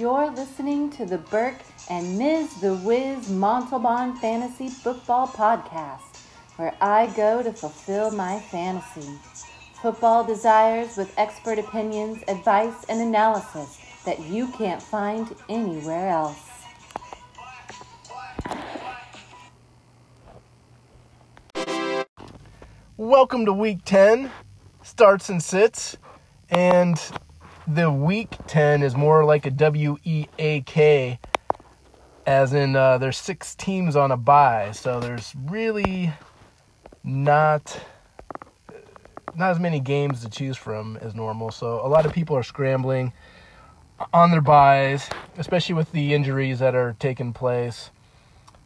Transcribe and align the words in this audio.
You're 0.00 0.30
listening 0.30 0.88
to 0.92 1.04
the 1.04 1.18
Burke 1.18 1.60
and 1.90 2.16
Ms. 2.16 2.62
The 2.62 2.74
Wiz 2.76 3.28
Montalban 3.28 4.16
Fantasy 4.16 4.70
Football 4.70 5.28
Podcast, 5.28 6.22
where 6.56 6.74
I 6.80 7.08
go 7.08 7.42
to 7.42 7.52
fulfill 7.52 8.10
my 8.10 8.40
fantasy. 8.40 9.10
Football 9.82 10.24
desires 10.24 10.96
with 10.96 11.12
expert 11.18 11.58
opinions, 11.58 12.24
advice, 12.28 12.86
and 12.88 13.02
analysis 13.02 13.78
that 14.06 14.18
you 14.20 14.48
can't 14.52 14.82
find 14.82 15.36
anywhere 15.50 16.08
else. 16.08 16.48
Welcome 22.96 23.44
to 23.44 23.52
week 23.52 23.84
10, 23.84 24.30
starts 24.82 25.28
and 25.28 25.42
sits. 25.42 25.98
And 26.48 26.98
the 27.74 27.90
week 27.90 28.36
10 28.46 28.82
is 28.82 28.96
more 28.96 29.24
like 29.24 29.46
a 29.46 29.50
W 29.50 29.96
E 30.04 30.26
A 30.38 30.60
K, 30.62 31.18
as 32.26 32.52
in 32.52 32.74
uh, 32.74 32.98
there's 32.98 33.16
six 33.16 33.54
teams 33.54 33.96
on 33.96 34.10
a 34.10 34.16
bye. 34.16 34.72
So 34.72 34.98
there's 34.98 35.34
really 35.36 36.12
not 37.04 37.80
not 39.36 39.52
as 39.52 39.60
many 39.60 39.78
games 39.78 40.22
to 40.22 40.28
choose 40.28 40.56
from 40.56 40.96
as 41.00 41.14
normal. 41.14 41.50
So 41.52 41.84
a 41.84 41.88
lot 41.88 42.06
of 42.06 42.12
people 42.12 42.36
are 42.36 42.42
scrambling 42.42 43.12
on 44.12 44.30
their 44.30 44.40
byes, 44.40 45.08
especially 45.38 45.76
with 45.76 45.92
the 45.92 46.14
injuries 46.14 46.58
that 46.58 46.74
are 46.74 46.96
taking 46.98 47.32
place. 47.32 47.90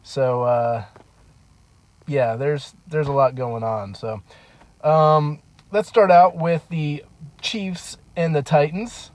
So 0.01 0.43
uh, 0.43 0.85
yeah, 2.07 2.35
there's 2.35 2.73
there's 2.87 3.07
a 3.07 3.13
lot 3.13 3.35
going 3.35 3.63
on. 3.63 3.93
So 3.93 4.23
um, 4.83 5.41
let's 5.71 5.87
start 5.87 6.09
out 6.09 6.35
with 6.35 6.67
the 6.69 7.03
Chiefs 7.41 7.97
and 8.15 8.35
the 8.35 8.41
Titans. 8.41 9.11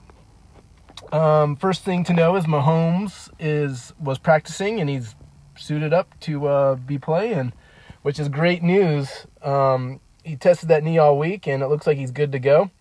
Um, 1.11 1.55
first 1.55 1.83
thing 1.83 2.03
to 2.05 2.13
know 2.13 2.35
is 2.35 2.45
Mahomes 2.45 3.29
is 3.39 3.93
was 3.99 4.17
practicing 4.17 4.79
and 4.79 4.89
he's 4.89 5.15
suited 5.57 5.93
up 5.93 6.19
to 6.21 6.47
uh, 6.47 6.75
be 6.75 6.97
playing, 6.97 7.53
which 8.01 8.19
is 8.19 8.29
great 8.29 8.63
news. 8.63 9.27
Um, 9.41 9.99
he 10.23 10.35
tested 10.35 10.69
that 10.69 10.83
knee 10.83 10.97
all 10.97 11.17
week 11.17 11.47
and 11.47 11.63
it 11.63 11.67
looks 11.67 11.87
like 11.87 11.97
he's 11.97 12.11
good 12.11 12.31
to 12.31 12.39
go. 12.39 12.71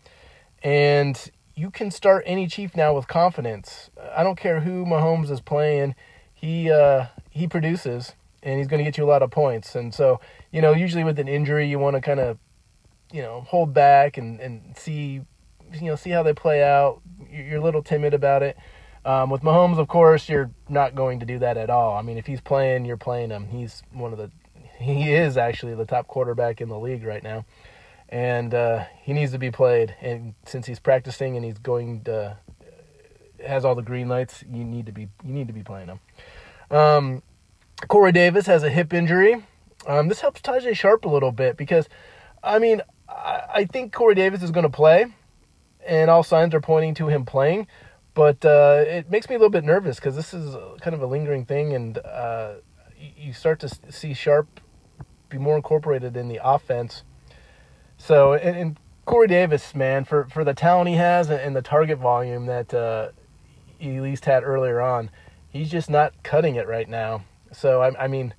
And 0.62 1.30
you 1.54 1.70
can 1.70 1.90
start 1.90 2.22
any 2.26 2.46
Chief 2.46 2.76
now 2.76 2.94
with 2.94 3.08
confidence. 3.08 3.90
I 4.14 4.22
don't 4.22 4.38
care 4.38 4.60
who 4.60 4.84
Mahomes 4.84 5.30
is 5.30 5.40
playing, 5.40 5.94
he 6.34 6.70
uh, 6.70 7.06
he 7.30 7.46
produces 7.46 8.14
and 8.42 8.58
he's 8.58 8.66
going 8.66 8.78
to 8.78 8.84
get 8.84 8.96
you 8.96 9.04
a 9.04 9.06
lot 9.06 9.22
of 9.22 9.30
points. 9.30 9.74
And 9.74 9.94
so, 9.94 10.20
you 10.50 10.62
know, 10.62 10.72
usually 10.72 11.04
with 11.04 11.18
an 11.18 11.28
injury, 11.28 11.68
you 11.68 11.78
want 11.78 11.96
to 11.96 12.00
kind 12.00 12.20
of, 12.20 12.38
you 13.12 13.22
know, 13.22 13.42
hold 13.42 13.74
back 13.74 14.16
and, 14.16 14.40
and 14.40 14.76
see, 14.76 15.20
you 15.74 15.86
know, 15.86 15.96
see 15.96 16.10
how 16.10 16.22
they 16.22 16.34
play 16.34 16.62
out. 16.62 17.00
You're 17.30 17.58
a 17.58 17.62
little 17.62 17.82
timid 17.82 18.14
about 18.14 18.42
it. 18.42 18.56
Um, 19.04 19.30
with 19.30 19.42
Mahomes, 19.42 19.78
of 19.78 19.88
course, 19.88 20.28
you're 20.28 20.50
not 20.68 20.94
going 20.94 21.20
to 21.20 21.26
do 21.26 21.38
that 21.38 21.56
at 21.56 21.70
all. 21.70 21.96
I 21.96 22.02
mean, 22.02 22.18
if 22.18 22.26
he's 22.26 22.40
playing, 22.40 22.84
you're 22.84 22.96
playing 22.98 23.30
him. 23.30 23.48
He's 23.48 23.82
one 23.92 24.12
of 24.12 24.18
the, 24.18 24.30
he 24.78 25.12
is 25.14 25.36
actually 25.36 25.74
the 25.74 25.86
top 25.86 26.06
quarterback 26.06 26.60
in 26.60 26.68
the 26.68 26.78
league 26.78 27.04
right 27.04 27.22
now, 27.22 27.46
and 28.08 28.52
uh, 28.52 28.84
he 29.02 29.12
needs 29.12 29.32
to 29.32 29.38
be 29.38 29.50
played. 29.50 29.94
And 30.02 30.34
since 30.44 30.66
he's 30.66 30.78
practicing 30.80 31.36
and 31.36 31.44
he's 31.44 31.58
going 31.58 32.02
to, 32.04 32.36
has 33.46 33.64
all 33.64 33.74
the 33.74 33.82
green 33.82 34.08
lights, 34.08 34.44
you 34.52 34.64
need 34.64 34.86
to 34.86 34.92
be, 34.92 35.08
you 35.24 35.32
need 35.32 35.46
to 35.46 35.54
be 35.54 35.62
playing 35.62 35.88
him. 35.88 36.00
Um, 36.70 37.22
Corey 37.88 38.12
Davis 38.12 38.46
has 38.46 38.62
a 38.62 38.68
hip 38.68 38.92
injury. 38.92 39.42
Um, 39.86 40.08
this 40.08 40.20
helps 40.20 40.42
Tajae 40.42 40.76
Sharpe 40.76 41.06
a 41.06 41.08
little 41.08 41.32
bit 41.32 41.56
because, 41.56 41.88
I 42.42 42.58
mean, 42.58 42.82
I, 43.08 43.42
I 43.54 43.64
think 43.64 43.94
Corey 43.94 44.14
Davis 44.14 44.42
is 44.42 44.50
going 44.50 44.64
to 44.64 44.70
play, 44.70 45.06
and 45.90 46.08
all 46.08 46.22
signs 46.22 46.54
are 46.54 46.60
pointing 46.60 46.94
to 46.94 47.08
him 47.08 47.26
playing. 47.26 47.66
But 48.14 48.44
uh, 48.44 48.84
it 48.86 49.10
makes 49.10 49.28
me 49.28 49.34
a 49.34 49.38
little 49.38 49.50
bit 49.50 49.64
nervous 49.64 49.96
because 49.96 50.16
this 50.16 50.32
is 50.32 50.56
kind 50.80 50.94
of 50.94 51.02
a 51.02 51.06
lingering 51.06 51.44
thing, 51.44 51.74
and 51.74 51.98
uh, 51.98 52.54
you 52.96 53.32
start 53.32 53.60
to 53.60 53.68
see 53.90 54.14
Sharpe 54.14 54.60
be 55.28 55.38
more 55.38 55.56
incorporated 55.56 56.16
in 56.16 56.28
the 56.28 56.40
offense. 56.42 57.02
So, 57.98 58.32
and, 58.32 58.56
and, 58.56 58.76
Corey 59.06 59.26
Davis, 59.26 59.74
man, 59.74 60.04
for, 60.04 60.28
for 60.30 60.44
the 60.44 60.54
talent 60.54 60.88
he 60.88 60.94
has 60.94 61.30
and, 61.30 61.56
the 61.56 61.62
target 61.62 61.98
volume 61.98 62.46
that 62.46 62.72
uh, 62.72 63.08
he 63.76 63.96
at 63.96 64.02
least 64.02 64.24
had 64.24 64.44
earlier 64.44 64.80
on, 64.80 65.10
he's 65.48 65.68
just 65.68 65.90
not 65.90 66.12
cutting 66.22 66.54
it 66.54 66.68
right 66.68 66.88
now. 66.88 67.24
So 67.50 67.82
I, 67.82 68.04
I 68.04 68.06
mean, 68.06 68.34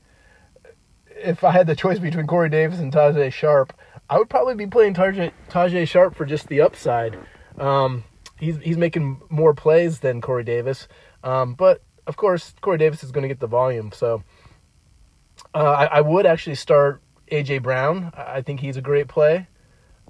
if 1.08 1.44
I 1.44 1.52
had 1.52 1.68
the 1.68 1.76
choice 1.76 2.00
between 2.00 2.26
Corey 2.26 2.48
Davis 2.48 2.80
and 2.80 2.94
Tajae 2.94 3.34
Sharpe, 3.34 3.74
I 4.10 4.18
would 4.18 4.30
probably 4.30 4.56
be 4.56 4.68
playing 4.68 4.94
Tajae, 4.94 5.34
Tajae 5.50 5.86
Sharpe 5.86 6.16
for 6.16 6.26
just 6.26 6.48
the 6.48 6.62
upside. 6.62 7.18
Um, 7.58 8.04
he's 8.40 8.58
he's 8.58 8.78
making 8.78 9.22
more 9.30 9.54
plays 9.54 10.00
than 10.00 10.22
Corey 10.22 10.44
Davis, 10.44 10.88
um, 11.24 11.54
but 11.54 11.82
of 12.08 12.18
course 12.18 12.54
Corey 12.62 12.78
Davis 12.78 13.04
is 13.04 13.12
going 13.12 13.24
to 13.24 13.28
get 13.28 13.40
the 13.40 13.48
volume. 13.48 13.92
So 13.94 14.24
uh, 15.54 15.60
I, 15.60 15.86
I, 15.86 16.02
would 16.02 16.26
actually 16.26 16.56
start 16.56 17.02
AJ 17.32 17.62
Brown. 17.64 18.12
I 18.16 18.42
think 18.42 18.60
he's 18.60 18.78
a 18.78 18.82
great 18.82 19.08
play. 19.08 19.48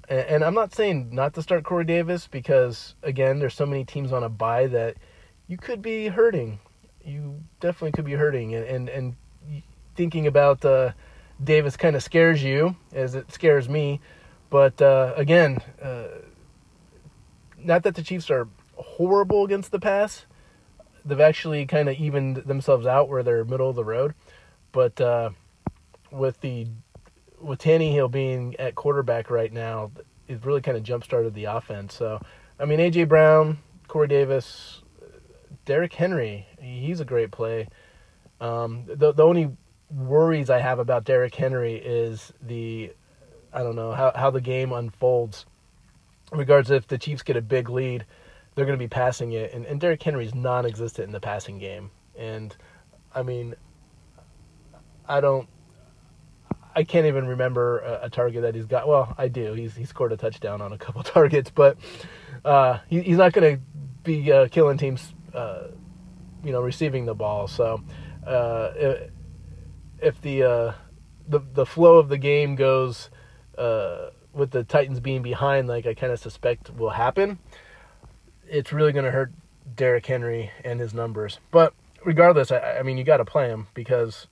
And, 0.08 0.20
and 0.20 0.44
I'm 0.44 0.54
not 0.54 0.74
saying 0.74 1.14
not 1.14 1.34
to 1.34 1.42
start 1.42 1.64
Corey 1.64 1.84
Davis 1.84 2.28
because 2.28 2.94
again, 3.02 3.38
there's 3.38 3.54
so 3.54 3.66
many 3.66 3.84
teams 3.84 4.12
on 4.12 4.22
a 4.22 4.28
bye 4.28 4.66
that 4.68 4.96
you 5.48 5.56
could 5.56 5.82
be 5.82 6.08
hurting 6.08 6.58
you 7.04 7.42
definitely 7.60 7.92
could 7.92 8.04
be 8.04 8.12
hurting, 8.12 8.54
and 8.54 8.64
and, 8.64 8.88
and 8.88 9.62
thinking 9.94 10.26
about 10.26 10.64
uh, 10.64 10.92
Davis 11.42 11.76
kind 11.76 11.96
of 11.96 12.02
scares 12.02 12.42
you 12.42 12.76
as 12.92 13.14
it 13.14 13.30
scares 13.32 13.68
me. 13.68 14.00
But 14.50 14.80
uh, 14.82 15.14
again, 15.16 15.58
uh, 15.82 16.08
not 17.64 17.82
that 17.84 17.94
the 17.94 18.02
Chiefs 18.02 18.30
are 18.30 18.48
horrible 18.76 19.44
against 19.44 19.70
the 19.70 19.80
pass. 19.80 20.26
They've 21.04 21.20
actually 21.20 21.66
kind 21.66 21.88
of 21.88 21.96
evened 21.96 22.36
themselves 22.36 22.86
out 22.86 23.08
where 23.08 23.22
they're 23.22 23.44
middle 23.44 23.68
of 23.68 23.76
the 23.76 23.84
road. 23.84 24.14
But 24.70 25.00
uh, 25.00 25.30
with 26.10 26.40
the 26.40 26.66
with 27.40 27.58
Tannehill 27.58 28.10
being 28.10 28.56
at 28.58 28.74
quarterback 28.74 29.30
right 29.30 29.52
now, 29.52 29.90
it 30.28 30.44
really 30.44 30.60
kind 30.60 30.76
of 30.76 30.82
jump 30.82 31.04
started 31.04 31.34
the 31.34 31.44
offense. 31.44 31.94
So, 31.94 32.20
I 32.58 32.64
mean, 32.64 32.78
AJ 32.78 33.08
Brown, 33.08 33.58
Corey 33.88 34.08
Davis, 34.08 34.82
Derrick 35.64 35.92
Henry, 35.92 36.46
he's 36.60 37.00
a 37.00 37.04
great 37.04 37.30
play. 37.30 37.68
Um, 38.40 38.84
the 38.86 39.12
the 39.12 39.24
only 39.24 39.50
worries 39.90 40.50
I 40.50 40.58
have 40.58 40.78
about 40.78 41.04
Derrick 41.04 41.34
Henry 41.34 41.74
is 41.74 42.32
the 42.40 42.92
I 43.52 43.62
don't 43.62 43.76
know 43.76 43.92
how 43.92 44.12
how 44.14 44.30
the 44.30 44.40
game 44.40 44.72
unfolds. 44.72 45.46
Regards 46.32 46.70
if 46.70 46.86
the 46.86 46.98
Chiefs 46.98 47.22
get 47.22 47.36
a 47.36 47.42
big 47.42 47.68
lead, 47.68 48.06
they're 48.54 48.64
going 48.64 48.78
to 48.78 48.82
be 48.82 48.88
passing 48.88 49.32
it, 49.32 49.52
and 49.52 49.66
and 49.66 49.80
Derrick 49.80 50.02
Henry's 50.02 50.34
non-existent 50.34 51.06
in 51.06 51.12
the 51.12 51.20
passing 51.20 51.58
game. 51.58 51.90
And 52.18 52.56
I 53.14 53.22
mean, 53.22 53.54
I 55.06 55.20
don't. 55.20 55.48
I 56.74 56.84
can't 56.84 57.06
even 57.06 57.26
remember 57.26 57.80
a, 57.80 58.04
a, 58.04 58.10
target 58.10 58.40
that 58.42 58.54
he's 58.54 58.64
got. 58.64 58.88
Well, 58.88 59.14
I 59.18 59.28
do. 59.28 59.52
He's 59.52 59.76
he 59.76 59.84
scored 59.84 60.12
a 60.12 60.16
touchdown 60.16 60.62
on 60.62 60.72
a 60.72 60.78
couple 60.78 61.02
targets, 61.02 61.50
but 61.50 61.76
uh, 62.44 62.78
he, 62.88 63.02
he's 63.02 63.18
not 63.18 63.34
going 63.34 63.56
to 63.56 63.62
be 64.02 64.32
uh, 64.32 64.48
killing 64.48 64.78
teams 64.78 65.12
uh, 65.34 65.68
you 66.44 66.52
know, 66.52 66.60
receiving 66.60 67.06
the 67.06 67.14
ball. 67.14 67.46
So 67.46 67.82
uh, 68.26 68.72
if 70.00 70.20
the 70.20 70.42
uh, 70.42 70.72
the 71.28 71.40
the 71.54 71.66
flow 71.66 71.98
of 71.98 72.08
the 72.08 72.18
game 72.18 72.56
goes 72.56 73.10
uh, 73.56 74.10
with 74.32 74.50
the 74.50 74.64
Titans 74.64 75.00
being 75.00 75.22
behind, 75.22 75.68
like 75.68 75.86
I 75.86 75.94
kind 75.94 76.12
of 76.12 76.18
suspect 76.18 76.74
will 76.74 76.90
happen, 76.90 77.38
it's 78.48 78.72
really 78.72 78.92
going 78.92 79.04
to 79.04 79.10
hurt 79.10 79.32
Derrick 79.76 80.06
Henry 80.06 80.50
and 80.64 80.80
his 80.80 80.94
numbers. 80.94 81.38
But 81.50 81.74
regardless, 82.04 82.50
I, 82.50 82.78
I 82.78 82.82
mean, 82.82 82.98
you 82.98 83.04
got 83.04 83.18
to 83.18 83.24
play 83.24 83.48
him 83.48 83.68
because 83.74 84.26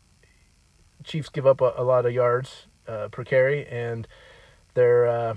Chiefs 1.05 1.29
give 1.29 1.47
up 1.47 1.61
a, 1.61 1.73
a 1.77 1.85
lot 1.85 2.07
of 2.07 2.13
yards 2.13 2.67
uh, 2.87 3.09
per 3.09 3.25
carry, 3.25 3.67
and 3.67 4.07
they're 4.75 5.07
uh, 5.07 5.35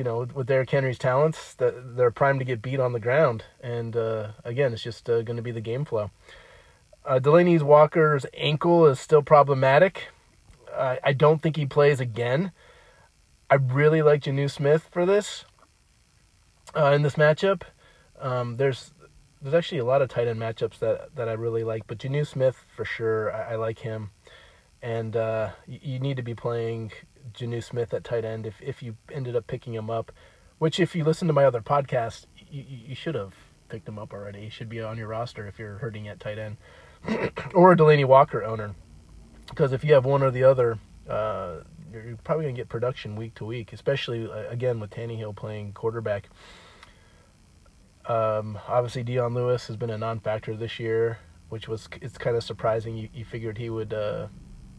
you 0.00 0.04
know, 0.04 0.26
with 0.34 0.46
Derrick 0.46 0.70
Henry's 0.70 0.98
talents, 0.98 1.54
they're 1.58 2.10
primed 2.10 2.38
to 2.38 2.44
get 2.46 2.62
beat 2.62 2.80
on 2.80 2.94
the 2.94 3.00
ground. 3.00 3.44
And 3.60 3.94
uh, 3.94 4.28
again, 4.44 4.72
it's 4.72 4.82
just 4.82 5.10
uh, 5.10 5.20
going 5.20 5.36
to 5.36 5.42
be 5.42 5.50
the 5.50 5.60
game 5.60 5.84
flow. 5.84 6.10
Uh, 7.04 7.18
Delanie 7.18 7.60
Walker's 7.60 8.24
ankle 8.34 8.86
is 8.86 8.98
still 8.98 9.20
problematic. 9.22 10.08
I 11.04 11.12
don't 11.12 11.40
think 11.42 11.56
he 11.56 11.66
plays 11.66 12.00
again. 12.00 12.52
I 13.48 13.56
really 13.56 14.02
like 14.02 14.22
Jonnu 14.22 14.50
Smith 14.50 14.88
for 14.90 15.04
this 15.04 15.44
uh, 16.76 16.92
in 16.92 17.02
this 17.02 17.14
matchup. 17.14 17.62
Um, 18.20 18.56
there's 18.56 18.92
there's 19.42 19.54
actually 19.54 19.78
a 19.78 19.84
lot 19.84 20.02
of 20.02 20.08
tight 20.08 20.28
end 20.28 20.40
matchups 20.40 20.78
that 20.78 21.14
that 21.16 21.28
I 21.28 21.32
really 21.32 21.64
like, 21.64 21.86
but 21.86 21.98
Jonnu 21.98 22.26
Smith 22.26 22.64
for 22.76 22.84
sure. 22.84 23.32
I, 23.32 23.52
I 23.52 23.56
like 23.56 23.80
him, 23.80 24.10
and 24.82 25.16
uh, 25.16 25.50
you, 25.66 25.78
you 25.82 25.98
need 25.98 26.16
to 26.16 26.22
be 26.22 26.34
playing 26.34 26.92
Jonnu 27.32 27.62
Smith 27.62 27.92
at 27.94 28.04
tight 28.04 28.24
end 28.24 28.46
if, 28.46 28.60
if 28.60 28.82
you 28.82 28.96
ended 29.12 29.36
up 29.36 29.46
picking 29.46 29.74
him 29.74 29.90
up, 29.90 30.12
which 30.58 30.80
if 30.80 30.94
you 30.94 31.04
listen 31.04 31.28
to 31.28 31.34
my 31.34 31.44
other 31.44 31.60
podcast, 31.60 32.26
you, 32.50 32.64
you 32.68 32.94
should 32.94 33.14
have 33.14 33.34
picked 33.68 33.88
him 33.88 33.98
up 33.98 34.12
already. 34.12 34.42
He 34.42 34.50
should 34.50 34.68
be 34.68 34.80
on 34.80 34.98
your 34.98 35.08
roster 35.08 35.46
if 35.46 35.58
you're 35.58 35.78
hurting 35.78 36.08
at 36.08 36.20
tight 36.20 36.38
end 36.38 36.56
or 37.54 37.72
a 37.72 37.76
Delanie 37.76 38.04
Walker 38.04 38.42
owner. 38.44 38.74
Because 39.50 39.72
if 39.72 39.84
you 39.84 39.94
have 39.94 40.04
one 40.04 40.22
or 40.22 40.30
the 40.30 40.44
other, 40.44 40.78
uh, 41.08 41.56
you're 41.92 42.16
probably 42.24 42.44
going 42.44 42.54
to 42.54 42.60
get 42.60 42.68
production 42.68 43.16
week 43.16 43.34
to 43.34 43.44
week, 43.44 43.72
especially, 43.72 44.30
uh, 44.30 44.48
again, 44.48 44.80
with 44.80 44.90
Tannehill 44.90 45.34
playing 45.36 45.72
quarterback. 45.72 46.28
Um, 48.06 48.58
obviously, 48.68 49.02
Dion 49.02 49.34
Lewis 49.34 49.66
has 49.66 49.76
been 49.76 49.90
a 49.90 49.98
non-factor 49.98 50.56
this 50.56 50.78
year, 50.78 51.18
which 51.48 51.68
was 51.68 51.88
it's 52.00 52.16
kind 52.16 52.36
of 52.36 52.44
surprising. 52.44 52.96
You, 52.96 53.08
you 53.12 53.24
figured 53.24 53.58
he 53.58 53.70
would 53.70 53.92
uh, 53.92 54.28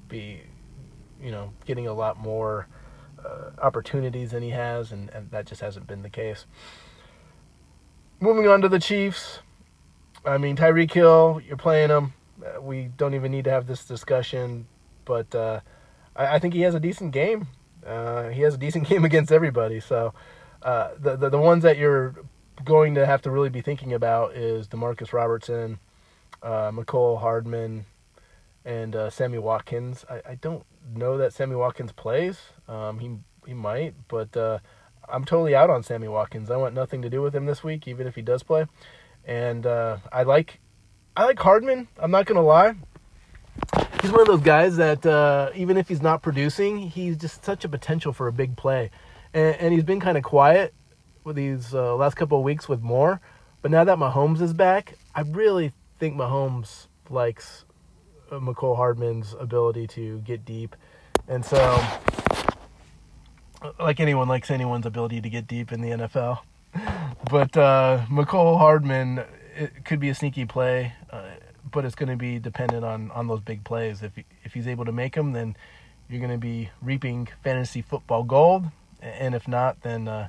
be, 0.07 0.41
you 1.21 1.31
know, 1.31 1.51
getting 1.65 1.87
a 1.87 1.93
lot 1.93 2.17
more 2.17 2.67
uh, 3.23 3.51
opportunities 3.61 4.31
than 4.31 4.41
he 4.41 4.49
has, 4.49 4.91
and, 4.91 5.09
and 5.09 5.29
that 5.31 5.45
just 5.45 5.61
hasn't 5.61 5.85
been 5.85 6.01
the 6.01 6.09
case. 6.09 6.45
Moving 8.19 8.47
on 8.47 8.61
to 8.61 8.69
the 8.69 8.79
Chiefs. 8.79 9.39
I 10.25 10.37
mean, 10.37 10.55
Tyreek 10.55 10.93
Hill, 10.93 11.41
you're 11.45 11.57
playing 11.57 11.89
him. 11.89 12.13
We 12.61 12.89
don't 12.97 13.13
even 13.13 13.31
need 13.31 13.45
to 13.45 13.51
have 13.51 13.67
this 13.67 13.85
discussion, 13.85 14.67
but 15.05 15.33
uh, 15.35 15.61
I, 16.15 16.35
I, 16.35 16.39
think 16.39 16.53
he 16.53 16.61
has 16.61 16.75
a 16.75 16.79
decent 16.79 17.11
game. 17.11 17.47
Uh, 17.85 18.29
he 18.29 18.41
has 18.41 18.55
a 18.55 18.57
decent 18.57 18.87
game 18.89 19.05
against 19.05 19.31
everybody. 19.31 19.79
So 19.79 20.13
uh, 20.61 20.91
the, 20.99 21.15
the, 21.15 21.29
the 21.29 21.37
ones 21.37 21.63
that 21.63 21.77
you're 21.77 22.15
going 22.63 22.95
to 22.95 23.05
have 23.05 23.21
to 23.23 23.31
really 23.31 23.49
be 23.49 23.61
thinking 23.61 23.93
about 23.93 24.35
is 24.35 24.67
Demarcus 24.67 25.13
Robertson, 25.13 25.79
uh, 26.43 26.71
Mecole 26.71 27.19
Hardman, 27.19 27.85
and 28.65 28.95
uh, 28.95 29.09
Sammy 29.09 29.39
Watkins. 29.39 30.05
I, 30.09 30.21
I 30.31 30.35
don't 30.35 30.63
know 30.95 31.17
that 31.17 31.33
Sammy 31.33 31.55
Watkins 31.55 31.91
plays. 31.91 32.39
Um, 32.67 32.99
he 32.99 33.17
he 33.45 33.53
might, 33.53 33.95
but 34.07 34.35
uh, 34.37 34.59
I'm 35.09 35.25
totally 35.25 35.55
out 35.55 35.69
on 35.69 35.83
Sammy 35.83 36.07
Watkins. 36.07 36.51
I 36.51 36.57
want 36.57 36.75
nothing 36.75 37.01
to 37.01 37.09
do 37.09 37.21
with 37.21 37.35
him 37.35 37.45
this 37.45 37.63
week, 37.63 37.87
even 37.87 38.07
if 38.07 38.15
he 38.15 38.21
does 38.21 38.43
play. 38.43 38.65
And 39.25 39.65
uh, 39.65 39.97
I 40.11 40.23
like 40.23 40.59
I 41.15 41.25
like 41.25 41.39
Hardman. 41.39 41.89
I'm 41.99 42.09
not 42.09 42.25
gonna 42.25 42.41
lie. 42.41 42.75
He's 44.01 44.11
one 44.11 44.21
of 44.21 44.27
those 44.27 44.41
guys 44.41 44.77
that 44.77 45.05
uh, 45.05 45.49
even 45.53 45.75
if 45.75 45.89
he's 45.89 46.01
not 46.01 46.21
producing, 46.21 46.77
he's 46.77 47.17
just 47.17 47.43
such 47.43 47.65
a 47.65 47.69
potential 47.69 48.13
for 48.13 48.27
a 48.27 48.33
big 48.33 48.55
play. 48.55 48.91
And, 49.33 49.55
and 49.57 49.73
he's 49.73 49.83
been 49.83 49.99
kind 49.99 50.17
of 50.17 50.23
quiet 50.23 50.73
with 51.25 51.35
these 51.35 51.73
uh, 51.73 51.95
last 51.95 52.15
couple 52.15 52.37
of 52.37 52.43
weeks 52.45 52.69
with 52.69 52.81
more. 52.81 53.19
But 53.61 53.71
now 53.71 53.83
that 53.83 53.97
Mahomes 53.97 54.41
is 54.41 54.53
back, 54.53 54.97
I 55.13 55.21
really 55.21 55.73
think 55.99 56.15
Mahomes 56.15 56.87
likes 57.09 57.65
uh, 58.31 58.39
Mecole 58.39 58.77
Hardman's 58.77 59.35
ability 59.37 59.87
to 59.87 60.19
get 60.19 60.45
deep. 60.45 60.77
And 61.27 61.45
so, 61.45 61.85
like 63.79 63.99
anyone 63.99 64.29
likes 64.29 64.49
anyone's 64.49 64.85
ability 64.85 65.19
to 65.21 65.29
get 65.29 65.45
deep 65.45 65.73
in 65.73 65.81
the 65.81 65.89
NFL. 65.89 66.39
But 67.29 67.55
uh, 67.55 68.05
Mecole 68.09 68.57
Hardman 68.57 69.23
could 69.83 69.99
be 69.99 70.09
a 70.09 70.15
sneaky 70.15 70.45
play, 70.45 70.93
uh, 71.00 71.00
but 71.71 71.85
it's 71.85 71.95
going 71.95 72.09
to 72.09 72.17
be 72.17 72.39
dependent 72.39 72.83
on, 72.83 73.11
on 73.11 73.27
those 73.27 73.41
big 73.41 73.63
plays. 73.63 74.03
If 74.03 74.13
if 74.43 74.53
he's 74.53 74.67
able 74.67 74.85
to 74.85 74.91
make 74.91 75.15
them, 75.15 75.33
then 75.33 75.55
you're 76.09 76.19
going 76.19 76.31
to 76.31 76.37
be 76.37 76.69
reaping 76.81 77.27
fantasy 77.43 77.81
football 77.81 78.23
gold, 78.23 78.65
and 79.01 79.33
if 79.33 79.47
not, 79.47 79.81
then 79.81 80.07
uh, 80.07 80.27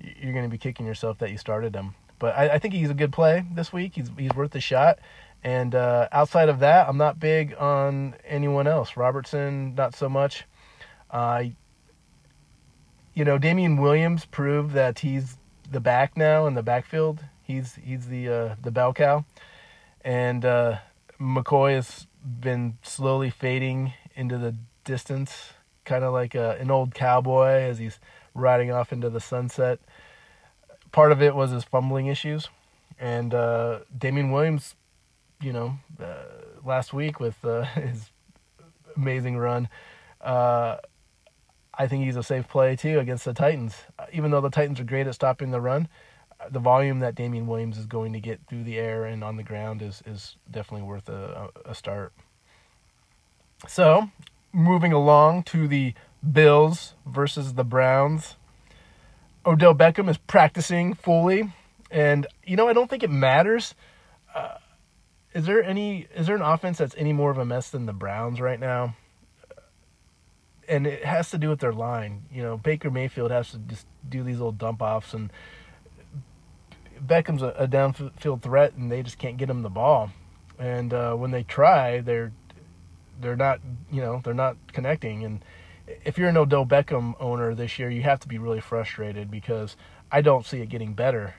you're 0.00 0.32
going 0.32 0.44
to 0.44 0.50
be 0.50 0.58
kicking 0.58 0.86
yourself 0.86 1.18
that 1.18 1.30
you 1.30 1.38
started 1.38 1.74
him. 1.74 1.94
But 2.18 2.36
I, 2.36 2.54
I, 2.54 2.58
think 2.58 2.74
he's 2.74 2.90
a 2.90 2.94
good 2.94 3.12
play 3.12 3.44
this 3.52 3.72
week. 3.72 3.92
He's 3.94 4.10
he's 4.16 4.32
worth 4.34 4.54
a 4.54 4.60
shot. 4.60 4.98
And 5.42 5.74
uh, 5.74 6.08
outside 6.10 6.48
of 6.48 6.60
that, 6.60 6.88
I'm 6.88 6.96
not 6.96 7.20
big 7.20 7.54
on 7.58 8.14
anyone 8.24 8.66
else. 8.66 8.96
Robertson, 8.96 9.74
not 9.74 9.94
so 9.94 10.08
much. 10.08 10.44
Uh, 11.10 11.44
you 13.12 13.24
know, 13.24 13.36
Damien 13.36 13.76
Williams 13.76 14.24
proved 14.24 14.72
that 14.72 15.00
he's 15.00 15.36
the 15.70 15.80
back 15.80 16.16
now 16.16 16.46
in 16.46 16.54
the 16.54 16.62
backfield. 16.62 17.22
He's 17.42 17.74
he's 17.74 18.08
the 18.08 18.28
uh, 18.28 18.54
the 18.62 18.70
bell 18.70 18.94
cow, 18.94 19.24
and 20.04 20.44
uh, 20.44 20.78
McCoy 21.18 21.74
has 21.74 22.06
been 22.22 22.78
slowly 22.82 23.30
fading 23.30 23.94
into 24.14 24.38
the 24.38 24.56
distance, 24.84 25.54
kind 25.84 26.04
of 26.04 26.12
like 26.12 26.34
a, 26.34 26.50
uh, 26.50 26.56
an 26.60 26.70
old 26.70 26.94
cowboy 26.94 27.48
as 27.48 27.78
he's 27.78 27.98
riding 28.34 28.70
off 28.70 28.92
into 28.92 29.08
the 29.08 29.20
sunset. 29.20 29.80
Part 30.92 31.10
of 31.10 31.22
it 31.22 31.34
was 31.34 31.50
his 31.50 31.64
fumbling 31.64 32.06
issues, 32.06 32.48
and 33.00 33.34
uh, 33.34 33.80
Damien 33.96 34.30
Williams, 34.30 34.76
you 35.40 35.52
know, 35.52 35.78
uh, 36.00 36.14
last 36.64 36.92
week 36.92 37.18
with 37.18 37.42
uh, 37.44 37.62
his 37.74 38.10
amazing 38.96 39.36
run. 39.38 39.68
Uh, 40.20 40.76
I 41.76 41.88
think 41.88 42.04
he's 42.04 42.16
a 42.16 42.22
safe 42.22 42.46
play 42.46 42.76
too 42.76 43.00
against 43.00 43.24
the 43.24 43.34
Titans. 43.34 43.74
Even 44.12 44.30
though 44.30 44.40
the 44.40 44.50
Titans 44.50 44.78
are 44.78 44.84
great 44.84 45.06
at 45.06 45.14
stopping 45.14 45.50
the 45.50 45.60
run, 45.60 45.88
the 46.50 46.58
volume 46.58 47.00
that 47.00 47.14
Damien 47.14 47.46
Williams 47.46 47.78
is 47.78 47.86
going 47.86 48.12
to 48.12 48.20
get 48.20 48.40
through 48.48 48.64
the 48.64 48.78
air 48.78 49.04
and 49.04 49.22
on 49.24 49.36
the 49.36 49.42
ground 49.42 49.82
is 49.82 50.02
is 50.06 50.36
definitely 50.50 50.86
worth 50.86 51.08
a, 51.08 51.50
a 51.64 51.74
start. 51.74 52.12
So, 53.68 54.10
moving 54.52 54.92
along 54.92 55.44
to 55.44 55.66
the 55.66 55.94
Bills 56.32 56.94
versus 57.06 57.54
the 57.54 57.64
Browns. 57.64 58.36
Odell 59.46 59.74
Beckham 59.74 60.08
is 60.08 60.16
practicing 60.16 60.94
fully, 60.94 61.52
and 61.90 62.26
you 62.44 62.56
know 62.56 62.68
I 62.68 62.72
don't 62.72 62.88
think 62.88 63.02
it 63.02 63.10
matters. 63.10 63.74
Uh, 64.34 64.56
is 65.34 65.46
there 65.46 65.62
any? 65.62 66.06
Is 66.14 66.26
there 66.26 66.36
an 66.36 66.42
offense 66.42 66.78
that's 66.78 66.94
any 66.96 67.12
more 67.12 67.30
of 67.30 67.38
a 67.38 67.44
mess 67.44 67.70
than 67.70 67.86
the 67.86 67.92
Browns 67.92 68.40
right 68.40 68.58
now? 68.58 68.96
And 70.66 70.86
it 70.86 71.04
has 71.04 71.30
to 71.30 71.38
do 71.38 71.50
with 71.50 71.60
their 71.60 71.74
line. 71.74 72.24
You 72.32 72.42
know, 72.42 72.56
Baker 72.56 72.90
Mayfield 72.90 73.30
has 73.30 73.50
to 73.50 73.58
just 73.58 73.86
do 74.08 74.22
these 74.22 74.36
little 74.36 74.52
dump 74.52 74.80
offs 74.80 75.12
and 75.12 75.30
Beckham's 77.06 77.42
a, 77.42 77.48
a, 77.48 77.68
downfield 77.68 78.42
threat, 78.42 78.74
and 78.74 78.90
they 78.90 79.02
just 79.02 79.18
can't 79.18 79.36
get 79.36 79.50
him 79.50 79.62
the 79.62 79.70
ball. 79.70 80.10
And 80.58 80.92
uh, 80.92 81.14
when 81.14 81.30
they 81.30 81.42
try, 81.42 82.00
they're 82.00 82.32
they're 83.20 83.36
not 83.36 83.60
you 83.90 84.00
know 84.00 84.20
they're 84.24 84.34
not 84.34 84.56
connecting. 84.72 85.24
And 85.24 85.44
if 86.04 86.18
you're 86.18 86.28
an 86.28 86.36
Odell 86.36 86.66
Beckham 86.66 87.14
owner 87.20 87.54
this 87.54 87.78
year, 87.78 87.90
you 87.90 88.02
have 88.02 88.20
to 88.20 88.28
be 88.28 88.38
really 88.38 88.60
frustrated 88.60 89.30
because 89.30 89.76
I 90.10 90.20
don't 90.20 90.46
see 90.46 90.60
it 90.60 90.68
getting 90.68 90.94
better 90.94 91.34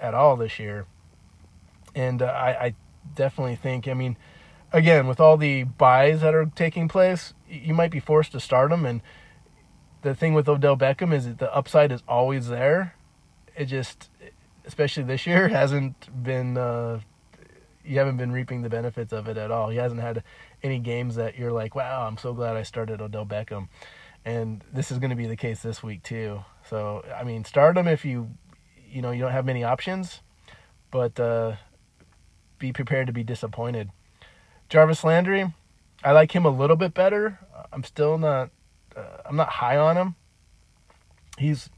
at, 0.00 0.14
all 0.14 0.36
this 0.36 0.58
year. 0.58 0.86
And 1.94 2.22
uh, 2.22 2.26
I, 2.26 2.66
I 2.66 2.74
definitely 3.14 3.56
think, 3.56 3.88
I 3.88 3.94
mean, 3.94 4.16
again, 4.72 5.06
with 5.06 5.20
all 5.20 5.36
the 5.36 5.64
byes 5.64 6.20
that 6.20 6.34
are 6.34 6.46
taking 6.46 6.88
place, 6.88 7.34
you 7.48 7.74
might 7.74 7.90
be 7.90 8.00
forced 8.00 8.32
to 8.32 8.40
start 8.40 8.70
them. 8.70 8.86
And 8.86 9.00
the 10.02 10.14
thing 10.14 10.34
with 10.34 10.48
Odell 10.48 10.76
Beckham 10.76 11.12
is 11.12 11.26
that 11.26 11.38
the 11.38 11.54
upside 11.54 11.92
is 11.92 12.02
always 12.08 12.48
there. 12.48 12.94
It 13.56 13.66
just 13.66 14.10
especially 14.66 15.04
this 15.04 15.26
year, 15.26 15.48
hasn't 15.62 16.22
been. 16.22 16.56
Uh, 16.58 17.00
you 17.84 17.98
haven't 17.98 18.16
been 18.16 18.32
reaping 18.32 18.62
the 18.62 18.68
benefits 18.68 19.12
of 19.12 19.28
it 19.28 19.36
at 19.36 19.52
all. 19.52 19.68
He 19.70 19.76
hasn't 19.76 20.00
had 20.00 20.24
any 20.60 20.80
games 20.80 21.14
that 21.14 21.38
you're 21.38 21.52
like, 21.52 21.76
wow, 21.76 22.04
I'm 22.04 22.18
so 22.18 22.32
glad 22.32 22.56
I 22.56 22.64
started 22.64 23.00
Odell 23.00 23.24
Beckham. 23.24 23.68
And 24.24 24.64
this 24.72 24.90
is 24.90 24.98
going 24.98 25.10
to 25.10 25.16
be 25.16 25.26
the 25.26 25.36
case 25.36 25.62
this 25.62 25.84
week 25.84 26.02
too. 26.02 26.44
So 26.68 27.04
I 27.16 27.22
mean, 27.22 27.44
start 27.44 27.76
him 27.76 27.86
if 27.86 28.04
you, 28.04 28.30
you 28.90 29.02
know, 29.02 29.12
you 29.12 29.22
don't 29.22 29.30
have 29.30 29.46
many 29.46 29.62
options, 29.62 30.20
but 30.90 31.18
uh, 31.20 31.56
be 32.58 32.72
prepared 32.72 33.06
to 33.06 33.12
be 33.12 33.22
disappointed. 33.22 33.90
Jarvis 34.68 35.04
Landry, 35.04 35.54
I 36.02 36.12
like 36.12 36.32
him 36.32 36.44
a 36.44 36.50
little 36.50 36.76
bit 36.76 36.92
better. 36.92 37.38
I'm 37.72 37.84
still 37.84 38.18
not. 38.18 38.50
Uh, 38.96 39.18
I'm 39.26 39.36
not 39.36 39.48
high 39.48 39.76
on 39.76 39.96
him. 39.96 40.16
He's 41.38 41.68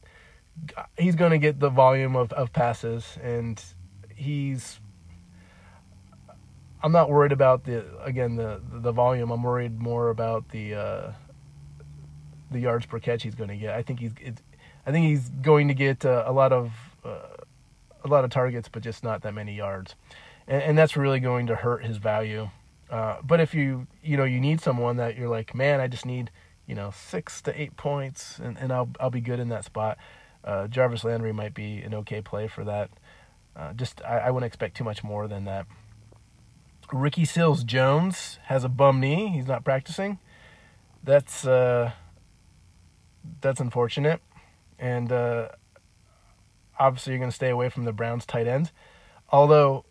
he's 0.99 1.15
going 1.15 1.31
to 1.31 1.39
get 1.39 1.61
the 1.61 1.71
volume 1.71 2.17
of, 2.17 2.33
of 2.33 2.53
passes, 2.53 3.19
and 3.23 3.63
he's. 4.15 4.81
I'm 6.83 6.93
not 6.93 7.11
worried 7.11 7.33
about 7.33 7.65
the 7.65 7.85
again 8.03 8.37
the 8.37 8.61
the 8.71 8.93
volume. 8.93 9.31
I'm 9.31 9.43
worried 9.43 9.81
more 9.81 10.11
about 10.11 10.49
the 10.51 10.75
uh, 10.75 11.13
the 12.51 12.61
yards 12.61 12.87
per 12.87 12.99
catch 12.99 13.23
he's 13.23 13.35
going 13.35 13.51
to 13.51 13.57
get. 13.57 13.75
I 13.75 13.83
think 13.83 14.01
he's 14.01 14.13
it, 14.21 14.41
I 14.87 14.93
think 14.93 15.07
he's 15.07 15.29
going 15.29 15.69
to 15.69 15.75
get 15.75 16.05
uh, 16.05 16.25
a 16.27 16.33
lot 16.33 16.53
of 16.53 16.73
uh, 17.05 17.19
a 18.05 18.09
lot 18.09 18.25
of 18.25 18.31
targets, 18.31 18.69
but 18.69 18.83
just 18.83 19.03
not 19.03 19.23
that 19.23 19.35
many 19.35 19.55
yards, 19.55 19.95
and, 20.47 20.63
and 20.63 20.79
that's 20.79 20.97
really 20.97 21.21
going 21.21 21.47
to 21.49 21.57
hurt 21.57 21.85
his 21.85 21.97
value. 21.97 22.51
Uh, 22.89 23.17
but 23.23 23.41
if 23.41 23.55
you 23.55 23.87
you 24.03 24.17
know 24.17 24.25
you 24.25 24.41
need 24.41 24.61
someone 24.61 24.97
that 24.97 25.17
you're 25.17 25.29
like, 25.29 25.55
man, 25.55 25.81
I 25.81 25.89
just 25.89 26.07
need 26.07 26.31
you 26.67 26.77
know 26.77 26.93
six 26.95 27.43
to 27.43 27.61
eight 27.61 27.77
points, 27.77 28.39
and, 28.39 28.57
and 28.57 28.73
I'll 28.73 28.89
I'll 29.01 29.11
be 29.11 29.21
good 29.21 29.41
in 29.41 29.49
that 29.49 29.65
spot 29.65 29.99
uh, 30.45 30.67
Jarvis 30.69 31.05
Landry 31.05 31.33
might 31.33 31.55
be 31.55 31.79
an 31.79 31.95
okay 31.95 32.21
play 32.21 32.49
for 32.49 32.65
that. 32.65 32.91
Uh, 33.57 33.73
just 33.73 34.03
I, 34.03 34.19
I, 34.19 34.31
wouldn't 34.31 34.47
expect 34.47 34.77
too 34.77 34.85
much 34.85 35.03
more 35.03 35.27
than 35.27 35.45
that. 35.45 35.67
Ricky 36.93 37.25
Seals 37.25 37.65
Jones 37.65 38.39
has 38.45 38.65
a 38.65 38.69
bum 38.69 39.01
knee. 39.01 39.29
He's 39.29 39.47
not 39.47 39.65
practicing. 39.65 40.19
That's 41.03 41.47
uh, 41.47 41.93
that's 43.41 43.61
unfortunate, 43.61 44.21
and 44.79 45.11
uh, 45.11 45.49
obviously 46.79 47.13
you're 47.13 47.21
going 47.21 47.31
to 47.31 47.37
stay 47.37 47.51
away 47.51 47.69
from 47.69 47.85
the 47.85 47.93
Browns 47.93 48.25
tight 48.25 48.47
ends. 48.47 48.73
Although 49.31 49.85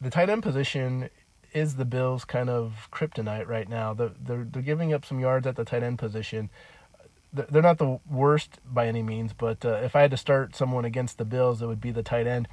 the 0.00 0.10
tight 0.10 0.30
end 0.30 0.42
position 0.42 1.10
is 1.52 1.76
the 1.76 1.84
Bills' 1.84 2.24
kind 2.24 2.50
of 2.50 2.88
kryptonite 2.92 3.48
right 3.48 3.68
now. 3.68 3.94
They're, 3.94 4.12
they're, 4.20 4.44
they're 4.44 4.62
giving 4.62 4.92
up 4.92 5.04
some 5.04 5.18
yards 5.18 5.46
at 5.46 5.56
the 5.56 5.64
tight 5.64 5.82
end 5.82 5.98
position 5.98 6.50
they're 7.50 7.62
not 7.62 7.78
the 7.78 7.98
worst 8.08 8.58
by 8.64 8.86
any 8.86 9.02
means, 9.02 9.32
but 9.32 9.64
uh, 9.64 9.80
if 9.82 9.94
I 9.94 10.02
had 10.02 10.10
to 10.10 10.16
start 10.16 10.56
someone 10.56 10.84
against 10.84 11.18
the 11.18 11.24
Bills, 11.24 11.62
it 11.62 11.66
would 11.66 11.80
be 11.80 11.90
the 11.90 12.02
tight 12.02 12.26
end. 12.26 12.48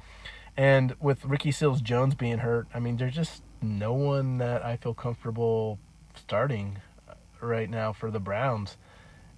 And 0.56 0.94
with 1.00 1.24
Ricky 1.24 1.50
Seals 1.50 1.80
Jones 1.80 2.14
being 2.14 2.38
hurt, 2.38 2.68
I 2.72 2.78
mean, 2.78 2.96
there's 2.96 3.14
just 3.14 3.42
no 3.60 3.92
one 3.92 4.38
that 4.38 4.64
I 4.64 4.76
feel 4.76 4.94
comfortable 4.94 5.78
starting 6.14 6.78
uh, 7.08 7.14
right 7.40 7.68
now 7.68 7.92
for 7.92 8.10
the 8.10 8.20
Browns. 8.20 8.76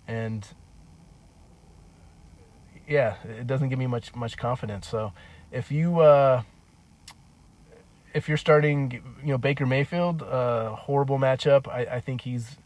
And 0.06 0.46
yeah, 2.86 3.16
it 3.24 3.46
doesn't 3.46 3.68
give 3.68 3.78
me 3.78 3.86
much 3.86 4.14
much 4.14 4.36
confidence. 4.36 4.86
So 4.88 5.12
if 5.50 5.72
you 5.72 6.00
uh, 6.00 6.42
if 8.14 8.28
you're 8.28 8.38
starting, 8.38 9.02
you 9.22 9.32
know 9.32 9.38
Baker 9.38 9.66
Mayfield, 9.66 10.22
uh, 10.22 10.74
horrible 10.74 11.18
matchup. 11.18 11.68
I, 11.68 11.96
I 11.96 12.00
think 12.00 12.22
he's 12.22 12.56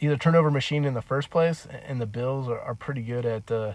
a 0.00 0.16
turnover 0.16 0.50
machine 0.50 0.84
in 0.84 0.94
the 0.94 1.02
first 1.02 1.30
place, 1.30 1.66
and 1.86 2.00
the 2.00 2.06
Bills 2.06 2.48
are, 2.48 2.60
are 2.60 2.74
pretty 2.74 3.02
good 3.02 3.26
at 3.26 3.50
uh, 3.50 3.74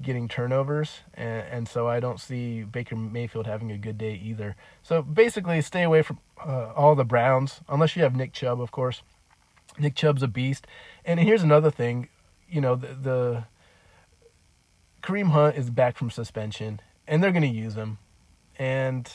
getting 0.00 0.28
turnovers, 0.28 1.00
and, 1.14 1.44
and, 1.50 1.68
so 1.68 1.88
I 1.88 2.00
don't 2.00 2.20
see 2.20 2.62
Baker 2.62 2.96
Mayfield 2.96 3.46
having 3.46 3.70
a 3.70 3.78
good 3.78 3.98
day 3.98 4.14
either. 4.14 4.56
So 4.82 5.02
basically, 5.02 5.60
stay 5.60 5.82
away 5.82 6.02
from 6.02 6.18
uh, 6.44 6.72
all 6.74 6.94
the 6.94 7.04
Browns, 7.04 7.60
unless 7.68 7.96
you 7.96 8.02
have 8.02 8.14
Nick 8.14 8.32
Chubb, 8.32 8.60
of 8.60 8.70
course. 8.70 9.02
Nick 9.78 9.94
Chubb's 9.94 10.22
a 10.22 10.28
beast, 10.28 10.66
and 11.04 11.18
here's 11.18 11.42
another 11.42 11.70
thing, 11.70 12.08
you 12.48 12.60
know 12.60 12.76
the, 12.76 12.88
the 12.88 13.44
Kareem 15.02 15.30
Hunt 15.30 15.56
is 15.56 15.70
back 15.70 15.96
from 15.96 16.10
suspension, 16.10 16.80
and 17.06 17.22
they're 17.22 17.32
going 17.32 17.42
to 17.42 17.48
use 17.48 17.74
him, 17.74 17.98
and 18.58 19.10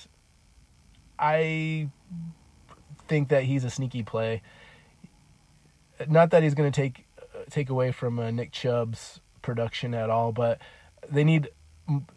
I 1.20 1.90
think 3.08 3.30
that 3.30 3.44
he's 3.44 3.64
a 3.64 3.70
sneaky 3.70 4.04
play. 4.04 4.42
Not 6.08 6.32
that 6.32 6.44
he's 6.44 6.54
going 6.54 6.72
to 6.72 6.82
take 6.82 7.06
take 7.50 7.70
away 7.70 7.92
from 7.92 8.20
uh, 8.20 8.32
Nick 8.32 8.52
Chubb's 8.52 9.20
production 9.42 9.94
at 9.94 10.10
all, 10.10 10.32
but 10.32 10.60
they 11.10 11.24
need 11.24 11.50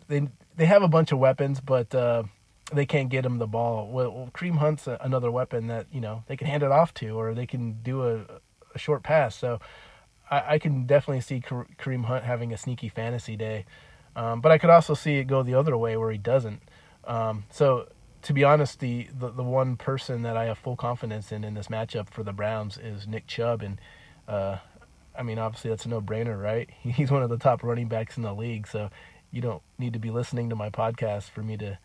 they 0.09 0.29
they 0.57 0.67
have 0.67 0.83
a 0.83 0.89
bunch 0.89 1.13
of 1.13 1.19
weapons, 1.19 1.61
but 1.61 1.95
uh, 1.95 2.25
they 2.73 2.87
can't 2.87 3.09
get 3.09 3.25
him 3.25 3.39
the 3.39 3.47
ball. 3.47 3.91
Well, 3.91 4.31
Kareem 4.35 4.59
Hunt's 4.59 4.87
another 4.87 5.31
weapon 5.31 5.69
that 5.69 5.87
you 5.93 6.01
know 6.01 6.25
they 6.27 6.37
can 6.37 6.47
hand 6.47 6.63
it 6.63 6.71
off 6.71 6.93
to, 6.95 7.11
or 7.11 7.35
they 7.35 7.47
can 7.47 7.81
do 7.83 8.07
a, 8.07 8.21
a 8.75 8.79
short 8.79 9.03
pass. 9.03 9.35
So 9.35 9.61
I, 10.31 10.55
I, 10.55 10.59
can 10.59 10.87
definitely 10.87 11.21
see 11.21 11.41
Kareem 11.41 12.05
Hunt 12.05 12.25
having 12.25 12.53
a 12.53 12.57
sneaky 12.57 12.89
fantasy 12.89 13.37
day, 13.37 13.65
um, 14.17 14.41
but 14.41 14.53
I 14.53 14.59
could 14.59 14.71
also 14.71 14.95
see 14.95 15.17
it 15.17 15.25
go 15.25 15.43
the 15.43 15.55
other 15.55 15.77
way 15.77 15.97
where 15.97 16.11
he 16.11 16.19
doesn't. 16.19 16.63
Um, 17.05 17.45
so 17.51 17.89
to 18.23 18.33
be 18.33 18.45
honest, 18.45 18.81
the, 18.81 19.09
the, 19.19 19.31
the 19.31 19.43
one 19.43 19.77
person 19.77 20.23
that 20.23 20.37
I 20.37 20.45
have 20.47 20.59
full 20.59 20.77
confidence 20.77 21.33
in 21.33 21.45
in 21.45 21.55
this 21.55 21.69
matchup 21.69 22.11
for 22.11 22.23
the 22.23 22.33
Browns 22.33 22.79
is 22.79 23.07
Nick 23.07 23.27
Chubb, 23.27 23.63
and 23.63 23.81
uh, 24.29 24.59
I 25.17 25.23
mean 25.23 25.39
obviously 25.39 25.71
that's 25.71 25.85
a 25.87 25.89
no 25.89 26.01
brainer, 26.01 26.41
right? 26.41 26.69
He's 26.81 27.11
one 27.11 27.23
of 27.23 27.31
the 27.31 27.39
top 27.39 27.63
running 27.63 27.89
backs 27.89 28.17
in 28.17 28.23
the 28.23 28.35
league, 28.35 28.67
so 28.67 28.91
you 29.31 29.41
don't 29.41 29.63
need 29.79 29.93
to 29.95 29.99
be 29.99 30.11
listening 30.11 30.51
to 30.51 30.57
my 30.57 30.71
podcast 30.71 31.31
for 31.31 31.43
me 31.43 31.57
to 31.59 31.79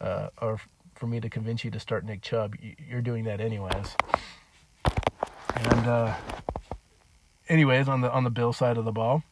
uh, 0.00 0.28
or 0.40 0.60
for 0.94 1.06
me 1.06 1.20
to 1.20 1.30
convince 1.30 1.64
you 1.64 1.70
to 1.70 1.80
start 1.80 2.04
Nick 2.04 2.22
Chubb. 2.22 2.56
You're 2.60 3.02
doing 3.02 3.24
that 3.24 3.40
anyways. 3.40 3.96
And 5.54 5.86
uh, 5.86 6.14
anyways, 7.48 7.88
on 7.88 8.00
the 8.02 8.12
on 8.12 8.24
the 8.24 8.30
Bill 8.30 8.52
side 8.52 8.76
of 8.76 8.84
the 8.84 8.92
ball, 8.92 9.22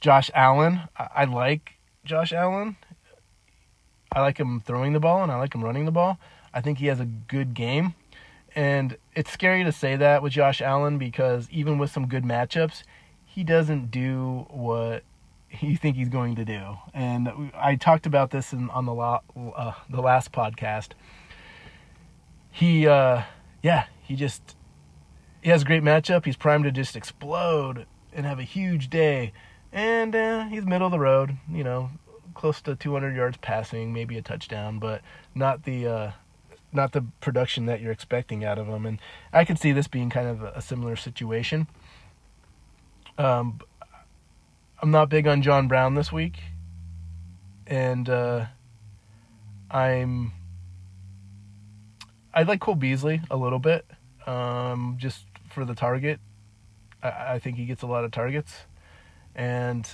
Josh 0.00 0.30
Allen, 0.34 0.82
I, 0.96 1.08
I 1.16 1.24
like 1.24 1.74
Josh 2.04 2.32
Allen. 2.32 2.76
I 4.12 4.20
like 4.20 4.38
him 4.38 4.60
throwing 4.60 4.92
the 4.92 5.00
ball 5.00 5.22
and 5.22 5.30
I 5.30 5.36
like 5.36 5.54
him 5.54 5.64
running 5.64 5.84
the 5.84 5.90
ball. 5.90 6.18
I 6.52 6.60
think 6.60 6.78
he 6.78 6.86
has 6.86 7.00
a 7.00 7.04
good 7.04 7.54
game. 7.54 7.94
And 8.54 8.96
it's 9.14 9.30
scary 9.30 9.64
to 9.64 9.72
say 9.72 9.96
that 9.96 10.22
with 10.22 10.32
Josh 10.32 10.60
Allen 10.60 10.98
because 10.98 11.48
even 11.50 11.78
with 11.78 11.90
some 11.90 12.06
good 12.06 12.24
matchups, 12.24 12.82
he 13.24 13.44
doesn't 13.44 13.90
do 13.90 14.46
what 14.50 15.04
you 15.60 15.76
think 15.76 15.96
he's 15.96 16.08
going 16.08 16.34
to 16.36 16.44
do. 16.44 16.76
And 16.94 17.52
I 17.54 17.76
talked 17.76 18.06
about 18.06 18.30
this 18.30 18.52
in, 18.52 18.70
on 18.70 18.86
the 18.86 18.94
la, 18.94 19.20
uh, 19.36 19.72
the 19.88 20.00
last 20.00 20.32
podcast. 20.32 20.88
He, 22.50 22.86
uh, 22.88 23.22
yeah, 23.62 23.84
he 24.02 24.16
just 24.16 24.56
he 25.42 25.50
has 25.50 25.62
a 25.62 25.64
great 25.64 25.82
matchup. 25.82 26.24
He's 26.24 26.36
primed 26.36 26.64
to 26.64 26.72
just 26.72 26.96
explode 26.96 27.86
and 28.12 28.26
have 28.26 28.38
a 28.38 28.44
huge 28.44 28.90
day. 28.90 29.32
And 29.72 30.14
uh, 30.14 30.46
he's 30.46 30.64
middle 30.64 30.86
of 30.86 30.92
the 30.92 30.98
road, 30.98 31.36
you 31.50 31.62
know, 31.62 31.90
close 32.38 32.62
to 32.62 32.76
200 32.76 33.16
yards 33.16 33.36
passing, 33.38 33.92
maybe 33.92 34.16
a 34.16 34.22
touchdown, 34.22 34.78
but 34.78 35.02
not 35.34 35.64
the 35.64 35.86
uh, 35.86 36.10
not 36.72 36.92
the 36.92 37.04
production 37.20 37.66
that 37.66 37.80
you're 37.80 37.92
expecting 37.92 38.44
out 38.44 38.58
of 38.58 38.68
him. 38.68 38.86
And 38.86 39.00
I 39.32 39.44
could 39.44 39.58
see 39.58 39.72
this 39.72 39.88
being 39.88 40.08
kind 40.08 40.28
of 40.28 40.42
a, 40.42 40.62
similar 40.62 40.94
situation. 40.96 41.66
Um, 43.16 43.60
I'm 44.80 44.92
not 44.92 45.08
big 45.08 45.26
on 45.26 45.42
John 45.42 45.66
Brown 45.66 45.94
this 45.94 46.12
week, 46.12 46.38
and 47.66 48.08
uh, 48.08 48.46
I'm 49.68 50.32
I 52.32 52.44
like 52.44 52.60
Cole 52.60 52.76
Beasley 52.76 53.20
a 53.32 53.36
little 53.36 53.58
bit, 53.58 53.84
um, 54.26 54.96
just 54.96 55.24
for 55.50 55.64
the 55.64 55.74
target. 55.74 56.20
I, 57.02 57.34
I 57.34 57.38
think 57.40 57.56
he 57.56 57.64
gets 57.64 57.82
a 57.82 57.88
lot 57.88 58.04
of 58.04 58.12
targets, 58.12 58.54
and 59.34 59.84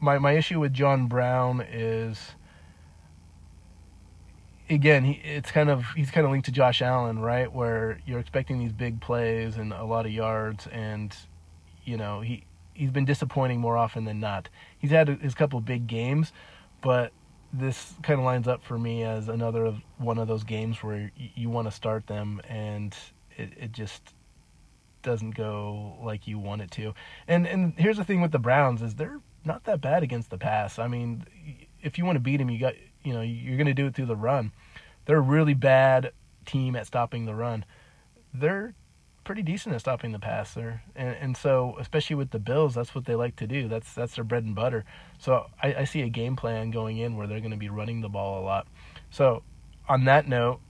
my 0.00 0.18
my 0.18 0.32
issue 0.32 0.60
with 0.60 0.72
John 0.72 1.06
Brown 1.06 1.60
is 1.60 2.32
again 4.70 5.04
he 5.04 5.12
it's 5.24 5.50
kind 5.50 5.70
of 5.70 5.84
he's 5.96 6.10
kind 6.10 6.24
of 6.24 6.30
linked 6.30 6.46
to 6.46 6.52
Josh 6.52 6.82
Allen, 6.82 7.18
right? 7.18 7.52
Where 7.52 8.00
you're 8.06 8.20
expecting 8.20 8.58
these 8.58 8.72
big 8.72 9.00
plays 9.00 9.56
and 9.56 9.72
a 9.72 9.84
lot 9.84 10.06
of 10.06 10.12
yards 10.12 10.66
and 10.68 11.16
you 11.84 11.96
know, 11.96 12.20
he 12.20 12.44
he's 12.74 12.90
been 12.90 13.06
disappointing 13.06 13.60
more 13.60 13.76
often 13.76 14.04
than 14.04 14.20
not. 14.20 14.48
He's 14.78 14.90
had 14.90 15.08
his 15.08 15.34
couple 15.34 15.60
big 15.60 15.86
games, 15.86 16.32
but 16.80 17.12
this 17.52 17.94
kind 18.02 18.20
of 18.20 18.24
lines 18.26 18.46
up 18.46 18.62
for 18.62 18.78
me 18.78 19.02
as 19.02 19.28
another 19.28 19.64
of 19.64 19.76
one 19.96 20.18
of 20.18 20.28
those 20.28 20.44
games 20.44 20.82
where 20.82 21.10
you, 21.16 21.28
you 21.34 21.50
want 21.50 21.66
to 21.66 21.72
start 21.72 22.06
them 22.06 22.42
and 22.46 22.94
it, 23.36 23.52
it 23.56 23.72
just 23.72 24.12
doesn't 25.02 25.30
go 25.30 25.96
like 26.02 26.26
you 26.26 26.38
want 26.38 26.60
it 26.60 26.70
to. 26.72 26.92
And 27.26 27.46
and 27.46 27.72
here's 27.78 27.96
the 27.96 28.04
thing 28.04 28.20
with 28.20 28.32
the 28.32 28.38
Browns 28.38 28.82
is 28.82 28.94
they're 28.96 29.20
not 29.48 29.64
that 29.64 29.80
bad 29.80 30.04
against 30.04 30.30
the 30.30 30.38
pass. 30.38 30.78
I 30.78 30.86
mean, 30.86 31.24
if 31.82 31.98
you 31.98 32.04
want 32.04 32.16
to 32.16 32.20
beat 32.20 32.36
them, 32.36 32.50
you 32.50 32.60
got 32.60 32.74
you 33.02 33.12
know 33.12 33.22
you're 33.22 33.56
going 33.56 33.66
to 33.66 33.74
do 33.74 33.86
it 33.86 33.94
through 33.96 34.06
the 34.06 34.16
run. 34.16 34.52
They're 35.06 35.18
a 35.18 35.20
really 35.20 35.54
bad 35.54 36.12
team 36.46 36.76
at 36.76 36.86
stopping 36.86 37.24
the 37.24 37.34
run. 37.34 37.64
They're 38.32 38.74
pretty 39.24 39.42
decent 39.42 39.74
at 39.74 39.80
stopping 39.80 40.12
the 40.12 40.18
pass 40.18 40.54
there, 40.54 40.84
and 40.94 41.16
and 41.20 41.36
so 41.36 41.76
especially 41.80 42.16
with 42.16 42.30
the 42.30 42.38
Bills, 42.38 42.74
that's 42.74 42.94
what 42.94 43.06
they 43.06 43.14
like 43.14 43.36
to 43.36 43.46
do. 43.46 43.66
That's 43.68 43.92
that's 43.92 44.14
their 44.14 44.24
bread 44.24 44.44
and 44.44 44.54
butter. 44.54 44.84
So 45.18 45.46
I, 45.62 45.74
I 45.74 45.84
see 45.84 46.02
a 46.02 46.08
game 46.08 46.36
plan 46.36 46.70
going 46.70 46.98
in 46.98 47.16
where 47.16 47.26
they're 47.26 47.40
going 47.40 47.50
to 47.50 47.56
be 47.56 47.70
running 47.70 48.02
the 48.02 48.08
ball 48.08 48.40
a 48.40 48.44
lot. 48.44 48.68
So 49.10 49.42
on 49.88 50.04
that 50.04 50.28
note, 50.28 50.60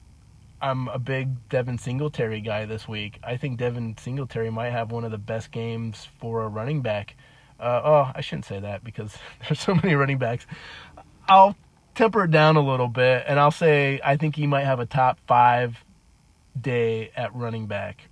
I'm 0.61 0.89
a 0.89 0.99
big 0.99 1.49
Devin 1.49 1.79
Singletary 1.79 2.41
guy 2.41 2.65
this 2.65 2.89
week. 2.89 3.19
I 3.23 3.37
think 3.37 3.59
Devin 3.59 3.97
Singletary 3.99 4.51
might 4.51 4.71
have 4.71 4.91
one 4.91 5.05
of 5.05 5.11
the 5.11 5.19
best 5.19 5.51
games 5.51 6.09
for 6.21 6.43
a 6.43 6.49
running 6.49 6.83
back 6.83 7.17
uh, 7.61 7.81
oh, 7.85 8.13
I 8.15 8.21
shouldn't 8.21 8.45
say 8.45 8.61
that 8.61 8.85
because 8.85 9.17
there's 9.43 9.61
so 9.61 9.75
many 9.75 9.95
running 9.95 10.19
backs. 10.19 10.47
I'll 11.29 11.57
temper 11.95 12.25
it 12.25 12.31
down 12.31 12.57
a 12.57 12.61
little 12.61 12.89
bit, 12.89 13.25
and 13.27 13.39
I'll 13.41 13.51
say 13.51 14.01
I 14.05 14.17
think 14.17 14.37
he 14.37 14.47
might 14.47 14.65
have 14.65 14.81
a 14.81 14.87
top 14.87 15.19
five 15.27 15.85
day 16.59 17.11
at 17.17 17.35
running 17.35 17.67
back. 17.67 18.09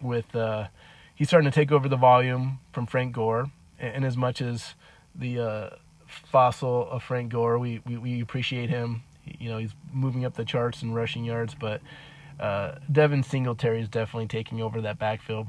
With 0.00 0.34
uh, 0.34 0.68
he's 1.14 1.28
starting 1.28 1.50
to 1.50 1.54
take 1.54 1.72
over 1.72 1.88
the 1.88 1.96
volume 1.96 2.58
from 2.72 2.86
Frank 2.86 3.14
Gore, 3.14 3.50
and 3.78 4.04
as 4.04 4.16
much 4.16 4.40
as 4.42 4.74
the 5.14 5.38
uh, 5.38 5.70
fossil 6.06 6.88
of 6.90 7.02
Frank 7.02 7.32
Gore, 7.32 7.58
we, 7.58 7.80
we, 7.86 7.96
we 7.96 8.20
appreciate 8.20 8.68
him. 8.68 9.02
You 9.24 9.50
know, 9.50 9.58
he's 9.58 9.74
moving 9.92 10.24
up 10.24 10.34
the 10.34 10.44
charts 10.44 10.82
in 10.82 10.92
rushing 10.92 11.24
yards, 11.24 11.54
but 11.54 11.80
uh, 12.40 12.76
Devin 12.90 13.22
Singletary 13.22 13.80
is 13.80 13.88
definitely 13.88 14.26
taking 14.26 14.60
over 14.60 14.80
that 14.80 14.98
backfield, 14.98 15.46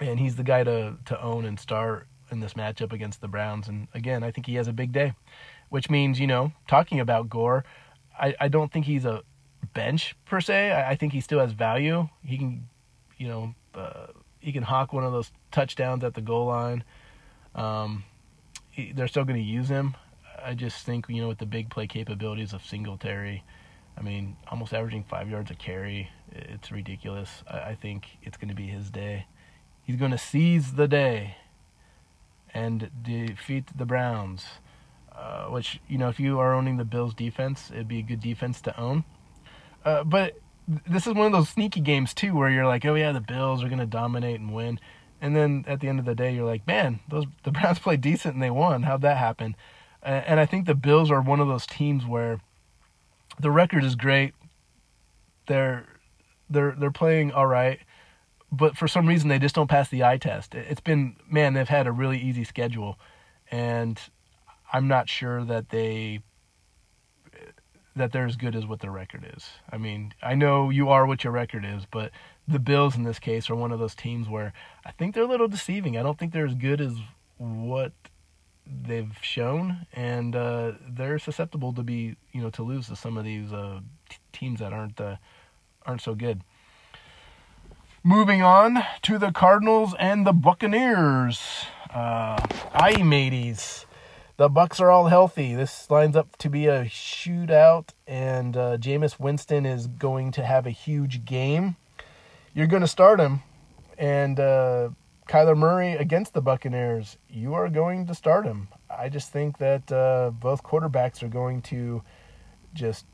and 0.00 0.20
he's 0.20 0.36
the 0.36 0.44
guy 0.44 0.64
to 0.64 0.96
to 1.06 1.22
own 1.22 1.44
and 1.44 1.58
start 1.58 2.06
in 2.32 2.40
this 2.40 2.54
matchup 2.54 2.92
against 2.92 3.20
the 3.20 3.28
Browns. 3.28 3.68
And 3.68 3.88
again, 3.94 4.22
I 4.24 4.30
think 4.30 4.46
he 4.46 4.54
has 4.56 4.66
a 4.66 4.72
big 4.72 4.92
day, 4.92 5.12
which 5.68 5.88
means, 5.90 6.18
you 6.18 6.26
know, 6.26 6.52
talking 6.66 6.98
about 6.98 7.28
Gore, 7.28 7.64
I, 8.18 8.34
I 8.40 8.48
don't 8.48 8.72
think 8.72 8.86
he's 8.86 9.04
a 9.04 9.22
bench 9.74 10.16
per 10.24 10.40
se. 10.40 10.72
I, 10.72 10.90
I 10.92 10.96
think 10.96 11.12
he 11.12 11.20
still 11.20 11.38
has 11.38 11.52
value. 11.52 12.08
He 12.24 12.38
can, 12.38 12.68
you 13.18 13.28
know, 13.28 13.54
uh, 13.74 14.06
he 14.40 14.52
can 14.52 14.62
hawk 14.64 14.92
one 14.92 15.04
of 15.04 15.12
those 15.12 15.30
touchdowns 15.50 16.02
at 16.02 16.14
the 16.14 16.20
goal 16.20 16.46
line. 16.46 16.84
Um, 17.54 18.04
he, 18.70 18.92
they're 18.92 19.08
still 19.08 19.24
going 19.24 19.38
to 19.38 19.42
use 19.42 19.68
him. 19.68 19.96
I 20.44 20.54
just 20.54 20.84
think, 20.84 21.06
you 21.08 21.22
know, 21.22 21.28
with 21.28 21.38
the 21.38 21.46
big 21.46 21.70
play 21.70 21.86
capabilities 21.86 22.52
of 22.52 22.64
Singletary, 22.64 23.44
I 23.96 24.02
mean, 24.02 24.36
almost 24.50 24.72
averaging 24.72 25.04
five 25.04 25.28
yards 25.28 25.50
a 25.50 25.54
carry, 25.54 26.10
it's 26.32 26.72
ridiculous. 26.72 27.44
I, 27.46 27.58
I 27.60 27.74
think 27.74 28.06
it's 28.22 28.36
going 28.36 28.48
to 28.48 28.54
be 28.54 28.66
his 28.66 28.90
day. 28.90 29.26
He's 29.84 29.96
going 29.96 30.10
to 30.10 30.18
seize 30.18 30.72
the 30.72 30.88
day 30.88 31.36
and 32.54 32.90
defeat 33.02 33.66
the 33.76 33.86
Browns. 33.86 34.44
Uh, 35.14 35.46
which 35.48 35.78
you 35.88 35.98
know, 35.98 36.08
if 36.08 36.18
you 36.18 36.38
are 36.38 36.54
owning 36.54 36.78
the 36.78 36.84
Bills' 36.84 37.14
defense, 37.14 37.70
it'd 37.70 37.86
be 37.86 37.98
a 37.98 38.02
good 38.02 38.20
defense 38.20 38.60
to 38.62 38.80
own. 38.80 39.04
Uh, 39.84 40.04
but 40.04 40.38
this 40.66 41.06
is 41.06 41.12
one 41.12 41.26
of 41.26 41.32
those 41.32 41.50
sneaky 41.50 41.80
games 41.80 42.14
too, 42.14 42.34
where 42.34 42.48
you're 42.48 42.66
like, 42.66 42.84
oh 42.86 42.94
yeah, 42.94 43.12
the 43.12 43.20
Bills 43.20 43.62
are 43.62 43.68
gonna 43.68 43.86
dominate 43.86 44.40
and 44.40 44.54
win, 44.54 44.80
and 45.20 45.36
then 45.36 45.64
at 45.68 45.80
the 45.80 45.88
end 45.88 45.98
of 45.98 46.06
the 46.06 46.14
day, 46.14 46.34
you're 46.34 46.46
like, 46.46 46.66
man, 46.66 47.00
those 47.08 47.26
the 47.42 47.52
Browns 47.52 47.78
played 47.78 48.00
decent 48.00 48.34
and 48.34 48.42
they 48.42 48.50
won. 48.50 48.84
How'd 48.84 49.02
that 49.02 49.18
happen? 49.18 49.56
and 50.04 50.40
I 50.40 50.46
think 50.46 50.66
the 50.66 50.74
Bills 50.74 51.12
are 51.12 51.20
one 51.20 51.38
of 51.38 51.46
those 51.46 51.64
teams 51.64 52.04
where 52.04 52.40
the 53.38 53.52
record 53.52 53.84
is 53.84 53.94
great. 53.94 54.34
They're 55.46 55.86
they're 56.50 56.74
they're 56.76 56.90
playing 56.90 57.30
all 57.30 57.46
right 57.46 57.78
but 58.52 58.76
for 58.76 58.86
some 58.86 59.06
reason 59.06 59.28
they 59.28 59.38
just 59.38 59.54
don't 59.54 59.70
pass 59.70 59.88
the 59.88 60.04
eye 60.04 60.18
test. 60.18 60.54
It's 60.54 60.80
been 60.80 61.16
man, 61.28 61.54
they've 61.54 61.68
had 61.68 61.86
a 61.86 61.92
really 61.92 62.18
easy 62.18 62.44
schedule, 62.44 62.98
and 63.50 63.98
I'm 64.72 64.86
not 64.86 65.08
sure 65.08 65.44
that 65.44 65.70
they 65.70 66.20
that 67.94 68.12
they're 68.12 68.26
as 68.26 68.36
good 68.36 68.54
as 68.56 68.66
what 68.66 68.80
their 68.80 68.90
record 68.90 69.30
is. 69.36 69.50
I 69.70 69.76
mean, 69.76 70.14
I 70.22 70.34
know 70.34 70.70
you 70.70 70.88
are 70.88 71.06
what 71.06 71.24
your 71.24 71.32
record 71.32 71.64
is, 71.64 71.84
but 71.90 72.10
the 72.48 72.58
Bills 72.58 72.96
in 72.96 73.02
this 73.02 73.18
case 73.18 73.50
are 73.50 73.54
one 73.54 73.72
of 73.72 73.78
those 73.78 73.94
teams 73.94 74.28
where 74.28 74.52
I 74.84 74.92
think 74.92 75.14
they're 75.14 75.24
a 75.24 75.28
little 75.28 75.48
deceiving. 75.48 75.96
I 75.96 76.02
don't 76.02 76.18
think 76.18 76.32
they're 76.32 76.46
as 76.46 76.54
good 76.54 76.80
as 76.80 76.94
what 77.36 77.92
they've 78.66 79.12
shown, 79.20 79.86
and 79.92 80.34
uh, 80.34 80.72
they're 80.88 81.18
susceptible 81.18 81.72
to 81.74 81.82
be, 81.82 82.16
you 82.32 82.40
know, 82.40 82.50
to 82.50 82.62
lose 82.62 82.88
to 82.88 82.96
some 82.96 83.18
of 83.18 83.24
these 83.24 83.52
uh, 83.52 83.80
t- 84.08 84.16
teams 84.32 84.60
that 84.60 84.72
aren't 84.72 85.00
uh, 85.00 85.16
aren't 85.84 86.00
so 86.00 86.14
good. 86.14 86.42
Moving 88.04 88.42
on 88.42 88.82
to 89.02 89.16
the 89.16 89.30
Cardinals 89.30 89.94
and 89.96 90.26
the 90.26 90.32
Buccaneers. 90.32 91.40
Uh, 91.88 92.36
aye, 92.74 93.00
mateys. 93.00 93.86
The 94.38 94.48
Bucs 94.48 94.80
are 94.80 94.90
all 94.90 95.06
healthy. 95.06 95.54
This 95.54 95.88
lines 95.88 96.16
up 96.16 96.36
to 96.38 96.50
be 96.50 96.66
a 96.66 96.86
shootout, 96.86 97.90
and 98.08 98.56
uh, 98.56 98.76
Jameis 98.78 99.20
Winston 99.20 99.64
is 99.64 99.86
going 99.86 100.32
to 100.32 100.44
have 100.44 100.66
a 100.66 100.70
huge 100.70 101.24
game. 101.24 101.76
You're 102.54 102.66
going 102.66 102.80
to 102.80 102.88
start 102.88 103.20
him, 103.20 103.44
and 103.96 104.40
uh, 104.40 104.88
Kyler 105.28 105.56
Murray 105.56 105.92
against 105.92 106.34
the 106.34 106.42
Buccaneers. 106.42 107.18
You 107.30 107.54
are 107.54 107.68
going 107.68 108.08
to 108.08 108.16
start 108.16 108.44
him. 108.44 108.66
I 108.90 109.10
just 109.10 109.30
think 109.30 109.58
that 109.58 109.92
uh, 109.92 110.32
both 110.32 110.64
quarterbacks 110.64 111.22
are 111.22 111.28
going 111.28 111.62
to 111.62 112.02
just 112.74 113.06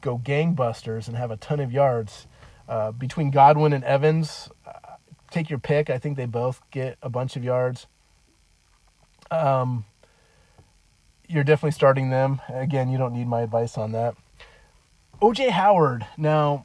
go 0.00 0.16
gangbusters 0.16 1.08
and 1.08 1.16
have 1.18 1.30
a 1.30 1.36
ton 1.36 1.60
of 1.60 1.70
yards. 1.70 2.26
Uh, 2.70 2.92
between 2.92 3.32
Godwin 3.32 3.72
and 3.72 3.82
Evans, 3.82 4.48
uh, 4.64 4.70
take 5.32 5.50
your 5.50 5.58
pick. 5.58 5.90
I 5.90 5.98
think 5.98 6.16
they 6.16 6.24
both 6.24 6.60
get 6.70 6.98
a 7.02 7.10
bunch 7.10 7.34
of 7.34 7.42
yards. 7.42 7.88
Um, 9.28 9.84
you're 11.28 11.42
definitely 11.42 11.72
starting 11.72 12.10
them. 12.10 12.40
Again, 12.48 12.88
you 12.88 12.96
don't 12.96 13.12
need 13.12 13.26
my 13.26 13.40
advice 13.40 13.76
on 13.76 13.90
that. 13.90 14.14
OJ 15.20 15.50
Howard. 15.50 16.06
Now, 16.16 16.64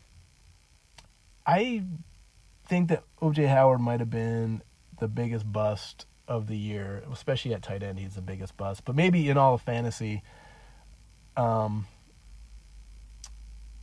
I 1.43 1.81
think 2.67 2.89
that 2.89 3.03
OJ 3.19 3.47
Howard 3.47 3.81
might 3.81 3.99
have 3.99 4.11
been 4.11 4.61
the 4.99 5.07
biggest 5.07 5.51
bust 5.51 6.05
of 6.27 6.45
the 6.45 6.55
year, 6.55 7.03
especially 7.11 7.55
at 7.55 7.63
tight 7.63 7.81
end. 7.81 7.97
He's 7.97 8.13
the 8.13 8.21
biggest 8.21 8.55
bust, 8.57 8.85
but 8.85 8.95
maybe 8.95 9.27
in 9.27 9.37
all 9.37 9.55
of 9.55 9.63
fantasy. 9.63 10.21
Um, 11.35 11.87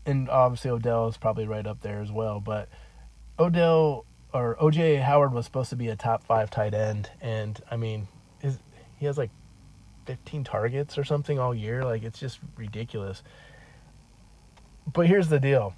and 0.06 0.28
obviously 0.28 0.70
Odell 0.70 1.08
is 1.08 1.16
probably 1.16 1.46
right 1.46 1.66
up 1.66 1.80
there 1.80 2.00
as 2.00 2.10
well. 2.10 2.40
But 2.40 2.68
Odell 3.38 4.04
or 4.32 4.56
OJ 4.60 5.02
Howard 5.02 5.32
was 5.32 5.44
supposed 5.44 5.70
to 5.70 5.76
be 5.76 5.88
a 5.88 5.96
top 5.96 6.24
five 6.24 6.50
tight 6.50 6.74
end, 6.74 7.10
and 7.20 7.60
I 7.70 7.76
mean, 7.76 8.08
his, 8.40 8.58
he 8.98 9.06
has 9.06 9.18
like 9.18 9.30
15 10.06 10.44
targets 10.44 10.98
or 10.98 11.04
something 11.04 11.38
all 11.38 11.54
year. 11.54 11.84
Like 11.84 12.02
it's 12.02 12.18
just 12.18 12.40
ridiculous. 12.56 13.22
But 14.90 15.06
here's 15.06 15.28
the 15.28 15.38
deal. 15.38 15.74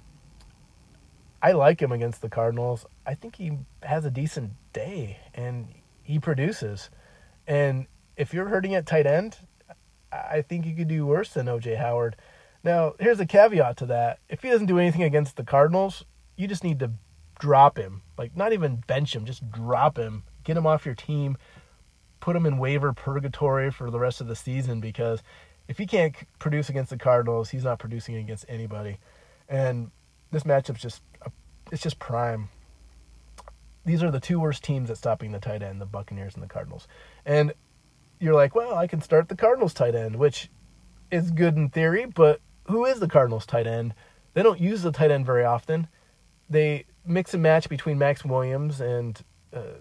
I 1.41 1.51
like 1.51 1.81
him 1.81 1.91
against 1.91 2.21
the 2.21 2.29
Cardinals. 2.29 2.85
I 3.05 3.13
think 3.13 3.35
he 3.35 3.59
has 3.83 4.03
a 4.03 4.09
decent 4.09 4.53
day 4.73 5.19
and 5.33 5.67
he 6.01 6.17
produces. 6.17 6.89
And 7.45 7.85
if 8.17 8.33
you're 8.33 8.47
hurting 8.47 8.73
at 8.73 8.87
tight 8.87 9.05
end, 9.05 9.37
I 10.11 10.41
think 10.41 10.65
you 10.65 10.75
could 10.75 10.87
do 10.87 11.05
worse 11.05 11.33
than 11.33 11.45
OJ 11.45 11.77
Howard. 11.77 12.15
Now, 12.65 12.95
here's 12.99 13.19
a 13.19 13.27
caveat 13.27 13.77
to 13.77 13.85
that. 13.85 14.19
If 14.27 14.41
he 14.41 14.49
doesn't 14.49 14.65
do 14.65 14.79
anything 14.79 15.03
against 15.03 15.37
the 15.37 15.43
Cardinals, 15.43 16.03
you 16.35 16.47
just 16.47 16.63
need 16.63 16.79
to 16.79 16.91
drop 17.37 17.77
him. 17.77 18.01
Like, 18.17 18.35
not 18.35 18.53
even 18.53 18.77
bench 18.87 19.15
him, 19.15 19.23
just 19.23 19.49
drop 19.51 19.97
him. 19.97 20.23
Get 20.43 20.57
him 20.57 20.65
off 20.65 20.83
your 20.83 20.95
team. 20.95 21.37
Put 22.19 22.35
him 22.35 22.47
in 22.47 22.57
waiver 22.57 22.91
purgatory 22.91 23.69
for 23.69 23.91
the 23.91 23.99
rest 23.99 24.19
of 24.19 24.25
the 24.25 24.35
season 24.35 24.81
because 24.81 25.21
if 25.67 25.77
he 25.77 25.85
can't 25.85 26.15
produce 26.39 26.67
against 26.67 26.89
the 26.89 26.97
Cardinals, 26.97 27.51
he's 27.51 27.63
not 27.63 27.77
producing 27.77 28.15
against 28.15 28.45
anybody. 28.49 28.97
And 29.47 29.91
this 30.31 30.43
matchup's 30.43 30.81
just 30.81 31.03
it's 31.71 31.83
just 31.83 31.99
prime. 31.99 32.49
These 33.85 34.01
are 34.01 34.09
the 34.09 34.19
two 34.19 34.39
worst 34.39 34.63
teams 34.63 34.89
at 34.89 34.97
stopping 34.97 35.31
the 35.31 35.39
tight 35.39 35.61
end, 35.61 35.79
the 35.79 35.85
Buccaneers 35.85 36.33
and 36.33 36.41
the 36.41 36.47
Cardinals. 36.47 36.87
And 37.27 37.53
you're 38.19 38.33
like, 38.33 38.55
well, 38.55 38.73
I 38.73 38.87
can 38.87 39.01
start 39.01 39.29
the 39.29 39.35
Cardinals 39.35 39.75
tight 39.75 39.93
end, 39.93 40.15
which 40.15 40.49
is 41.11 41.29
good 41.29 41.55
in 41.55 41.69
theory, 41.69 42.05
but 42.05 42.41
who 42.67 42.85
is 42.85 42.99
the 42.99 43.07
Cardinals 43.07 43.45
tight 43.45 43.67
end? 43.67 43.93
They 44.33 44.43
don't 44.43 44.59
use 44.59 44.81
the 44.81 44.91
tight 44.91 45.11
end 45.11 45.25
very 45.25 45.43
often. 45.43 45.87
They 46.49 46.85
mix 47.05 47.33
and 47.33 47.43
match 47.43 47.69
between 47.69 47.97
Maxx 47.97 48.25
Williams 48.25 48.81
and 48.81 49.21
uh, 49.53 49.79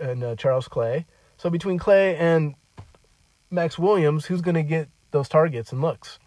and 0.00 0.22
uh, 0.22 0.36
Charles 0.36 0.68
Clay. 0.68 1.06
So 1.36 1.50
between 1.50 1.78
Clay 1.78 2.16
and 2.16 2.54
Maxx 3.50 3.78
Williams, 3.78 4.26
who's 4.26 4.40
going 4.40 4.54
to 4.54 4.62
get 4.62 4.88
those 5.10 5.28
targets 5.28 5.72
and 5.72 5.80
looks? 5.80 6.18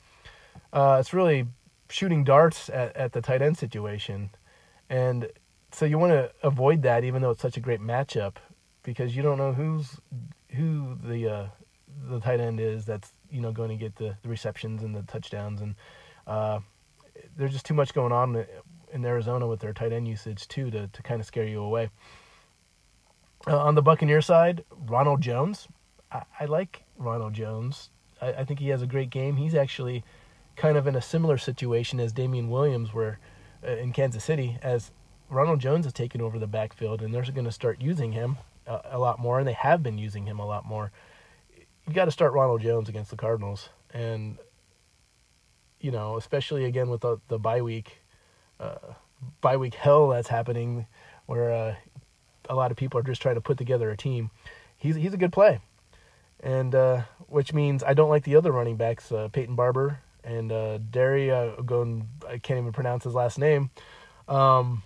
Uh, 0.71 0.97
it's 0.99 1.13
really 1.13 1.47
shooting 1.89 2.23
darts 2.23 2.69
at, 2.69 2.95
at 2.95 3.13
the 3.13 3.21
tight 3.21 3.41
end 3.41 3.57
situation, 3.57 4.29
and 4.89 5.29
so 5.71 5.85
you 5.85 5.97
want 5.97 6.13
to 6.13 6.31
avoid 6.43 6.83
that, 6.83 7.03
even 7.03 7.21
though 7.21 7.31
it's 7.31 7.41
such 7.41 7.57
a 7.57 7.59
great 7.59 7.79
matchup, 7.79 8.35
because 8.83 9.15
you 9.15 9.23
don't 9.23 9.37
know 9.37 9.53
who's 9.53 9.99
who 10.51 10.97
the 11.03 11.27
uh, 11.27 11.47
the 12.07 12.19
tight 12.19 12.39
end 12.39 12.59
is 12.59 12.85
that's 12.85 13.13
you 13.31 13.41
know 13.41 13.51
going 13.51 13.69
to 13.69 13.75
get 13.75 13.95
the, 13.95 14.15
the 14.21 14.29
receptions 14.29 14.83
and 14.83 14.95
the 14.95 15.03
touchdowns, 15.03 15.61
and 15.61 15.75
uh, 16.27 16.59
there's 17.37 17.51
just 17.51 17.65
too 17.65 17.73
much 17.73 17.93
going 17.93 18.11
on 18.11 18.45
in 18.91 19.05
Arizona 19.05 19.47
with 19.47 19.59
their 19.59 19.73
tight 19.73 19.93
end 19.93 20.07
usage 20.07 20.47
too 20.47 20.71
to 20.71 20.87
to 20.87 21.01
kind 21.03 21.19
of 21.19 21.27
scare 21.27 21.45
you 21.45 21.61
away. 21.61 21.89
Uh, 23.47 23.57
on 23.57 23.75
the 23.75 23.81
Buccaneer 23.81 24.21
side, 24.21 24.65
Ronald 24.87 25.21
Jones, 25.21 25.67
I, 26.11 26.23
I 26.39 26.45
like 26.45 26.83
Ronald 26.97 27.33
Jones. 27.33 27.89
I, 28.21 28.33
I, 28.33 28.45
think 28.45 28.59
he 28.59 28.67
has 28.69 28.81
a 28.81 28.87
great 28.87 29.09
game. 29.09 29.37
He's 29.37 29.55
actually 29.55 30.03
kind 30.57 30.77
of 30.77 30.87
in 30.87 30.95
a 30.95 31.01
similar 31.01 31.37
situation 31.37 32.01
as 32.01 32.11
Damien 32.11 32.49
Williams, 32.49 32.93
where 32.93 33.17
uh, 33.65 33.71
in 33.71 33.93
Kansas 33.93 34.25
City, 34.25 34.57
as 34.61 34.91
Ronald 35.29 35.59
Jones 35.59 35.85
has 35.85 35.93
taken 35.93 36.21
over 36.21 36.37
the 36.37 36.47
backfield, 36.47 37.01
and 37.01 37.13
they're 37.13 37.23
going 37.23 37.45
to 37.45 37.51
start 37.51 37.81
using 37.81 38.11
him 38.11 38.37
a, 38.67 38.81
a 38.91 38.99
lot 38.99 39.19
more, 39.19 39.39
and 39.39 39.47
they 39.47 39.53
have 39.53 39.81
been 39.81 39.97
using 39.97 40.25
him 40.25 40.39
a 40.39 40.45
lot 40.45 40.65
more 40.65 40.91
you 41.89 41.95
got 41.95 42.05
to 42.05 42.11
start 42.11 42.33
Ronald 42.33 42.61
Jones 42.61 42.89
against 42.89 43.11
the 43.11 43.17
Cardinals, 43.17 43.69
and 43.93 44.37
you 45.79 45.91
know, 45.91 46.17
especially 46.17 46.65
again 46.65 46.89
with 46.89 47.01
the 47.01 47.17
the 47.27 47.39
bye 47.39 47.61
week, 47.61 48.01
uh, 48.59 48.93
bye 49.41 49.57
week 49.57 49.75
hell 49.75 50.09
that's 50.09 50.27
happening, 50.27 50.85
where 51.25 51.51
uh, 51.51 51.75
a 52.49 52.55
lot 52.55 52.71
of 52.71 52.77
people 52.77 52.99
are 52.99 53.03
just 53.03 53.21
trying 53.21 53.35
to 53.35 53.41
put 53.41 53.57
together 53.57 53.89
a 53.89 53.97
team. 53.97 54.31
He's 54.77 54.95
he's 54.95 55.13
a 55.13 55.17
good 55.17 55.33
play, 55.33 55.59
and 56.41 56.73
uh, 56.75 57.01
which 57.27 57.53
means 57.53 57.83
I 57.83 57.93
don't 57.93 58.09
like 58.09 58.23
the 58.23 58.35
other 58.35 58.51
running 58.51 58.77
backs, 58.77 59.11
uh, 59.11 59.29
Peyton 59.31 59.55
Barber 59.55 59.99
and 60.23 60.51
uh, 60.51 60.77
Derry. 60.77 61.31
Uh, 61.31 61.61
going, 61.61 62.07
I 62.27 62.37
can't 62.37 62.59
even 62.59 62.71
pronounce 62.71 63.03
his 63.03 63.13
last 63.13 63.39
name. 63.39 63.71
Um, 64.27 64.83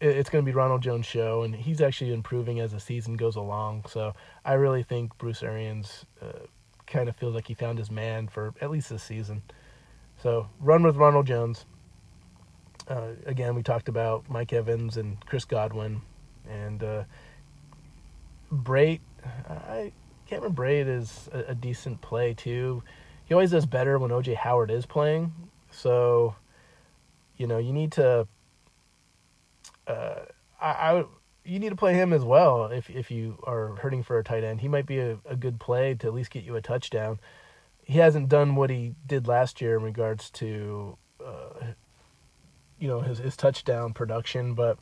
it's 0.00 0.28
going 0.28 0.44
to 0.44 0.50
be 0.50 0.54
Ronald 0.54 0.82
Jones' 0.82 1.06
show, 1.06 1.42
and 1.42 1.54
he's 1.54 1.80
actually 1.80 2.12
improving 2.12 2.60
as 2.60 2.72
the 2.72 2.80
season 2.80 3.16
goes 3.16 3.36
along. 3.36 3.84
So 3.88 4.12
I 4.44 4.54
really 4.54 4.82
think 4.82 5.16
Bruce 5.18 5.42
Arians 5.42 6.04
uh, 6.20 6.46
kind 6.86 7.08
of 7.08 7.16
feels 7.16 7.34
like 7.34 7.46
he 7.46 7.54
found 7.54 7.78
his 7.78 7.90
man 7.90 8.28
for 8.28 8.54
at 8.60 8.70
least 8.70 8.90
this 8.90 9.02
season. 9.02 9.42
So 10.22 10.48
run 10.60 10.82
with 10.82 10.96
Ronald 10.96 11.26
Jones. 11.26 11.64
Uh, 12.88 13.10
again, 13.24 13.54
we 13.54 13.62
talked 13.62 13.88
about 13.88 14.28
Mike 14.28 14.52
Evans 14.52 14.96
and 14.96 15.24
Chris 15.26 15.44
Godwin, 15.44 16.02
and 16.48 16.82
uh, 16.82 17.04
Brate. 18.52 19.00
I 19.48 19.92
Cameron 20.26 20.54
Brate 20.54 20.88
is 20.88 21.28
a, 21.32 21.50
a 21.50 21.54
decent 21.54 22.00
play 22.00 22.34
too. 22.34 22.82
He 23.24 23.34
always 23.34 23.50
does 23.50 23.66
better 23.66 23.98
when 23.98 24.10
OJ 24.10 24.36
Howard 24.36 24.70
is 24.70 24.86
playing. 24.86 25.32
So, 25.70 26.36
you 27.36 27.46
know, 27.46 27.58
you 27.58 27.72
need 27.72 27.92
to 27.92 28.28
uh, 29.86 30.20
I, 30.60 30.70
I 30.70 31.04
you 31.44 31.58
need 31.60 31.70
to 31.70 31.76
play 31.76 31.94
him 31.94 32.12
as 32.12 32.24
well 32.24 32.66
if 32.66 32.90
if 32.90 33.10
you 33.10 33.38
are 33.44 33.76
hurting 33.76 34.02
for 34.02 34.18
a 34.18 34.24
tight 34.24 34.44
end. 34.44 34.60
He 34.60 34.68
might 34.68 34.86
be 34.86 34.98
a, 34.98 35.18
a 35.24 35.36
good 35.36 35.60
play 35.60 35.94
to 35.94 36.06
at 36.06 36.14
least 36.14 36.30
get 36.30 36.44
you 36.44 36.56
a 36.56 36.60
touchdown. 36.60 37.20
He 37.84 37.98
hasn't 37.98 38.28
done 38.28 38.56
what 38.56 38.70
he 38.70 38.94
did 39.06 39.28
last 39.28 39.60
year 39.60 39.76
in 39.76 39.82
regards 39.82 40.30
to 40.30 40.98
uh, 41.24 41.72
you 42.78 42.88
know 42.88 43.00
his 43.00 43.18
his 43.18 43.36
touchdown 43.36 43.92
production, 43.92 44.54
but 44.54 44.78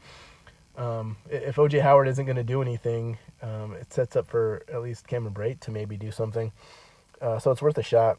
um, 0.77 1.17
if 1.31 1.57
OJ 1.57 1.83
Howard 1.83 2.09
isn't 2.09 2.25
going 2.25 2.37
to 2.37 2.45
do 2.45 2.61
anything, 2.61 3.19
um, 3.43 3.75
it 3.75 3.93
sets 3.93 4.17
up 4.17 4.27
for 4.27 4.65
at 4.73 4.83
least 4.83 5.07
Cameron 5.07 5.35
Brate 5.35 5.61
to 5.61 5.71
maybe 5.71 5.97
do 5.97 6.11
something. 6.11 6.51
Uh, 7.21 7.39
so 7.39 7.51
it's 7.51 7.63
worth 7.63 7.79
a 7.79 7.83
shot. 7.83 8.19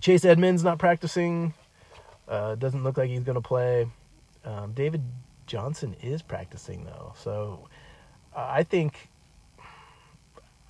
Chase 0.00 0.24
Edmonds 0.24 0.62
not 0.62 0.78
practicing. 0.78 1.54
Uh, 2.28 2.54
doesn't 2.54 2.84
look 2.84 2.96
like 2.96 3.08
he's 3.08 3.24
going 3.24 3.34
to 3.34 3.40
play. 3.40 3.88
Um, 4.44 4.72
David 4.72 5.02
Johnson 5.46 5.96
is 6.02 6.22
practicing 6.22 6.84
though. 6.84 7.14
So 7.16 7.68
uh, 8.34 8.46
I 8.48 8.62
think 8.62 9.08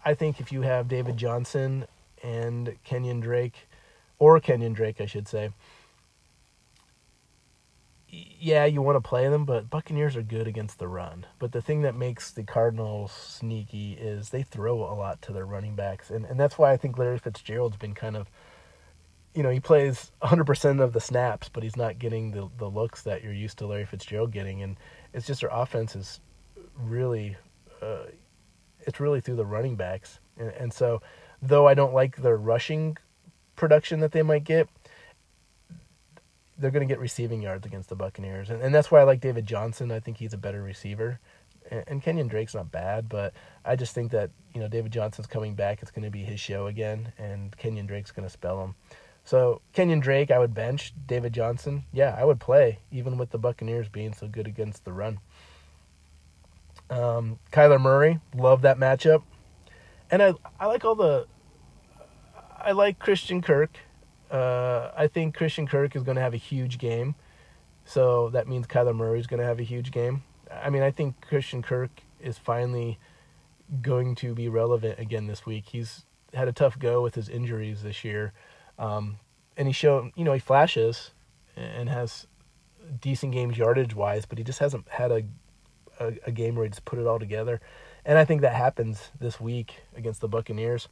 I 0.05 0.15
think 0.15 0.41
if 0.41 0.53
you 0.53 0.63
have 0.63 0.89
David 0.89 1.17
Johnson 1.17 1.87
and 2.23 2.77
Kenyon 2.85 3.21
Drake 3.21 3.69
or 4.19 4.39
Kenyon 4.41 4.73
Drake, 4.73 5.01
I 5.01 5.07
should 5.07 5.27
say, 5.27 5.51
yeah, 8.09 8.65
you 8.65 8.81
want 8.83 8.97
to 8.97 9.07
play 9.07 9.29
them, 9.29 9.45
but 9.45 9.69
Buccaneers 9.69 10.17
are 10.17 10.23
good 10.23 10.47
against 10.47 10.79
the 10.79 10.87
run. 10.89 11.27
But 11.39 11.53
the 11.53 11.61
thing 11.61 11.83
that 11.83 11.97
makes 11.97 12.31
the 12.31 12.45
Cardinals 12.45 13.13
sneaky 13.13 13.95
is 13.95 14.31
they 14.31 14.45
throw 14.45 14.77
a 14.83 14.95
lot 14.95 15.21
to 15.23 15.33
their 15.33 15.45
running 15.45 15.75
backs, 15.75 16.11
and 16.11 16.25
and 16.25 16.39
that's 16.39 16.57
why 16.57 16.73
I 16.73 16.77
think 16.77 16.97
Larry 16.97 17.19
Fitzgerald's 17.19 17.77
been 17.77 17.95
kind 17.95 18.17
of 18.17 18.31
you 19.37 19.43
know, 19.43 19.51
he 19.51 19.61
plays 19.61 20.11
100% 20.23 20.81
of 20.81 20.95
the 20.95 21.01
snaps, 21.01 21.51
but 21.51 21.63
he's 21.63 21.77
not 21.77 21.99
getting 21.99 22.31
the, 22.31 22.49
the 22.57 22.69
looks 22.69 23.03
that 23.03 23.23
you're 23.23 23.35
used 23.35 23.59
to 23.59 23.67
Larry 23.67 23.85
Fitzgerald 23.85 24.33
getting. 24.33 24.63
And 24.63 24.79
it's 25.13 25.27
just 25.27 25.43
their 25.43 25.51
offense 25.53 25.95
is 25.95 26.21
really, 26.75 27.37
uh, 27.83 28.07
it's 28.81 28.99
really 28.99 29.21
through 29.21 29.37
the 29.37 29.45
running 29.45 29.77
backs. 29.77 30.21
And, 30.39 30.49
and 30.53 30.73
so, 30.73 31.03
though 31.43 31.69
I 31.69 31.75
don't 31.75 31.93
like 31.93 32.17
their 32.17 32.39
rushing 32.39 32.97
production 33.57 34.01
that 34.01 34.13
they 34.13 34.23
might 34.23 34.45
get, 34.45 34.71
they're 36.57 36.71
going 36.71 36.87
to 36.87 36.91
get 36.91 36.99
receiving 36.99 37.43
yards 37.43 37.67
against 37.67 37.91
the 37.91 37.95
Buccaneers. 37.95 38.49
And, 38.49 38.63
and 38.63 38.75
that's 38.75 38.91
why 38.91 39.01
I 39.01 39.05
like 39.05 39.21
David 39.21 39.45
Johnson. 39.45 39.93
I 39.93 40.01
think 40.01 40.17
he's 40.17 40.33
a 40.33 40.39
better 40.39 40.63
receiver. 40.63 41.21
And, 41.71 41.85
and 41.89 42.03
Kenyon 42.03 42.29
Drake's 42.29 42.55
not 42.55 42.73
bad, 42.73 43.07
but 43.11 43.35
I 43.67 43.77
just 43.77 43.95
think 43.95 44.13
that, 44.13 44.31
you 44.55 44.63
know, 44.63 44.69
David 44.69 44.93
Johnson's 44.93 45.27
coming 45.27 45.55
back. 45.55 45.83
It's 45.83 45.91
going 45.91 46.05
to 46.07 46.11
be 46.11 46.25
his 46.25 46.41
show 46.41 46.69
again, 46.69 47.13
and 47.19 47.55
Kenyon 47.59 47.85
Drake's 47.85 48.13
going 48.13 48.27
to 48.27 48.33
spell 48.33 48.65
him. 48.65 48.75
So 49.27 49.61
Kenyon 49.73 49.99
Drake, 49.99 50.31
I 50.31 50.39
would 50.39 50.55
bench. 50.55 50.95
David 51.05 51.33
Johnson, 51.33 51.85
yeah, 51.93 52.15
I 52.17 52.25
would 52.25 52.39
play, 52.39 52.79
even 52.93 53.19
with 53.19 53.31
the 53.31 53.39
Buccaneers 53.39 53.89
being 53.89 54.15
so 54.15 54.29
good 54.29 54.47
against 54.47 54.85
the 54.85 54.93
run. 54.93 55.19
Um, 56.89 57.41
Kyler 57.53 57.81
Murray, 57.81 58.21
love 58.37 58.63
that 58.63 58.79
matchup, 58.79 59.25
and 60.13 60.23
I 60.23 60.35
I 60.61 60.67
like 60.67 60.85
all 60.85 60.95
the. 60.95 61.27
I 62.57 62.71
like 62.71 63.01
Christian 63.01 63.43
Kirk. 63.43 63.77
Uh, 64.31 64.93
I 64.97 65.09
think 65.09 65.35
Christian 65.37 65.67
Kirk 65.67 65.97
is 65.97 66.05
going 66.05 66.15
to 66.17 66.23
have 66.23 66.35
a 66.35 66.39
huge 66.39 66.79
game, 66.79 67.17
so 67.85 68.31
that 68.31 68.47
means 68.47 68.69
Kyler 68.69 68.95
Murray 68.95 69.19
is 69.19 69.27
going 69.27 69.41
to 69.41 69.47
have 69.47 69.59
a 69.59 69.65
huge 69.65 69.91
game. 69.91 70.23
I 70.53 70.71
mean, 70.71 70.83
I 70.83 70.93
think 70.93 71.21
Christian 71.21 71.63
Kirk 71.63 71.91
is 72.21 72.39
finally 72.39 73.01
going 73.83 74.15
to 74.17 74.35
be 74.35 74.49
relevant 74.49 75.01
again 75.01 75.27
this 75.27 75.45
week. 75.45 75.65
He's 75.73 76.05
had 76.33 76.47
a 76.47 76.53
tough 76.53 76.79
go 76.79 77.03
with 77.03 77.17
his 77.17 77.29
injuries 77.29 77.83
this 77.83 78.05
year. 78.05 78.33
Um, 78.79 79.19
and 79.57 79.69
he 79.69 79.73
showed, 79.73 80.13
you 80.15 80.25
know, 80.25 80.33
he 80.33 80.39
flashes 80.39 81.13
and 81.57 81.89
has 81.89 82.27
decent 83.01 83.33
games 83.33 83.57
yardage 83.57 83.95
wise, 83.95 84.27
but 84.27 84.39
he 84.39 84.45
just 84.45 84.59
hasn't 84.59 84.89
had 84.89 85.11
a, 85.11 85.23
a, 85.99 86.13
a 86.27 86.33
game 86.33 86.55
where 86.55 86.65
he 86.65 86.71
just 86.71 86.85
put 86.85 86.99
it 86.99 87.07
all 87.07 87.19
together. 87.19 87.61
And 88.05 88.19
I 88.19 88.25
think 88.25 88.43
that 88.43 88.55
happens 88.55 89.11
this 89.19 89.41
week 89.41 89.83
against 89.97 90.21
the 90.21 90.29
Buccaneers. 90.29 90.89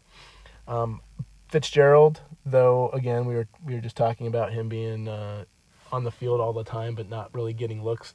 Um, 0.66 1.02
Fitzgerald, 1.48 2.22
though, 2.44 2.88
again, 2.90 3.26
we 3.26 3.34
were 3.34 3.46
we 3.64 3.74
were 3.74 3.80
just 3.80 3.96
talking 3.96 4.26
about 4.26 4.52
him 4.52 4.68
being 4.68 5.06
uh, 5.06 5.44
on 5.92 6.04
the 6.04 6.10
field 6.10 6.40
all 6.40 6.52
the 6.52 6.64
time, 6.64 6.94
but 6.94 7.08
not 7.08 7.32
really 7.32 7.52
getting 7.52 7.84
looks. 7.84 8.14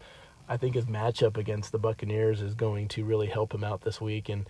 I 0.49 0.57
think 0.57 0.75
his 0.75 0.85
matchup 0.85 1.37
against 1.37 1.71
the 1.71 1.77
Buccaneers 1.77 2.41
is 2.41 2.55
going 2.55 2.87
to 2.89 3.05
really 3.05 3.27
help 3.27 3.53
him 3.53 3.63
out 3.63 3.81
this 3.81 4.01
week, 4.01 4.27
and 4.27 4.49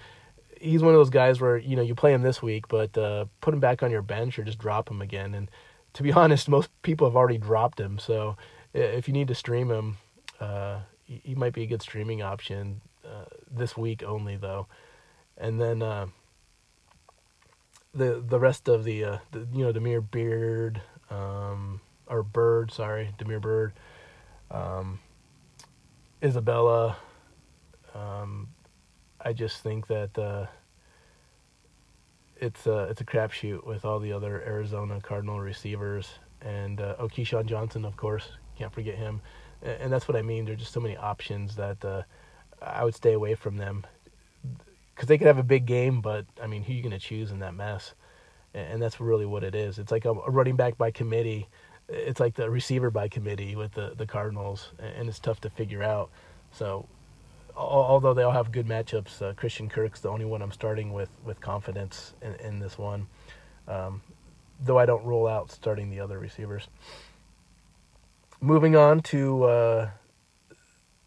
he's 0.60 0.82
one 0.82 0.94
of 0.94 1.00
those 1.00 1.10
guys 1.10 1.40
where 1.42 1.58
you 1.58 1.76
know 1.76 1.82
you 1.82 1.96
play 1.96 2.14
him 2.14 2.22
this 2.22 2.42
week, 2.42 2.68
but 2.68 2.98
uh, 2.98 3.26
put 3.42 3.54
him 3.54 3.60
back 3.60 3.84
on 3.84 3.92
your 3.92 4.02
bench 4.02 4.38
or 4.38 4.44
just 4.44 4.60
drop 4.60 4.90
him 4.90 5.02
again. 5.02 5.34
And 5.34 5.50
to 5.94 6.04
be 6.04 6.12
honest, 6.14 6.50
most 6.50 6.70
people 6.82 7.08
have 7.08 7.16
already 7.16 7.38
dropped 7.38 7.80
him. 7.80 8.00
So 8.00 8.38
if 8.74 9.08
you 9.08 9.14
need 9.14 9.28
to 9.30 9.36
stream 9.36 9.70
him, 9.70 9.98
uh, 10.40 10.80
he 11.04 11.36
might 11.36 11.54
be 11.54 11.64
a 11.64 11.68
good 11.68 11.82
streaming 11.82 12.22
option 12.22 12.82
uh, 13.04 13.26
this 13.50 13.76
week 13.76 14.04
only, 14.04 14.38
though. 14.38 14.68
And 15.38 15.60
then 15.60 15.82
uh, 15.82 16.08
the 17.94 18.24
the 18.26 18.40
rest 18.40 18.68
of 18.68 18.84
the, 18.84 19.04
uh, 19.04 19.18
the 19.32 19.48
you 19.54 19.64
know 19.64 19.72
Damiere 19.72 20.02
Beard 20.02 20.82
um, 21.10 21.82
or 22.08 22.24
Bird, 22.24 22.72
sorry, 22.72 23.12
Damiere 23.18 23.40
Byrd, 23.40 23.74
um, 24.52 25.00
Isabella. 26.22 26.98
Um, 27.96 28.50
I 29.22 29.34
just 29.34 29.62
think 29.62 29.88
that 29.88 30.18
uh, 30.18 30.46
it's 32.38 32.66
a 32.68 32.84
it's 32.84 33.02
a 33.02 33.06
crapshoot 33.06 33.66
with 33.66 33.86
all 33.86 34.00
the 34.00 34.14
other 34.14 34.42
Arizona 34.42 35.00
Cardinal 35.02 35.40
receivers 35.40 36.20
and 36.42 36.80
uh, 36.80 36.96
oh, 37.00 37.08
Johnson, 37.08 37.86
of 37.86 37.98
course, 37.98 38.30
can't 38.58 38.74
forget 38.74 38.96
him, 38.96 39.22
and, 39.62 39.82
and 39.82 39.94
that's 39.94 40.08
what 40.08 40.16
I 40.16 40.22
mean. 40.22 40.46
There's 40.46 40.60
just 40.60 40.74
so 40.74 40.80
many 40.80 40.96
options 40.96 41.56
that 41.58 41.84
uh, 41.84 42.04
I 42.62 42.84
would 42.84 42.96
stay 42.96 43.14
away 43.14 43.36
from 43.36 43.58
them 43.58 43.86
because 44.96 45.08
they 45.08 45.18
could 45.18 45.28
have 45.28 45.38
a 45.38 45.44
big 45.44 45.66
game, 45.66 46.02
but 46.02 46.26
I 46.42 46.48
mean, 46.48 46.64
who 46.64 46.74
are 46.74 46.76
you 46.76 46.82
going 46.82 46.92
to 46.92 47.00
choose 47.00 47.32
in 47.32 47.40
that 47.40 47.54
mess? 47.54 47.94
And, 48.54 48.74
and 48.74 48.82
that's 48.82 49.00
really 49.00 49.26
what 49.26 49.44
it 49.44 49.56
is. 49.56 49.80
It's 49.80 49.92
like 49.92 50.06
a, 50.06 50.12
a 50.12 50.32
running 50.32 50.56
back 50.56 50.78
by 50.78 50.92
committee. 50.92 51.48
It's 51.88 52.20
like 52.20 52.36
the 52.36 52.50
receiver 52.50 52.90
by 52.90 53.08
committee 53.08 53.56
with 53.56 53.74
the 53.74 53.94
the 53.98 54.06
Cardinals, 54.06 54.72
and 54.80 55.10
it's 55.10 55.20
tough 55.20 55.42
to 55.42 55.50
figure 55.50 55.84
out. 55.84 56.10
So 56.52 56.88
although 57.60 58.14
they 58.14 58.24
all 58.24 58.32
have 58.32 58.52
good 58.52 58.68
matchups, 58.68 59.22
uh, 59.22 59.34
Christian 59.34 59.70
Kirk's 59.70 60.00
the 60.00 60.10
only 60.10 60.26
one 60.26 60.42
I'm 60.42 60.52
starting 60.52 60.94
with 60.94 61.10
with 61.26 61.42
confidence 61.42 62.14
in, 62.22 62.36
in 62.36 62.60
this 62.60 62.78
one. 62.78 63.08
Um, 63.68 64.02
though 64.62 64.78
I 64.78 64.86
don't 64.86 65.06
rule 65.06 65.28
out 65.28 65.52
starting 65.52 65.90
the 65.90 66.00
other 66.00 66.18
receivers. 66.18 66.68
Moving 68.42 68.76
on 68.76 69.02
to 69.02 69.44
uh, 69.44 69.90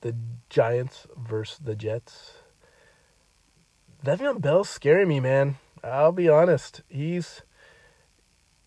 the 0.02 0.14
Giants 0.48 1.06
versus 1.16 1.58
the 1.58 1.74
Jets. 1.74 2.32
Le'Veon 4.04 4.40
Bell's 4.40 4.68
scaring 4.68 5.08
me, 5.08 5.20
man. 5.20 5.56
I'll 5.82 6.12
be 6.12 6.28
honest. 6.28 6.82
He's, 6.88 7.42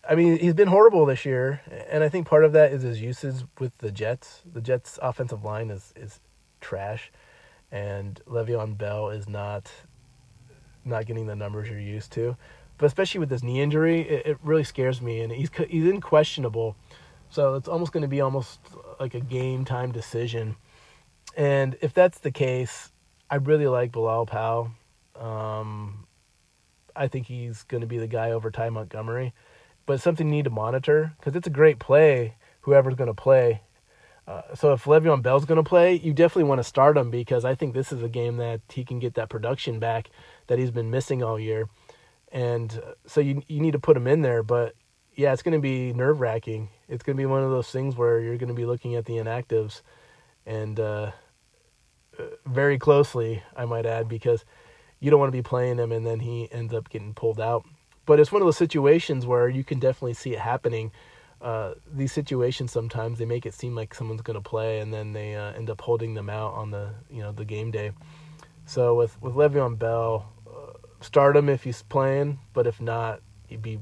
I 0.08 0.14
mean, 0.14 0.38
he's 0.38 0.54
been 0.54 0.68
horrible 0.68 1.06
this 1.06 1.24
year, 1.24 1.60
and 1.88 2.02
I 2.02 2.08
think 2.08 2.26
part 2.26 2.44
of 2.44 2.52
that 2.52 2.72
is 2.72 2.82
his 2.82 3.00
usage 3.00 3.44
with 3.58 3.76
the 3.78 3.92
Jets. 3.92 4.42
The 4.50 4.60
Jets' 4.60 4.98
offensive 5.00 5.44
line 5.44 5.70
is 5.70 5.92
is 5.96 6.20
trash 6.60 7.12
and 7.70 8.20
Le'Veon 8.26 8.76
Bell 8.76 9.10
is 9.10 9.28
not 9.28 9.70
not 10.84 11.06
getting 11.06 11.26
the 11.26 11.36
numbers 11.36 11.68
you're 11.68 11.80
used 11.80 12.12
to. 12.12 12.36
But 12.78 12.86
especially 12.86 13.20
with 13.20 13.28
this 13.28 13.42
knee 13.42 13.60
injury, 13.60 14.02
it, 14.02 14.26
it 14.26 14.38
really 14.42 14.64
scares 14.64 15.00
me, 15.00 15.20
and 15.20 15.32
he's 15.32 15.50
he's 15.68 15.88
unquestionable, 15.88 16.76
so 17.30 17.54
it's 17.54 17.68
almost 17.68 17.92
going 17.92 18.02
to 18.02 18.08
be 18.08 18.20
almost 18.20 18.60
like 19.00 19.14
a 19.14 19.20
game 19.20 19.64
time 19.64 19.92
decision. 19.92 20.56
And 21.36 21.76
if 21.80 21.92
that's 21.92 22.18
the 22.18 22.30
case, 22.30 22.92
I 23.30 23.36
really 23.36 23.66
like 23.66 23.92
Bilal 23.92 24.26
Powell. 24.26 24.70
Um, 25.18 26.06
I 26.94 27.08
think 27.08 27.26
he's 27.26 27.62
going 27.64 27.80
to 27.80 27.86
be 27.86 27.98
the 27.98 28.06
guy 28.06 28.30
over 28.30 28.50
Ty 28.50 28.70
Montgomery, 28.70 29.34
but 29.84 29.94
it's 29.94 30.04
something 30.04 30.26
you 30.26 30.34
need 30.34 30.44
to 30.44 30.50
monitor 30.50 31.14
because 31.18 31.34
it's 31.34 31.46
a 31.46 31.50
great 31.50 31.78
play. 31.78 32.36
Whoever's 32.62 32.94
going 32.94 33.08
to 33.08 33.14
play, 33.14 33.62
uh, 34.26 34.42
so 34.54 34.72
if 34.72 34.84
Le'Veon 34.84 35.22
Bell's 35.22 35.44
going 35.44 35.62
to 35.62 35.68
play, 35.68 35.94
you 35.94 36.12
definitely 36.12 36.44
want 36.44 36.58
to 36.58 36.64
start 36.64 36.96
him 36.96 37.10
because 37.10 37.44
I 37.44 37.54
think 37.54 37.74
this 37.74 37.92
is 37.92 38.02
a 38.02 38.08
game 38.08 38.38
that 38.38 38.60
he 38.70 38.84
can 38.84 38.98
get 38.98 39.14
that 39.14 39.28
production 39.28 39.78
back 39.78 40.10
that 40.48 40.58
he's 40.58 40.70
been 40.70 40.90
missing 40.90 41.22
all 41.22 41.38
year, 41.38 41.68
and 42.32 42.80
uh, 42.84 42.92
so 43.06 43.20
you 43.20 43.42
you 43.46 43.60
need 43.60 43.72
to 43.72 43.78
put 43.78 43.96
him 43.96 44.06
in 44.06 44.22
there. 44.22 44.42
But 44.42 44.74
yeah, 45.14 45.32
it's 45.32 45.42
going 45.42 45.54
to 45.54 45.60
be 45.60 45.92
nerve 45.92 46.20
wracking. 46.20 46.68
It's 46.88 47.02
going 47.02 47.16
to 47.16 47.20
be 47.20 47.26
one 47.26 47.42
of 47.42 47.50
those 47.50 47.70
things 47.70 47.96
where 47.96 48.20
you're 48.20 48.36
going 48.36 48.48
to 48.48 48.54
be 48.54 48.66
looking 48.66 48.94
at 48.96 49.04
the 49.04 49.14
inactives, 49.14 49.82
and 50.44 50.78
uh, 50.80 51.12
uh, 52.18 52.22
very 52.46 52.78
closely, 52.78 53.42
I 53.56 53.64
might 53.64 53.86
add, 53.86 54.08
because 54.08 54.44
you 55.00 55.10
don't 55.10 55.20
want 55.20 55.28
to 55.28 55.36
be 55.36 55.42
playing 55.42 55.78
him 55.78 55.92
and 55.92 56.06
then 56.06 56.20
he 56.20 56.48
ends 56.50 56.72
up 56.72 56.88
getting 56.88 57.14
pulled 57.14 57.40
out. 57.40 57.64
But 58.06 58.20
it's 58.20 58.32
one 58.32 58.42
of 58.42 58.46
those 58.46 58.56
situations 58.56 59.26
where 59.26 59.48
you 59.48 59.64
can 59.64 59.78
definitely 59.78 60.14
see 60.14 60.32
it 60.32 60.38
happening 60.38 60.92
uh, 61.40 61.74
these 61.92 62.12
situations 62.12 62.72
sometimes 62.72 63.18
they 63.18 63.24
make 63.24 63.44
it 63.44 63.54
seem 63.54 63.74
like 63.74 63.94
someone's 63.94 64.22
going 64.22 64.42
to 64.42 64.48
play 64.48 64.80
and 64.80 64.92
then 64.92 65.12
they 65.12 65.34
uh, 65.34 65.52
end 65.52 65.68
up 65.68 65.80
holding 65.80 66.14
them 66.14 66.30
out 66.30 66.54
on 66.54 66.70
the 66.70 66.94
you 67.10 67.22
know 67.22 67.32
the 67.32 67.44
game 67.44 67.70
day. 67.70 67.92
So 68.64 68.94
with 68.94 69.20
with 69.22 69.34
Le'Veon 69.34 69.78
Bell, 69.78 70.32
uh, 70.46 70.72
start 71.00 71.36
him 71.36 71.48
if 71.48 71.62
he's 71.62 71.82
playing, 71.82 72.38
but 72.52 72.66
if 72.66 72.80
not, 72.80 73.20
he'd 73.46 73.62
be 73.62 73.78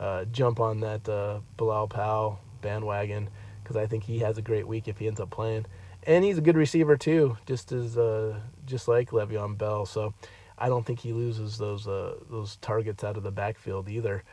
uh, 0.00 0.24
jump 0.26 0.60
on 0.60 0.80
that 0.80 1.08
uh, 1.08 1.40
Bilal 1.56 1.88
Powell 1.88 2.40
bandwagon 2.60 3.30
because 3.62 3.76
I 3.76 3.86
think 3.86 4.04
he 4.04 4.18
has 4.18 4.36
a 4.36 4.42
great 4.42 4.66
week 4.66 4.88
if 4.88 4.98
he 4.98 5.06
ends 5.06 5.20
up 5.20 5.30
playing, 5.30 5.66
and 6.02 6.24
he's 6.24 6.38
a 6.38 6.42
good 6.42 6.56
receiver 6.56 6.96
too, 6.96 7.36
just 7.46 7.72
as 7.72 7.96
uh, 7.96 8.38
just 8.66 8.88
like 8.88 9.10
Le'Veon 9.10 9.56
Bell. 9.56 9.86
So 9.86 10.14
I 10.58 10.68
don't 10.68 10.84
think 10.84 10.98
he 10.98 11.12
loses 11.12 11.58
those 11.58 11.84
those 11.84 12.56
targets 12.56 13.04
out 13.04 13.16
of 13.16 13.22
the 13.22 13.30
backfield 13.30 13.88
either 13.88 14.24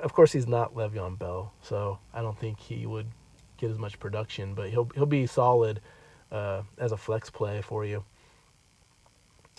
of 0.00 0.12
course, 0.12 0.32
he's 0.32 0.46
not 0.46 0.74
Le'Veon 0.74 1.18
Bell, 1.18 1.52
so 1.62 1.98
I 2.12 2.22
don't 2.22 2.38
think 2.38 2.60
he 2.60 2.86
would 2.86 3.06
get 3.56 3.70
as 3.70 3.78
much 3.78 3.98
production, 3.98 4.54
but 4.54 4.70
he'll 4.70 4.88
he'll 4.94 5.06
be 5.06 5.26
solid 5.26 5.80
uh, 6.30 6.62
as 6.78 6.92
a 6.92 6.96
flex 6.96 7.30
play 7.30 7.62
for 7.62 7.84
you. 7.84 8.04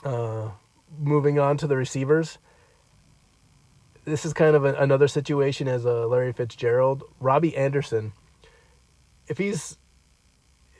Uh, 0.03 0.51
moving 0.97 1.39
on 1.39 1.57
to 1.57 1.67
the 1.67 1.75
receivers, 1.75 2.37
this 4.05 4.25
is 4.25 4.33
kind 4.33 4.55
of 4.55 4.65
another 4.65 5.07
situation 5.07 5.67
as 5.67 5.85
a 5.85 6.07
Larry 6.07 6.33
Fitzgerald, 6.33 7.03
Robbie 7.19 7.55
Anderson. 7.55 8.13
If 9.27 9.37
he's 9.37 9.77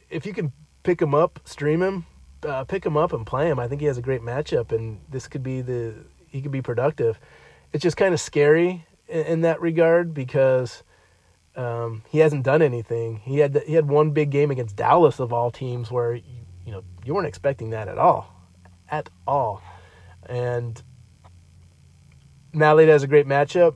if 0.10 0.26
you 0.26 0.34
can 0.34 0.52
pick 0.84 1.02
him 1.02 1.14
up, 1.14 1.40
stream 1.44 1.82
him, 1.82 2.06
uh, 2.44 2.64
pick 2.64 2.86
him 2.86 2.98
up 2.98 3.14
and 3.14 3.26
play 3.26 3.50
him. 3.50 3.60
I 3.60 3.68
think 3.68 3.82
he 3.82 3.88
has 3.88 3.98
a 3.98 4.02
great 4.02 4.22
matchup, 4.22 4.72
and 4.72 5.02
this 5.10 5.28
could 5.28 5.44
be 5.44 5.62
the 5.62 5.96
he 6.28 6.42
could 6.42 6.52
be 6.52 6.62
productive. 6.62 7.20
It's 7.74 7.84
just 7.84 7.98
kind 7.98 8.14
of 8.14 8.20
scary 8.20 8.86
in, 9.10 9.42
that 9.42 9.62
regard 9.62 10.14
because 10.14 10.84
um, 11.56 12.04
he 12.10 12.20
hasn't 12.20 12.44
done 12.44 12.62
anything. 12.62 13.18
He 13.18 13.40
had 13.40 13.54
the, 13.54 13.60
he 13.62 13.74
had 13.74 13.88
one 13.88 14.12
big 14.12 14.30
game 14.30 14.52
against 14.52 14.76
Dallas 14.76 15.20
of 15.20 15.34
all 15.34 15.52
teams 15.52 15.92
where 15.92 16.16
you, 16.16 16.24
you 16.66 16.72
know 16.72 16.84
you 17.04 17.14
weren't 17.14 17.28
expecting 17.28 17.72
that 17.72 17.88
at 17.88 17.98
all, 17.98 18.34
at 18.90 19.10
all, 19.28 19.62
and 20.26 20.82
that 22.54 22.78
has 22.78 23.04
a 23.04 23.08
great 23.08 23.28
matchup, 23.28 23.76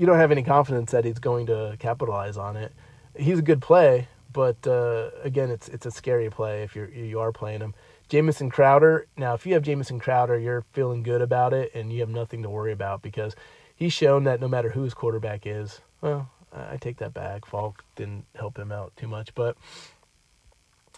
you 0.00 0.06
don't 0.06 0.18
have 0.18 0.32
any 0.32 0.42
confidence 0.42 0.92
that 0.92 1.04
he's 1.04 1.18
going 1.18 1.46
to 1.46 1.76
capitalize 1.78 2.38
on 2.38 2.56
it. 2.56 2.72
He's 3.14 3.38
a 3.38 3.42
good 3.42 3.60
play, 3.60 4.08
but 4.32 4.66
uh, 4.66 5.10
again, 5.22 5.50
it's 5.50 5.68
it's 5.68 5.84
a 5.84 5.90
scary 5.90 6.30
play 6.30 6.62
if 6.62 6.74
you're 6.74 6.88
you 6.88 7.20
are 7.20 7.32
playing 7.32 7.60
him. 7.60 7.74
Jamison 8.08 8.50
Crowder. 8.50 9.06
Now, 9.18 9.34
if 9.34 9.44
you 9.44 9.52
have 9.54 9.62
Jamison 9.62 10.00
Crowder, 10.00 10.38
you're 10.38 10.64
feeling 10.72 11.02
good 11.02 11.20
about 11.20 11.52
it, 11.52 11.72
and 11.74 11.92
you 11.92 12.00
have 12.00 12.08
nothing 12.08 12.42
to 12.44 12.50
worry 12.50 12.72
about 12.72 13.02
because 13.02 13.36
he's 13.80 13.92
shown 13.92 14.24
that 14.24 14.40
no 14.40 14.46
matter 14.46 14.70
who 14.70 14.82
his 14.82 14.94
quarterback 14.94 15.46
is, 15.46 15.80
well, 16.02 16.30
I 16.52 16.76
take 16.76 16.98
that 16.98 17.14
back. 17.14 17.46
Falk 17.46 17.82
didn't 17.96 18.26
help 18.36 18.56
him 18.56 18.70
out 18.70 18.92
too 18.96 19.08
much, 19.08 19.34
but 19.34 19.56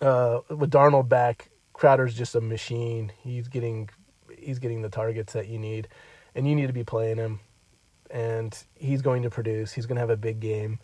uh, 0.03 0.41
with 0.51 0.71
Darnold 0.71 1.09
back, 1.09 1.49
Crowder's 1.73 2.15
just 2.15 2.35
a 2.35 2.41
machine. 2.41 3.13
He's 3.23 3.49
getting 3.49 3.89
he's 4.37 4.59
getting 4.59 4.83
the 4.83 4.89
targets 4.91 5.33
that 5.33 5.49
you 5.49 5.59
need, 5.59 5.89
and 6.35 6.47
you 6.47 6.55
need 6.55 6.67
to 6.67 6.73
be 6.73 6.85
playing 6.85 7.17
him. 7.17 7.41
And 8.11 8.55
he's 8.75 9.01
going 9.01 9.23
to 9.23 9.31
produce. 9.31 9.73
He's 9.73 9.87
going 9.87 9.97
to 9.97 10.01
have 10.01 10.11
a 10.11 10.17
big 10.19 10.41
game, 10.41 10.81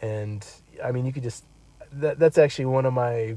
and 0.00 0.46
I 0.84 0.92
mean, 0.92 1.06
you 1.06 1.12
could 1.12 1.24
just 1.24 1.44
that 1.92 2.18
that's 2.18 2.38
actually 2.38 2.66
one 2.66 2.86
of 2.86 2.92
my 2.92 3.36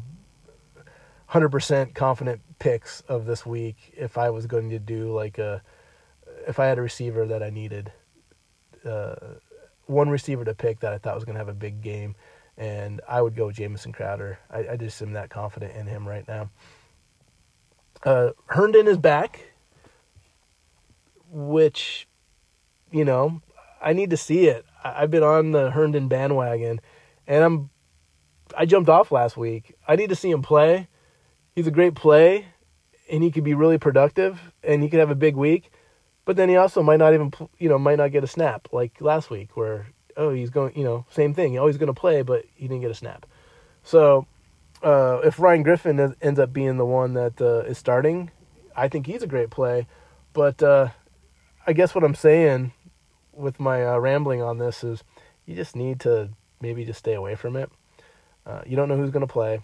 hundred 1.27 1.49
percent 1.49 1.95
confident 1.95 2.41
picks 2.59 3.01
of 3.01 3.25
this 3.25 3.45
week. 3.45 3.93
If 3.95 4.17
I 4.17 4.29
was 4.29 4.45
going 4.45 4.69
to 4.71 4.79
do 4.79 5.15
like 5.15 5.37
a, 5.37 5.63
if 6.47 6.59
I 6.59 6.65
had 6.65 6.77
a 6.77 6.81
receiver 6.81 7.25
that 7.25 7.41
I 7.41 7.49
needed, 7.49 7.91
uh, 8.85 9.15
one 9.85 10.09
receiver 10.09 10.45
to 10.45 10.53
pick 10.53 10.79
that 10.79 10.93
I 10.93 10.97
thought 10.97 11.15
was 11.15 11.25
going 11.25 11.35
to 11.35 11.39
have 11.39 11.49
a 11.49 11.53
big 11.53 11.81
game, 11.81 12.15
and 12.57 13.01
I 13.07 13.21
would 13.21 13.35
go 13.35 13.51
Jamison 13.51 13.91
Crowder. 13.91 14.39
I, 14.49 14.69
I 14.71 14.75
just 14.77 15.01
am 15.01 15.13
that 15.13 15.29
confident 15.29 15.75
in 15.75 15.87
him 15.87 16.07
right 16.07 16.27
now. 16.27 16.49
Uh, 18.03 18.31
Herndon 18.47 18.87
is 18.87 18.97
back, 18.97 19.53
which, 21.29 22.07
you 22.91 23.05
know, 23.05 23.41
I 23.81 23.93
need 23.93 24.09
to 24.09 24.17
see 24.17 24.47
it. 24.47 24.65
I, 24.83 25.03
I've 25.03 25.11
been 25.11 25.23
on 25.23 25.51
the 25.51 25.71
Herndon 25.71 26.07
bandwagon, 26.07 26.81
and 27.27 27.43
I'm, 27.43 27.69
I 28.57 28.65
jumped 28.65 28.89
off 28.89 29.11
last 29.11 29.37
week. 29.37 29.75
I 29.87 29.95
need 29.95 30.09
to 30.09 30.15
see 30.15 30.31
him 30.31 30.41
play. 30.41 30.87
He's 31.55 31.67
a 31.67 31.71
great 31.71 31.95
play, 31.95 32.47
and 33.09 33.23
he 33.23 33.29
could 33.29 33.43
be 33.43 33.53
really 33.53 33.77
productive, 33.77 34.39
and 34.63 34.81
he 34.81 34.89
could 34.89 34.99
have 34.99 35.11
a 35.11 35.15
big 35.15 35.35
week. 35.35 35.71
But 36.25 36.35
then 36.35 36.49
he 36.49 36.55
also 36.55 36.83
might 36.83 36.99
not 36.99 37.13
even, 37.13 37.33
you 37.57 37.67
know, 37.69 37.79
might 37.79 37.97
not 37.97 38.11
get 38.11 38.23
a 38.23 38.27
snap 38.27 38.67
like 38.71 39.01
last 39.01 39.29
week, 39.29 39.57
where 39.57 39.87
oh 40.17 40.31
he's 40.31 40.49
going, 40.49 40.77
you 40.77 40.83
know, 40.83 41.05
same 41.09 41.33
thing. 41.33 41.57
Oh, 41.57 41.67
he's 41.67 41.77
going 41.77 41.87
to 41.87 41.99
play, 41.99 42.21
but 42.21 42.45
he 42.55 42.67
didn't 42.67 42.81
get 42.81 42.91
a 42.91 42.95
snap. 42.95 43.25
So 43.83 44.27
uh, 44.83 45.21
if 45.23 45.39
Ryan 45.39 45.63
Griffin 45.63 46.15
ends 46.21 46.39
up 46.39 46.53
being 46.53 46.77
the 46.77 46.85
one 46.85 47.13
that 47.13 47.41
uh, 47.41 47.59
is 47.61 47.77
starting, 47.77 48.31
I 48.75 48.87
think 48.87 49.07
he's 49.07 49.23
a 49.23 49.27
great 49.27 49.49
play. 49.49 49.87
But 50.33 50.61
uh, 50.61 50.89
I 51.65 51.73
guess 51.73 51.93
what 51.93 52.03
I'm 52.03 52.15
saying 52.15 52.73
with 53.33 53.59
my 53.59 53.85
uh, 53.85 53.97
rambling 53.97 54.41
on 54.41 54.57
this 54.57 54.83
is 54.83 55.03
you 55.45 55.55
just 55.55 55.75
need 55.75 55.99
to 56.01 56.29
maybe 56.61 56.85
just 56.85 56.99
stay 56.99 57.13
away 57.13 57.35
from 57.35 57.55
it. 57.55 57.71
Uh, 58.45 58.61
you 58.65 58.75
don't 58.75 58.89
know 58.89 58.97
who's 58.97 59.11
going 59.11 59.25
to 59.25 59.31
play, 59.31 59.61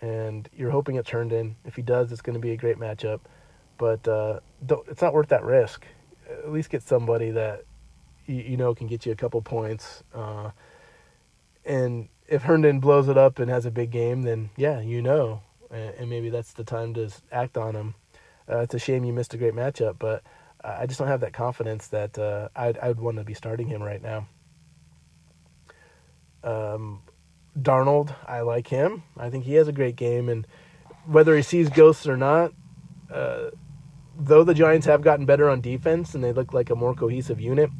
and 0.00 0.48
you're 0.56 0.70
hoping 0.70 0.96
it 0.96 1.06
turned 1.06 1.32
in. 1.32 1.56
If 1.64 1.76
he 1.76 1.82
does, 1.82 2.12
it's 2.12 2.22
going 2.22 2.34
to 2.34 2.40
be 2.40 2.52
a 2.52 2.56
great 2.56 2.78
matchup. 2.78 3.20
But 3.78 4.06
uh, 4.06 4.40
it's 4.88 5.02
not 5.02 5.14
worth 5.14 5.28
that 5.28 5.44
risk. 5.44 5.86
At 6.28 6.52
least 6.52 6.70
get 6.70 6.82
somebody 6.82 7.30
that 7.32 7.64
you, 8.26 8.36
you 8.36 8.56
know 8.56 8.74
can 8.74 8.86
get 8.86 9.04
you 9.06 9.12
a 9.12 9.16
couple 9.16 9.40
points. 9.42 10.02
and 11.64 12.08
if 12.26 12.42
Herndon 12.42 12.80
blows 12.80 13.08
it 13.08 13.18
up 13.18 13.38
and 13.38 13.50
has 13.50 13.66
a 13.66 13.70
big 13.70 13.90
game, 13.90 14.22
then 14.22 14.50
yeah, 14.56 14.80
you 14.80 15.02
know, 15.02 15.42
and, 15.70 15.94
and 15.94 16.10
maybe 16.10 16.30
that's 16.30 16.52
the 16.52 16.64
time 16.64 16.94
to 16.94 17.10
act 17.30 17.56
on 17.56 17.74
him. 17.74 17.94
Uh, 18.50 18.58
it's 18.58 18.74
a 18.74 18.78
shame 18.78 19.04
you 19.04 19.12
missed 19.12 19.34
a 19.34 19.38
great 19.38 19.54
matchup, 19.54 19.96
but 19.98 20.22
I 20.62 20.86
just 20.86 20.98
don't 20.98 21.08
have 21.08 21.20
that 21.20 21.32
confidence 21.32 21.88
that 21.88 22.18
uh, 22.18 22.48
I'd 22.56 22.78
I'd 22.78 22.98
want 22.98 23.18
to 23.18 23.24
be 23.24 23.34
starting 23.34 23.68
him 23.68 23.82
right 23.82 24.02
now. 24.02 24.26
Um, 26.42 27.02
Darnold, 27.58 28.14
I 28.26 28.40
like 28.40 28.68
him. 28.68 29.02
I 29.16 29.30
think 29.30 29.44
he 29.44 29.54
has 29.54 29.68
a 29.68 29.72
great 29.72 29.96
game, 29.96 30.28
and 30.28 30.46
whether 31.06 31.36
he 31.36 31.42
sees 31.42 31.68
ghosts 31.68 32.06
or 32.06 32.16
not, 32.16 32.52
uh, 33.12 33.50
though 34.18 34.44
the 34.44 34.54
Giants 34.54 34.86
have 34.86 35.02
gotten 35.02 35.26
better 35.26 35.48
on 35.48 35.60
defense 35.60 36.14
and 36.14 36.22
they 36.22 36.32
look 36.32 36.52
like 36.52 36.70
a 36.70 36.74
more 36.74 36.94
cohesive 36.94 37.40
unit, 37.40 37.70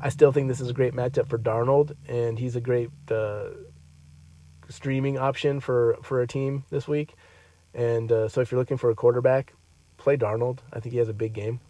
I 0.00 0.08
still 0.08 0.32
think 0.32 0.48
this 0.48 0.60
is 0.60 0.70
a 0.70 0.74
great 0.74 0.94
matchup 0.94 1.28
for 1.28 1.38
Darnold, 1.38 1.94
and 2.08 2.38
he's 2.38 2.56
a 2.56 2.60
great 2.60 2.90
uh, 3.10 3.46
streaming 4.68 5.18
option 5.18 5.60
for 5.60 5.96
for 6.02 6.20
a 6.20 6.26
team 6.26 6.64
this 6.70 6.86
week. 6.88 7.14
And 7.74 8.10
uh, 8.10 8.28
so 8.28 8.40
if 8.40 8.52
you're 8.52 8.60
looking 8.60 8.76
for 8.76 8.90
a 8.90 8.94
quarterback, 8.94 9.54
play 9.96 10.16
Darnold. 10.16 10.58
I 10.72 10.80
think 10.80 10.92
he 10.92 10.98
has 10.98 11.08
a 11.08 11.14
big 11.14 11.32
game. 11.32 11.60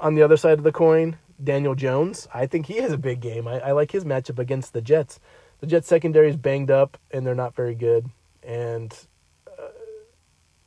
On 0.00 0.14
the 0.14 0.22
other 0.22 0.36
side 0.36 0.58
of 0.58 0.64
the 0.64 0.72
coin, 0.72 1.18
Daniel 1.42 1.74
Jones. 1.74 2.28
I 2.32 2.46
think 2.46 2.66
he 2.66 2.78
has 2.78 2.92
a 2.92 2.98
big 2.98 3.20
game. 3.20 3.48
I, 3.48 3.60
I 3.60 3.72
like 3.72 3.90
his 3.90 4.04
matchup 4.04 4.38
against 4.38 4.72
the 4.72 4.80
Jets. 4.80 5.20
The 5.60 5.66
Jets 5.66 5.88
secondary 5.88 6.28
is 6.28 6.36
banged 6.36 6.70
up 6.70 6.98
and 7.10 7.26
they're 7.26 7.34
not 7.34 7.54
very 7.54 7.74
good. 7.74 8.06
And 8.42 8.96
uh, 9.46 9.68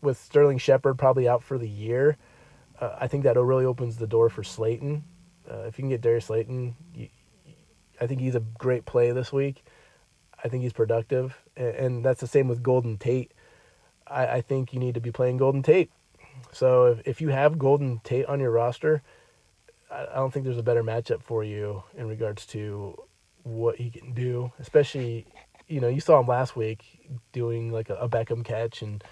with 0.01 0.17
Sterling 0.17 0.57
Shepard 0.57 0.97
probably 0.97 1.27
out 1.27 1.43
for 1.43 1.57
the 1.57 1.69
year, 1.69 2.17
uh, 2.79 2.95
I 2.99 3.07
think 3.07 3.23
that 3.23 3.37
really 3.37 3.65
opens 3.65 3.97
the 3.97 4.07
door 4.07 4.29
for 4.29 4.43
Slayton. 4.43 5.03
Uh, 5.49 5.63
if 5.67 5.77
you 5.77 5.83
can 5.83 5.89
get 5.89 6.01
Darius 6.01 6.25
Slayton, 6.25 6.75
you, 6.93 7.09
I 8.01 8.07
think 8.07 8.21
he's 8.21 8.35
a 8.35 8.39
great 8.39 8.85
play 8.85 9.11
this 9.11 9.31
week. 9.31 9.63
I 10.43 10.47
think 10.47 10.63
he's 10.63 10.73
productive, 10.73 11.41
and, 11.55 12.03
that's 12.03 12.21
the 12.21 12.27
same 12.27 12.47
with 12.47 12.61
Golden 12.61 12.97
Tate. 12.97 13.31
I, 14.05 14.27
I, 14.27 14.41
think 14.41 14.73
you 14.73 14.79
need 14.79 14.93
to 14.93 14.99
be 14.99 15.11
playing 15.11 15.37
Golden 15.37 15.63
Tate. 15.63 15.89
So 16.51 16.85
if, 16.85 17.07
if 17.07 17.21
you 17.21 17.29
have 17.29 17.57
Golden 17.57 17.99
Tate 18.03 18.25
on 18.25 18.39
your 18.39 18.51
roster, 18.51 19.01
I, 19.89 20.03
I 20.03 20.15
don't 20.15 20.31
think 20.31 20.45
there's 20.45 20.57
a 20.57 20.63
better 20.63 20.83
matchup 20.83 21.23
for 21.23 21.43
you 21.43 21.83
in 21.97 22.07
regards 22.07 22.45
to 22.47 23.01
what 23.43 23.77
he 23.77 23.89
can 23.89 24.13
do. 24.13 24.51
Especially, 24.59 25.25
you 25.67 25.79
know, 25.79 25.87
you 25.87 26.01
saw 26.01 26.19
him 26.19 26.27
last 26.27 26.55
week 26.55 26.83
doing 27.31 27.71
like 27.71 27.89
a, 27.89 27.95
a 27.95 28.09
Beckham 28.09 28.43
catch 28.43 28.81
and 28.81 29.03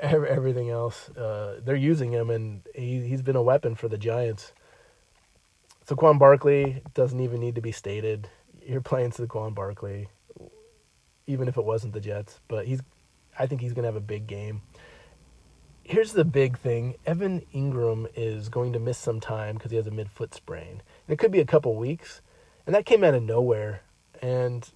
everything 0.00 0.70
else. 0.70 1.08
Uh, 1.10 1.60
they're 1.64 1.76
using 1.76 2.12
him, 2.12 2.30
and 2.30 2.62
he, 2.74 3.06
he's 3.06 3.22
been 3.22 3.36
a 3.36 3.42
weapon 3.42 3.74
for 3.74 3.88
the 3.88 3.98
Giants. 3.98 4.52
Saquon 5.86 6.18
Barkley 6.18 6.82
doesn't 6.94 7.20
even 7.20 7.40
need 7.40 7.54
to 7.54 7.60
be 7.60 7.72
stated. 7.72 8.28
You're 8.66 8.80
playing 8.80 9.12
Saquon 9.12 9.54
Barkley 9.54 10.08
even 11.26 11.48
if 11.48 11.56
it 11.56 11.64
wasn't 11.64 11.92
the 11.92 12.00
Jets. 12.00 12.40
But 12.48 12.66
he's, 12.66 12.80
I 13.38 13.46
think 13.46 13.60
he's 13.60 13.72
going 13.72 13.82
to 13.82 13.88
have 13.88 13.96
a 13.96 14.00
big 14.00 14.26
game. 14.26 14.62
Here's 15.82 16.12
the 16.12 16.24
big 16.24 16.58
thing: 16.58 16.96
Evan 17.06 17.42
Engram 17.54 18.08
is 18.16 18.48
going 18.48 18.72
to 18.72 18.80
miss 18.80 18.98
some 18.98 19.20
time 19.20 19.54
because 19.54 19.70
he 19.70 19.76
has 19.76 19.86
a 19.86 19.92
midfoot 19.92 20.34
sprain, 20.34 20.82
and 21.06 21.14
it 21.14 21.18
could 21.18 21.30
be 21.30 21.40
a 21.40 21.44
couple 21.44 21.74
weeks. 21.76 22.22
And 22.66 22.74
that 22.74 22.84
came 22.84 23.04
out 23.04 23.14
of 23.14 23.22
nowhere. 23.22 23.82
And 24.20 24.68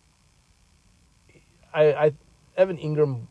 I, 1.75 1.93
I, 1.93 2.13
Evan 2.57 2.77
Engram, 2.79 3.27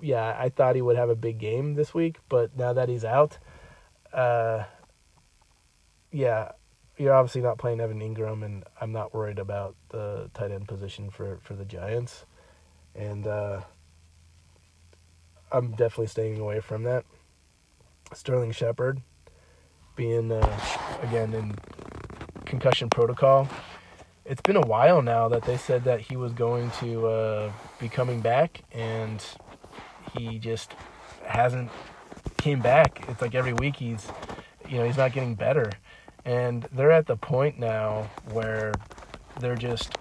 yeah, 0.00 0.36
I 0.38 0.48
thought 0.48 0.76
he 0.76 0.82
would 0.82 0.96
have 0.96 1.10
a 1.10 1.16
big 1.16 1.38
game 1.38 1.74
this 1.74 1.92
week, 1.92 2.18
but 2.28 2.56
now 2.56 2.72
that 2.72 2.88
he's 2.88 3.04
out, 3.04 3.38
uh, 4.12 4.64
yeah, 6.12 6.52
you're 6.96 7.14
obviously 7.14 7.40
not 7.40 7.58
playing 7.58 7.80
Evan 7.80 8.00
Engram, 8.00 8.44
and 8.44 8.64
I'm 8.80 8.92
not 8.92 9.14
worried 9.14 9.38
about 9.38 9.74
the 9.88 10.30
tight 10.34 10.50
end 10.50 10.68
position 10.68 11.10
for, 11.10 11.38
for 11.42 11.54
the 11.54 11.64
Giants. 11.64 12.26
And 12.94 13.26
uh, 13.26 13.62
I'm 15.50 15.70
definitely 15.72 16.08
staying 16.08 16.38
away 16.38 16.60
from 16.60 16.82
that. 16.84 17.04
Sterling 18.12 18.52
Shepard 18.52 19.00
being, 19.96 20.30
uh, 20.30 20.60
again, 21.02 21.32
in 21.32 21.56
concussion 22.44 22.90
protocol. 22.90 23.48
It's 24.30 24.40
been 24.40 24.56
a 24.56 24.66
while 24.66 25.02
now 25.02 25.28
that 25.28 25.42
they 25.42 25.58
said 25.58 25.84
that 25.84 26.00
he 26.00 26.16
was 26.16 26.32
going 26.32 26.70
to 26.80 27.06
uh, 27.06 27.52
be 27.78 27.90
coming 27.90 28.22
back, 28.22 28.62
and 28.72 29.22
he 30.16 30.38
just 30.38 30.72
hasn't 31.26 31.70
came 32.38 32.60
back. 32.60 33.04
It's 33.08 33.20
like 33.20 33.34
every 33.34 33.52
week 33.52 33.76
he's, 33.76 34.06
you 34.68 34.78
know, 34.78 34.84
he's 34.84 34.96
not 34.96 35.12
getting 35.12 35.34
better 35.34 35.70
and 36.24 36.68
they're 36.72 36.90
at 36.90 37.06
the 37.06 37.16
point 37.16 37.58
now 37.58 38.08
where 38.32 38.72
they're 39.40 39.56
just, 39.56 39.96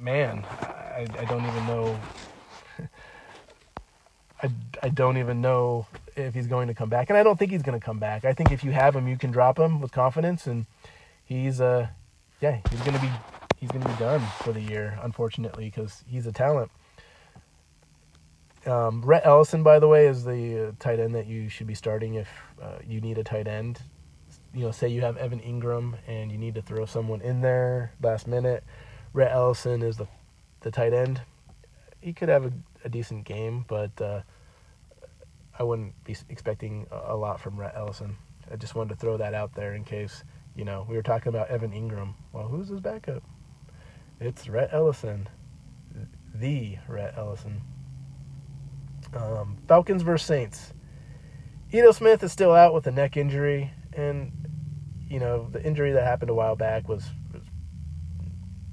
man, 0.00 0.44
I, 0.60 1.06
I 1.18 1.24
don't 1.24 1.46
even 1.46 1.66
know. 1.66 2.00
I, 4.42 4.50
I 4.82 4.88
don't 4.88 5.16
even 5.18 5.40
know 5.40 5.86
if 6.16 6.34
he's 6.34 6.46
going 6.46 6.68
to 6.68 6.74
come 6.74 6.88
back, 6.88 7.10
and 7.10 7.18
I 7.18 7.22
don't 7.22 7.38
think 7.38 7.50
he's 7.50 7.62
going 7.62 7.78
to 7.78 7.84
come 7.84 7.98
back. 7.98 8.24
I 8.24 8.32
think 8.32 8.52
if 8.52 8.62
you 8.62 8.70
have 8.70 8.94
him, 8.94 9.08
you 9.08 9.16
can 9.16 9.30
drop 9.30 9.58
him 9.58 9.80
with 9.80 9.92
confidence, 9.92 10.46
and 10.46 10.66
he's 11.24 11.60
uh, 11.60 11.88
yeah, 12.40 12.60
he's 12.70 12.80
to 12.80 12.92
be 13.00 13.10
he's 13.56 13.70
to 13.70 13.78
be 13.78 13.94
done 13.94 14.20
for 14.42 14.52
the 14.52 14.60
year, 14.60 14.98
unfortunately, 15.02 15.66
because 15.66 16.04
he's 16.06 16.26
a 16.26 16.32
talent. 16.32 16.70
Um, 18.66 19.02
Rhett 19.02 19.24
Ellison, 19.24 19.62
by 19.62 19.78
the 19.78 19.88
way, 19.88 20.06
is 20.06 20.24
the 20.24 20.68
uh, 20.68 20.72
tight 20.78 21.00
end 21.00 21.14
that 21.14 21.26
you 21.26 21.48
should 21.48 21.66
be 21.66 21.74
starting 21.74 22.14
if 22.14 22.28
uh, 22.60 22.78
you 22.86 23.00
need 23.00 23.18
a 23.18 23.24
tight 23.24 23.46
end 23.46 23.80
you 24.54 24.64
know, 24.64 24.70
say 24.70 24.88
you 24.88 25.02
have 25.02 25.16
Evan 25.16 25.40
Engram 25.40 25.94
and 26.06 26.32
you 26.32 26.38
need 26.38 26.54
to 26.54 26.62
throw 26.62 26.86
someone 26.86 27.20
in 27.20 27.40
there 27.40 27.92
last 28.02 28.26
minute. 28.26 28.64
Rhett 29.12 29.32
Ellison 29.32 29.82
is 29.82 29.96
the 29.96 30.06
the 30.60 30.70
tight 30.70 30.92
end. 30.92 31.20
He 32.00 32.12
could 32.12 32.28
have 32.28 32.46
a, 32.46 32.52
a 32.84 32.88
decent 32.88 33.24
game, 33.24 33.64
but 33.68 34.00
uh, 34.00 34.22
I 35.56 35.62
wouldn't 35.62 35.92
be 36.04 36.16
expecting 36.28 36.86
a 36.90 37.16
lot 37.16 37.40
from 37.40 37.58
Rhett 37.58 37.74
Ellison. 37.76 38.16
I 38.50 38.56
just 38.56 38.74
wanted 38.74 38.94
to 38.94 38.96
throw 38.96 39.16
that 39.18 39.34
out 39.34 39.54
there 39.54 39.74
in 39.74 39.84
case 39.84 40.24
You 40.58 40.64
know, 40.64 40.84
we 40.88 40.96
were 40.96 41.04
talking 41.04 41.28
about 41.28 41.50
Evan 41.50 41.70
Engram. 41.70 42.14
Well, 42.32 42.48
who's 42.48 42.66
his 42.66 42.80
backup? 42.80 43.22
It's 44.20 44.48
Rhett 44.48 44.70
Ellison, 44.72 45.28
the 46.34 46.78
Rhett 46.88 47.14
Ellison. 47.16 47.62
Um, 49.14 49.58
Falcons 49.68 50.02
versus 50.02 50.26
Saints. 50.26 50.74
Ito 51.70 51.92
Smith 51.92 52.24
is 52.24 52.32
still 52.32 52.50
out 52.50 52.74
with 52.74 52.88
a 52.88 52.90
neck 52.90 53.16
injury, 53.16 53.72
and 53.92 54.32
you 55.08 55.20
know 55.20 55.48
the 55.48 55.62
injury 55.64 55.92
that 55.92 56.02
happened 56.02 56.30
a 56.30 56.34
while 56.34 56.56
back 56.56 56.88
was, 56.88 57.04
was 57.32 57.42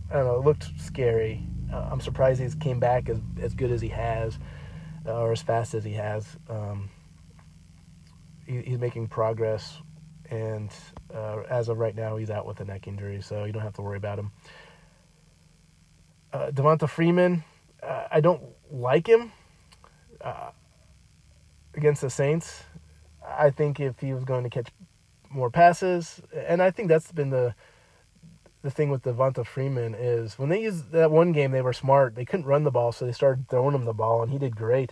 I 0.09 0.15
don't 0.15 0.25
know, 0.25 0.37
it 0.37 0.43
looked 0.43 0.67
scary. 0.79 1.45
Uh, 1.71 1.87
I'm 1.91 2.01
surprised 2.01 2.41
he's 2.41 2.55
came 2.55 2.79
back 2.79 3.09
as 3.09 3.19
as 3.39 3.53
good 3.53 3.71
as 3.71 3.79
he 3.79 3.89
has, 3.89 4.39
uh, 5.05 5.21
or 5.21 5.33
as 5.33 5.43
fast 5.43 5.75
as 5.75 5.83
he 5.83 5.93
has. 5.93 6.25
Um, 6.49 6.89
he, 8.47 8.63
he's 8.63 8.79
making 8.79 9.07
progress, 9.07 9.77
and 10.29 10.71
uh, 11.13 11.41
as 11.49 11.69
of 11.69 11.77
right 11.77 11.95
now, 11.95 12.17
he's 12.17 12.29
out 12.29 12.45
with 12.45 12.59
a 12.59 12.65
neck 12.65 12.87
injury, 12.87 13.21
so 13.21 13.45
you 13.45 13.51
don't 13.51 13.61
have 13.61 13.73
to 13.73 13.81
worry 13.81 13.97
about 13.97 14.19
him. 14.19 14.31
Uh, 16.33 16.51
Devonta 16.51 16.89
Freeman, 16.89 17.43
uh, 17.81 18.07
I 18.11 18.19
don't 18.19 18.43
like 18.71 19.07
him 19.07 19.31
uh, 20.21 20.51
against 21.73 22.01
the 22.01 22.09
Saints. 22.09 22.63
I 23.25 23.49
think 23.49 23.79
if 23.79 23.99
he 23.99 24.13
was 24.13 24.23
going 24.23 24.43
to 24.43 24.49
catch 24.49 24.69
more 25.29 25.49
passes, 25.49 26.21
and 26.33 26.61
I 26.61 26.71
think 26.71 26.89
that's 26.89 27.11
been 27.11 27.29
the 27.29 27.55
the 28.65 28.71
thing 28.71 28.89
with 28.89 29.03
Devonta 29.03 29.45
Freeman 29.45 29.93
is 29.93 30.39
when 30.39 30.49
they 30.49 30.59
used 30.59 30.91
that 30.91 31.11
one 31.11 31.31
game, 31.31 31.51
they 31.51 31.61
were 31.61 31.71
smart. 31.71 32.15
They 32.15 32.25
couldn't 32.25 32.47
run 32.47 32.63
the 32.63 32.71
ball, 32.71 32.91
so 32.91 33.05
they 33.05 33.11
started 33.11 33.47
throwing 33.47 33.75
him 33.75 33.85
the 33.85 33.93
ball, 33.93 34.23
and 34.23 34.31
he 34.31 34.39
did 34.39 34.55
great. 34.55 34.91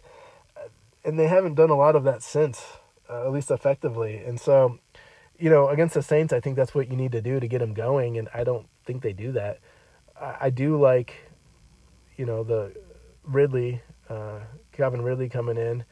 And 1.04 1.18
they 1.18 1.26
haven't 1.28 1.56
done 1.56 1.72
a 1.72 1.76
lot 1.76 1.96
of 1.96 2.04
that 2.04 2.22
since, 2.22 2.64
uh, 3.10 3.26
at 3.26 3.32
least 3.32 3.50
effectively. 3.50 4.18
And 4.18 4.40
so, 4.40 4.78
you 5.44 5.50
know, 5.50 5.68
against 5.68 5.94
the 5.94 6.02
Saints, 6.02 6.32
I 6.32 6.40
think 6.40 6.56
that's 6.56 6.74
what 6.74 6.90
you 6.90 6.96
need 6.96 7.12
to 7.12 7.22
do 7.22 7.38
to 7.38 7.50
get 7.50 7.60
them 7.60 7.74
going, 7.74 8.18
and 8.18 8.30
I 8.34 8.46
don't 8.46 8.66
think 8.86 9.02
they 9.02 9.12
do 9.12 9.34
that. 9.34 9.60
I, 10.18 10.36
I 10.44 10.50
do 10.50 10.80
like, 10.80 11.16
you 12.16 12.26
know, 12.26 12.46
the 12.46 12.72
Ridley, 13.26 13.82
uh, 14.10 14.40
Calvin 14.72 15.02
Ridley 15.02 15.28
coming 15.28 15.58
in, 15.58 15.84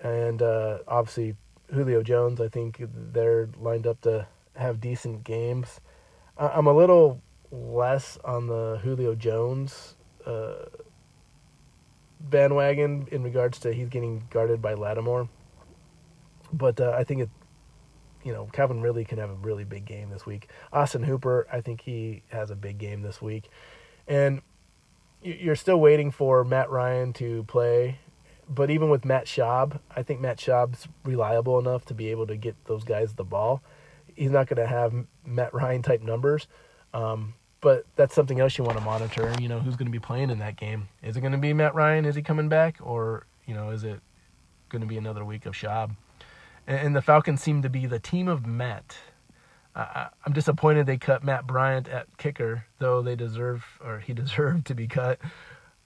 and 0.00 0.40
uh, 0.40 0.78
obviously 0.88 1.36
Julio 1.70 2.02
Jones. 2.02 2.40
I 2.40 2.48
think 2.48 2.82
they're 3.12 3.50
lined 3.60 3.86
up 3.86 4.00
to 4.00 4.26
have 4.56 4.80
decent 4.80 5.22
games. 5.22 5.82
I'm 6.38 6.66
a 6.66 6.72
little 6.72 7.20
less 7.50 8.16
on 8.24 8.46
the 8.46 8.80
Julio 8.82 9.14
Jones 9.14 9.96
uh, 10.24 10.64
bandwagon 12.20 13.06
in 13.12 13.22
regards 13.22 13.58
to 13.60 13.74
he's 13.74 13.90
getting 13.90 14.24
guarded 14.30 14.62
by 14.62 14.72
Lattimore, 14.72 15.28
but 16.54 16.80
uh, 16.80 16.94
I 16.96 17.04
think 17.04 17.20
it. 17.20 17.28
You 18.24 18.32
know, 18.32 18.48
Calvin 18.52 18.80
Ridley 18.80 19.04
can 19.04 19.18
have 19.18 19.30
a 19.30 19.34
really 19.34 19.64
big 19.64 19.84
game 19.84 20.10
this 20.10 20.24
week. 20.24 20.48
Austin 20.72 21.02
Hooper, 21.02 21.46
I 21.52 21.60
think 21.60 21.80
he 21.80 22.22
has 22.28 22.50
a 22.50 22.56
big 22.56 22.78
game 22.78 23.02
this 23.02 23.20
week, 23.20 23.48
and 24.06 24.42
you're 25.22 25.56
still 25.56 25.80
waiting 25.80 26.10
for 26.10 26.44
Matt 26.44 26.70
Ryan 26.70 27.12
to 27.14 27.44
play 27.44 27.98
but 28.48 28.70
even 28.70 28.90
with 28.90 29.04
Matt 29.04 29.26
Schaub, 29.26 29.80
I 29.94 30.02
think 30.02 30.20
Matt 30.20 30.38
Schaub's 30.38 30.88
reliable 31.04 31.58
enough 31.58 31.84
to 31.86 31.94
be 31.94 32.08
able 32.08 32.26
to 32.26 32.36
get 32.36 32.56
those 32.66 32.84
guys 32.84 33.14
the 33.14 33.24
ball. 33.24 33.62
He's 34.14 34.30
not 34.30 34.46
going 34.46 34.60
to 34.60 34.66
have 34.66 34.92
Matt 35.24 35.54
Ryan 35.54 35.82
type 35.82 36.02
numbers, 36.02 36.46
um, 36.92 37.34
but 37.60 37.86
that's 37.96 38.14
something 38.14 38.40
else 38.40 38.58
you 38.58 38.64
want 38.64 38.78
to 38.78 38.84
monitor. 38.84 39.32
You 39.40 39.48
know, 39.48 39.58
who's 39.58 39.76
going 39.76 39.86
to 39.86 39.92
be 39.92 39.98
playing 39.98 40.30
in 40.30 40.38
that 40.40 40.56
game? 40.56 40.88
Is 41.02 41.16
it 41.16 41.20
going 41.20 41.32
to 41.32 41.38
be 41.38 41.52
Matt 41.52 41.74
Ryan? 41.74 42.04
Is 42.04 42.14
he 42.14 42.22
coming 42.22 42.48
back, 42.48 42.76
or 42.82 43.26
you 43.46 43.54
know, 43.54 43.70
is 43.70 43.84
it 43.84 44.00
going 44.68 44.82
to 44.82 44.88
be 44.88 44.98
another 44.98 45.24
week 45.24 45.46
of 45.46 45.54
Schaub? 45.54 45.96
And, 46.66 46.94
the 46.94 47.02
Falcons 47.02 47.42
seem 47.42 47.62
to 47.62 47.68
be 47.68 47.86
the 47.86 47.98
team 47.98 48.28
of 48.28 48.46
Matt. 48.46 48.96
I, 49.74 50.08
I'm 50.24 50.32
disappointed 50.32 50.86
they 50.86 50.96
cut 50.96 51.24
Matt 51.24 51.46
Bryant 51.46 51.88
at 51.88 52.16
kicker, 52.18 52.66
though 52.78 53.02
they 53.02 53.16
deserve 53.16 53.64
or 53.84 53.98
he 53.98 54.12
deserved 54.14 54.66
to 54.66 54.74
be 54.74 54.86
cut. 54.86 55.18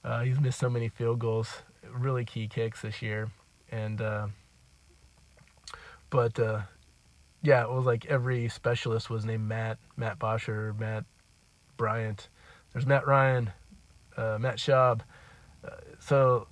Uh, 0.04 0.20
he's 0.20 0.38
missed 0.38 0.58
so 0.58 0.70
many 0.70 0.88
field 0.88 1.18
goals 1.18 1.62
really 1.92 2.24
key 2.24 2.48
kicks 2.48 2.82
this 2.82 3.02
year, 3.02 3.30
and 3.70 4.00
uh, 4.00 4.26
but 6.10 6.38
uh, 6.38 6.60
yeah, 7.42 7.62
it 7.62 7.70
was 7.70 7.86
like 7.86 8.06
every 8.06 8.48
specialist 8.48 9.10
was 9.10 9.24
named 9.24 9.48
Matt, 9.48 9.78
Matt 9.96 10.18
Bosher, 10.18 10.74
Matt 10.78 11.04
Bryant. 11.76 12.28
There's 12.72 12.86
Matt 12.86 13.06
Ryan, 13.06 13.50
uh, 14.16 14.38
Matt 14.40 14.56
Schaub. 14.56 15.00
Uh, 15.64 15.70
so 15.98 16.46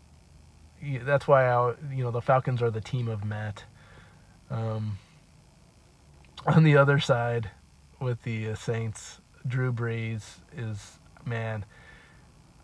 yeah, 0.83 1.01
that's 1.05 1.29
why 1.29 1.49
I, 1.49 1.75
you 1.93 2.03
know 2.05 2.11
the 2.11 2.23
Falcons 2.23 2.63
are 2.63 2.71
the 2.71 2.81
team 2.81 3.09
of 3.09 3.25
Matt. 3.25 3.65
Um, 4.55 4.99
on 6.47 6.65
the 6.65 6.77
other 6.77 7.01
side, 7.01 7.51
with 8.01 8.23
the 8.23 8.51
uh, 8.51 8.55
Saints, 8.55 9.21
Drew 9.47 9.73
Brees 9.73 10.23
is 10.57 10.99
man 11.27 11.65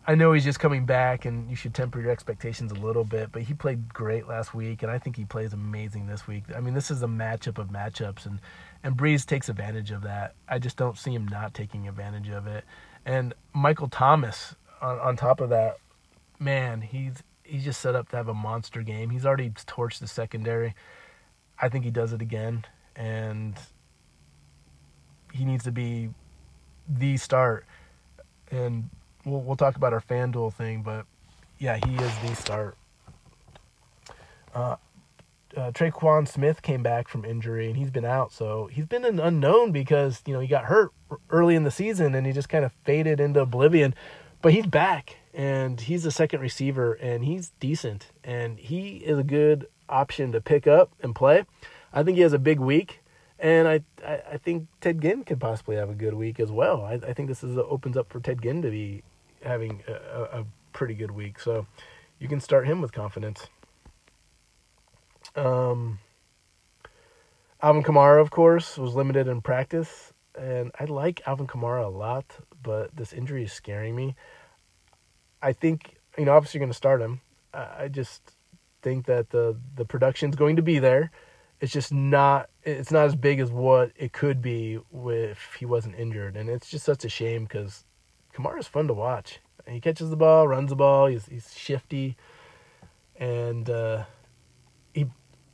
I 0.06 0.14
know 0.14 0.32
he's 0.32 0.44
just 0.44 0.58
coming 0.58 0.86
back, 0.86 1.24
and 1.24 1.48
you 1.48 1.54
should 1.54 1.74
temper 1.74 2.00
your 2.00 2.10
expectations 2.10 2.72
a 2.72 2.74
little 2.74 3.04
bit. 3.04 3.30
But 3.32 3.42
he 3.42 3.54
played 3.54 3.92
great 3.92 4.26
last 4.26 4.54
week, 4.54 4.82
and 4.82 4.90
I 4.90 4.98
think 4.98 5.14
he 5.14 5.24
plays 5.24 5.52
amazing 5.52 6.06
this 6.06 6.26
week. 6.26 6.44
I 6.56 6.60
mean, 6.60 6.74
this 6.74 6.90
is 6.90 7.02
a 7.02 7.06
matchup 7.06 7.58
of 7.58 7.68
matchups, 7.68 8.26
and 8.26 8.40
and 8.82 8.96
Brees 8.96 9.26
takes 9.26 9.48
advantage 9.48 9.90
of 9.90 10.02
that. 10.02 10.34
I 10.48 10.58
just 10.58 10.76
don't 10.76 10.96
see 10.96 11.14
him 11.14 11.28
not 11.28 11.54
taking 11.54 11.86
advantage 11.86 12.30
of 12.30 12.46
it. 12.46 12.64
And 13.04 13.34
Michael 13.52 13.88
Thomas, 13.88 14.56
on, 14.80 14.98
on 14.98 15.16
top 15.16 15.40
of 15.40 15.50
that, 15.50 15.76
man, 16.38 16.80
he's 16.80 17.22
he's 17.44 17.64
just 17.64 17.80
set 17.80 17.94
up 17.94 18.08
to 18.08 18.16
have 18.16 18.28
a 18.28 18.34
monster 18.34 18.82
game. 18.82 19.10
He's 19.10 19.26
already 19.26 19.50
torched 19.50 19.98
the 20.00 20.08
secondary. 20.08 20.74
I 21.60 21.68
think 21.68 21.84
he 21.84 21.90
does 21.90 22.12
it 22.12 22.22
again, 22.22 22.64
and 22.96 23.54
he 25.32 25.44
needs 25.44 25.64
to 25.64 25.72
be 25.72 26.10
the 26.88 27.16
start. 27.16 27.66
And 28.50 28.90
we'll 29.24 29.40
we'll 29.40 29.56
talk 29.56 29.76
about 29.76 29.92
our 29.92 30.00
FanDuel 30.00 30.52
thing, 30.54 30.82
but 30.82 31.06
yeah, 31.58 31.78
he 31.84 31.94
is 31.96 32.12
the 32.26 32.34
start. 32.34 32.76
Uh, 34.54 34.76
uh, 35.56 35.70
Tre'Quan 35.72 36.26
Smith 36.26 36.62
came 36.62 36.82
back 36.82 37.08
from 37.08 37.24
injury 37.24 37.68
and 37.68 37.76
he's 37.76 37.90
been 37.90 38.04
out, 38.04 38.32
so 38.32 38.68
he's 38.72 38.86
been 38.86 39.04
an 39.04 39.20
unknown 39.20 39.72
because 39.72 40.22
you 40.26 40.32
know 40.32 40.40
he 40.40 40.48
got 40.48 40.64
hurt 40.64 40.90
early 41.28 41.54
in 41.54 41.64
the 41.64 41.70
season 41.70 42.14
and 42.14 42.26
he 42.26 42.32
just 42.32 42.48
kind 42.48 42.64
of 42.64 42.72
faded 42.84 43.20
into 43.20 43.40
oblivion. 43.40 43.94
But 44.42 44.54
he's 44.54 44.66
back 44.66 45.16
and 45.34 45.80
he's 45.80 46.06
a 46.06 46.10
second 46.10 46.40
receiver 46.40 46.94
and 46.94 47.24
he's 47.24 47.50
decent 47.60 48.06
and 48.24 48.58
he 48.58 48.96
is 48.98 49.18
a 49.18 49.22
good 49.22 49.66
option 49.90 50.32
to 50.32 50.40
pick 50.40 50.66
up 50.66 50.92
and 51.02 51.14
play. 51.14 51.44
I 51.92 52.02
think 52.02 52.16
he 52.16 52.22
has 52.22 52.32
a 52.32 52.38
big 52.38 52.60
week. 52.60 53.00
And 53.38 53.66
I, 53.66 53.80
I, 54.06 54.22
I 54.32 54.36
think 54.36 54.68
Ted 54.80 55.00
Ginn 55.00 55.24
could 55.24 55.40
possibly 55.40 55.76
have 55.76 55.88
a 55.88 55.94
good 55.94 56.14
week 56.14 56.38
as 56.38 56.52
well. 56.52 56.84
I, 56.84 56.94
I 56.94 57.14
think 57.14 57.28
this 57.28 57.42
is 57.42 57.56
opens 57.56 57.96
up 57.96 58.10
for 58.10 58.20
Ted 58.20 58.42
Ginn 58.42 58.60
to 58.62 58.70
be 58.70 59.02
having 59.42 59.82
a, 59.88 60.40
a 60.40 60.46
pretty 60.72 60.94
good 60.94 61.10
week. 61.10 61.40
So 61.40 61.66
you 62.18 62.28
can 62.28 62.40
start 62.40 62.66
him 62.66 62.82
with 62.82 62.92
confidence. 62.92 63.48
Um, 65.34 66.00
Alvin 67.62 67.82
Kamara, 67.82 68.20
of 68.20 68.30
course, 68.30 68.76
was 68.76 68.94
limited 68.94 69.26
in 69.26 69.40
practice, 69.40 70.12
and 70.38 70.70
I 70.78 70.84
like 70.84 71.22
Alvin 71.26 71.46
Kamara 71.46 71.84
a 71.84 71.88
lot, 71.88 72.36
but 72.62 72.94
this 72.94 73.12
injury 73.12 73.44
is 73.44 73.52
scaring 73.52 73.94
me. 73.94 74.16
I 75.42 75.52
think 75.52 76.00
you 76.18 76.24
know, 76.24 76.32
obviously, 76.32 76.58
you're 76.58 76.66
going 76.66 76.72
to 76.72 76.76
start 76.76 77.00
him. 77.00 77.20
I 77.52 77.88
just 77.88 78.20
think 78.82 79.06
that 79.06 79.30
the 79.30 79.56
the 79.76 79.84
production's 79.84 80.36
going 80.36 80.56
to 80.56 80.62
be 80.62 80.78
there. 80.78 81.10
It's 81.60 81.72
just 81.72 81.92
not. 81.92 82.48
It's 82.62 82.90
not 82.90 83.06
as 83.06 83.16
big 83.16 83.40
as 83.40 83.50
what 83.50 83.92
it 83.96 84.12
could 84.12 84.40
be 84.40 84.78
if 84.92 85.54
he 85.58 85.66
wasn't 85.66 85.96
injured, 85.96 86.36
and 86.36 86.48
it's 86.48 86.70
just 86.70 86.84
such 86.84 87.04
a 87.04 87.08
shame 87.08 87.44
because 87.44 87.84
Kamara's 88.34 88.66
fun 88.66 88.86
to 88.88 88.94
watch. 88.94 89.40
He 89.68 89.80
catches 89.80 90.10
the 90.10 90.16
ball, 90.16 90.48
runs 90.48 90.70
the 90.70 90.76
ball. 90.76 91.06
He's 91.06 91.26
he's 91.26 91.54
shifty, 91.54 92.16
and 93.16 93.68
uh, 93.68 94.04
he 94.94 95.06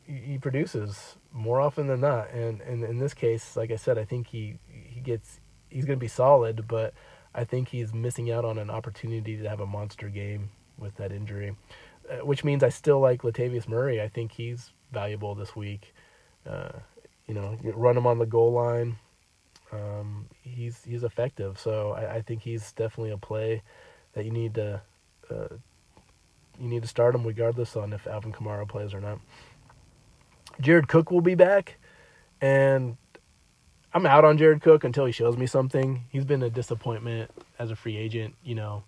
he 0.05 0.39
produces 0.39 1.16
more 1.33 1.61
often 1.61 1.87
than 1.87 2.01
not. 2.01 2.31
And, 2.31 2.61
and 2.62 2.85
in 2.85 2.99
this 2.99 3.14
case, 3.14 3.57
like 3.57 3.70
I 3.70 3.77
said, 3.77 3.99
I 3.99 4.05
think 4.05 4.29
he 4.29 4.59
he 4.68 5.01
gets 5.01 5.41
he's 5.68 5.85
going 5.85 5.99
to 5.99 6.05
be 6.05 6.09
solid, 6.09 6.66
but 6.68 6.95
I 7.35 7.45
think 7.45 7.68
he's 7.68 7.93
missing 7.93 8.31
out 8.31 8.45
on 8.45 8.59
an 8.59 8.70
opportunity 8.70 9.37
to 9.37 9.49
have 9.49 9.61
a 9.61 9.66
monster 9.66 10.09
game 10.09 10.51
with 10.79 10.97
that 10.97 11.12
injury, 11.12 11.55
which 12.23 12.45
means 12.45 12.63
I 12.63 12.69
still 12.69 13.01
like 13.01 13.23
Latavius 13.23 13.69
Murray. 13.69 14.01
I 14.01 14.09
think 14.09 14.33
he's 14.33 14.71
valuable 14.93 15.35
this 15.35 15.57
week. 15.57 15.95
Uh, 16.49 16.73
you 17.27 17.35
know, 17.35 17.59
run 17.75 17.97
him 17.97 18.07
on 18.07 18.19
the 18.19 18.27
goal 18.27 18.53
line 18.53 18.97
um, 19.73 20.27
he's 20.43 20.83
he's 20.85 21.03
effective. 21.03 21.59
So 21.59 21.93
I, 21.93 22.17
I, 22.17 22.23
think 22.23 22.43
he's 22.43 22.73
definitely 22.73 23.11
a 23.11 23.19
play 23.19 23.63
that 24.13 24.25
you 24.25 24.31
need 24.31 24.55
to 24.55 24.81
uh, 25.31 25.49
you 26.61 26.69
need 26.69 26.83
to 26.83 26.89
start 26.89 27.15
him 27.15 27.27
regardless 27.27 27.77
on 27.77 27.93
if 27.93 28.07
Alvin 28.07 28.33
Kamara 28.33 28.69
plays 28.69 28.95
or 28.95 29.01
not. 29.01 29.19
Jared 30.61 30.89
Cook 30.89 31.11
will 31.11 31.21
be 31.21 31.35
back, 31.35 31.77
and 32.41 32.97
I'm 33.93 34.07
out 34.07 34.25
on 34.25 34.39
Jared 34.39 34.63
Cook 34.63 34.85
until 34.85 35.05
he 35.05 35.13
shows 35.13 35.37
me 35.37 35.47
something. 35.47 36.05
He's 36.11 36.25
been 36.25 36.43
a 36.43 36.51
disappointment 36.51 37.31
as 37.59 37.71
a 37.71 37.77
free 37.77 37.97
agent. 37.97 38.37
You 38.45 38.55
know, 38.55 38.85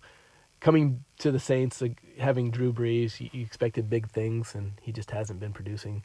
coming 0.59 1.03
to 1.19 1.31
the 1.31 1.39
Saints, 1.39 1.81
like, 1.81 2.01
having 2.19 2.51
Drew 2.51 2.73
Brees, 2.73 3.19
you, 3.19 3.29
you 3.33 3.41
expected 3.43 3.89
big 3.89 4.09
things, 4.09 4.55
and 4.55 4.73
he 4.81 4.91
just 4.91 5.11
hasn't 5.11 5.39
been 5.39 5.53
producing 5.53 6.03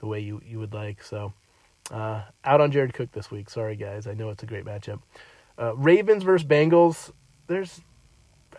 the 0.00 0.06
way 0.06 0.20
you, 0.20 0.40
you 0.46 0.58
would 0.58 0.74
like. 0.74 1.02
So 1.02 1.32
Uh, 1.90 2.22
out 2.44 2.60
on 2.60 2.70
Jared 2.72 2.94
Cook 2.94 3.12
this 3.12 3.30
week. 3.30 3.50
Sorry, 3.50 3.76
guys. 3.76 4.06
I 4.06 4.14
know 4.14 4.30
it's 4.30 4.42
a 4.42 4.46
great 4.46 4.64
matchup. 4.64 5.00
Uh, 5.58 5.74
Ravens 5.76 6.22
versus 6.22 6.46
Bengals. 6.46 7.12
There's 7.46 7.80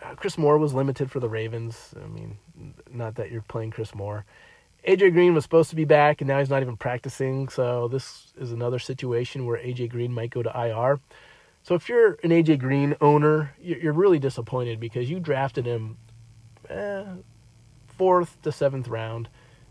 uh, 0.02 0.14
Chris 0.14 0.38
Moore 0.38 0.58
was 0.58 0.74
limited 0.74 1.10
for 1.10 1.20
the 1.20 1.28
Ravens. 1.28 1.94
I 2.02 2.06
mean, 2.06 2.38
not 2.90 3.16
that 3.16 3.30
you're 3.30 3.42
playing 3.42 3.72
Chris 3.72 3.94
Moore. 3.94 4.24
AJ 4.86 5.12
Green 5.12 5.34
was 5.34 5.44
supposed 5.44 5.70
to 5.70 5.76
be 5.76 5.84
back, 5.84 6.20
and 6.20 6.28
now 6.28 6.38
he's 6.38 6.50
not 6.50 6.62
even 6.62 6.76
practicing. 6.76 7.48
So 7.48 7.88
this 7.88 8.32
is 8.38 8.52
another 8.52 8.78
situation 8.78 9.46
where 9.46 9.58
AJ 9.58 9.90
Green 9.90 10.12
might 10.12 10.30
go 10.30 10.42
to 10.42 10.50
IR. 10.50 11.00
So 11.66 11.74
if 11.74 11.88
you're 11.88 12.12
an 12.22 12.30
AJ 12.30 12.60
Green 12.60 12.94
owner, 13.00 13.52
you're 13.60 13.92
really 13.92 14.20
disappointed 14.20 14.78
because 14.78 15.10
you 15.10 15.18
drafted 15.18 15.66
him 15.66 15.96
eh, 16.70 17.02
fourth 17.88 18.40
to 18.42 18.52
seventh 18.52 18.86
round, 18.86 19.28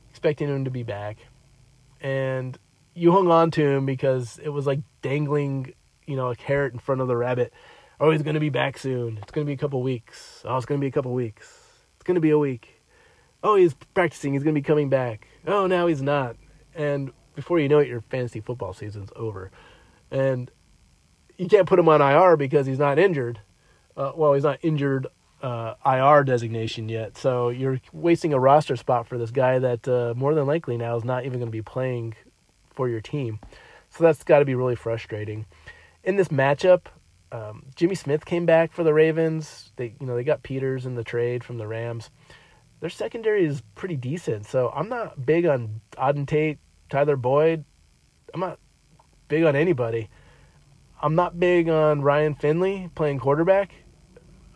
expecting 0.10 0.50
him 0.50 0.66
to 0.66 0.70
be 0.70 0.84
back, 0.84 1.20
and 2.02 2.60
you 2.96 3.14
hung 3.14 3.32
on 3.32 3.50
to 3.52 3.66
him 3.66 3.86
because 3.86 4.42
it 4.44 4.50
was 4.50 4.68
like 4.68 4.82
dangling, 5.02 5.74
you 6.06 6.18
know, 6.18 6.32
a 6.32 6.36
carrot 6.36 6.74
in 6.74 6.80
front 6.80 7.00
of 7.00 7.08
the 7.08 7.16
rabbit. 7.16 7.54
Oh, 8.02 8.12
he's 8.12 8.24
to 8.24 8.40
be 8.42 8.50
back 8.50 8.78
soon. 8.78 9.18
It's 9.20 9.32
to 9.32 9.46
be 9.46 9.54
a 9.54 9.58
couple 9.58 9.82
weeks. 9.82 10.42
Oh, 10.44 10.58
it's 10.58 10.66
to 10.66 10.78
be 10.78 10.88
a 10.88 10.92
couple 10.92 11.14
weeks. 11.14 11.48
It's 11.96 12.14
to 12.14 12.20
be 12.20 12.32
a 12.32 12.38
week. 12.38 12.82
Oh, 13.42 13.56
he's 13.56 13.74
practicing. 13.94 14.34
He's 14.34 14.44
to 14.44 14.52
be 14.52 14.62
coming 14.62 14.90
back. 14.90 15.30
Oh, 15.48 15.66
now 15.66 15.88
he's 15.88 16.02
not. 16.02 16.36
And 16.76 17.14
before 17.36 17.58
you 17.58 17.70
know 17.70 17.80
it, 17.80 17.88
your 17.88 18.02
fantasy 18.02 18.42
football 18.42 18.74
season's 18.74 19.12
over. 19.16 19.50
And 20.12 20.52
you 21.38 21.48
can't 21.48 21.68
put 21.68 21.80
him 21.80 21.90
on 21.90 22.02
IR 22.02 22.38
because 22.38 22.66
he's 22.68 22.80
not 22.80 23.00
injured. 23.00 23.40
Uh, 23.96 24.12
well, 24.16 24.34
he's 24.34 24.44
not 24.44 24.60
injured 24.62 25.08
uh, 25.42 25.76
IR 25.86 26.24
designation 26.24 26.90
yet. 26.90 27.18
So 27.18 27.50
you're 27.50 27.80
wasting 27.94 28.34
a 28.34 28.40
roster 28.40 28.76
spot 28.76 29.08
for 29.08 29.18
this 29.18 29.32
guy 29.32 29.60
that 29.60 29.88
uh, 29.88 30.14
more 30.16 30.34
than 30.34 30.46
likely 30.46 30.78
now 30.78 30.96
is 30.98 31.04
not 31.04 31.26
even 31.26 31.40
going 31.40 31.48
to 31.48 31.52
be 31.52 31.62
playing 31.62 32.16
for 32.74 32.90
your 32.90 33.02
team. 33.02 33.40
So 33.90 34.04
that's 34.04 34.24
got 34.24 34.40
to 34.40 34.46
be 34.46 34.56
really 34.56 34.76
frustrating. 34.76 35.46
In 36.04 36.16
this 36.18 36.28
matchup, 36.30 36.88
um, 37.32 37.66
Jimmy 37.76 37.96
Smith 37.96 38.26
came 38.26 38.46
back 38.46 38.74
for 38.74 38.84
the 38.84 38.94
Ravens. 38.94 39.72
They, 39.76 39.96
you 40.00 40.06
know, 40.06 40.16
they 40.16 40.24
got 40.24 40.44
Peters 40.44 40.86
in 40.86 40.96
the 40.96 41.04
trade 41.04 41.44
from 41.44 41.58
the 41.58 41.68
Rams. 41.68 42.10
Their 42.82 42.90
secondary 42.90 43.46
is 43.46 43.62
pretty 43.74 43.96
decent, 43.96 44.46
so 44.46 44.72
I'm 44.76 44.90
not 44.90 45.26
big 45.26 45.46
on 45.46 45.82
Auden 45.94 46.28
Tate, 46.28 46.60
Tyler 46.90 47.16
Boyd. 47.16 47.64
I'm 48.34 48.42
not 48.42 48.60
big 49.28 49.44
on 49.44 49.56
anybody. 49.56 50.10
I'm 51.02 51.16
not 51.16 51.40
big 51.40 51.70
on 51.70 52.02
Ryan 52.02 52.36
Finley 52.36 52.90
playing 52.96 53.20
quarterback. 53.20 53.72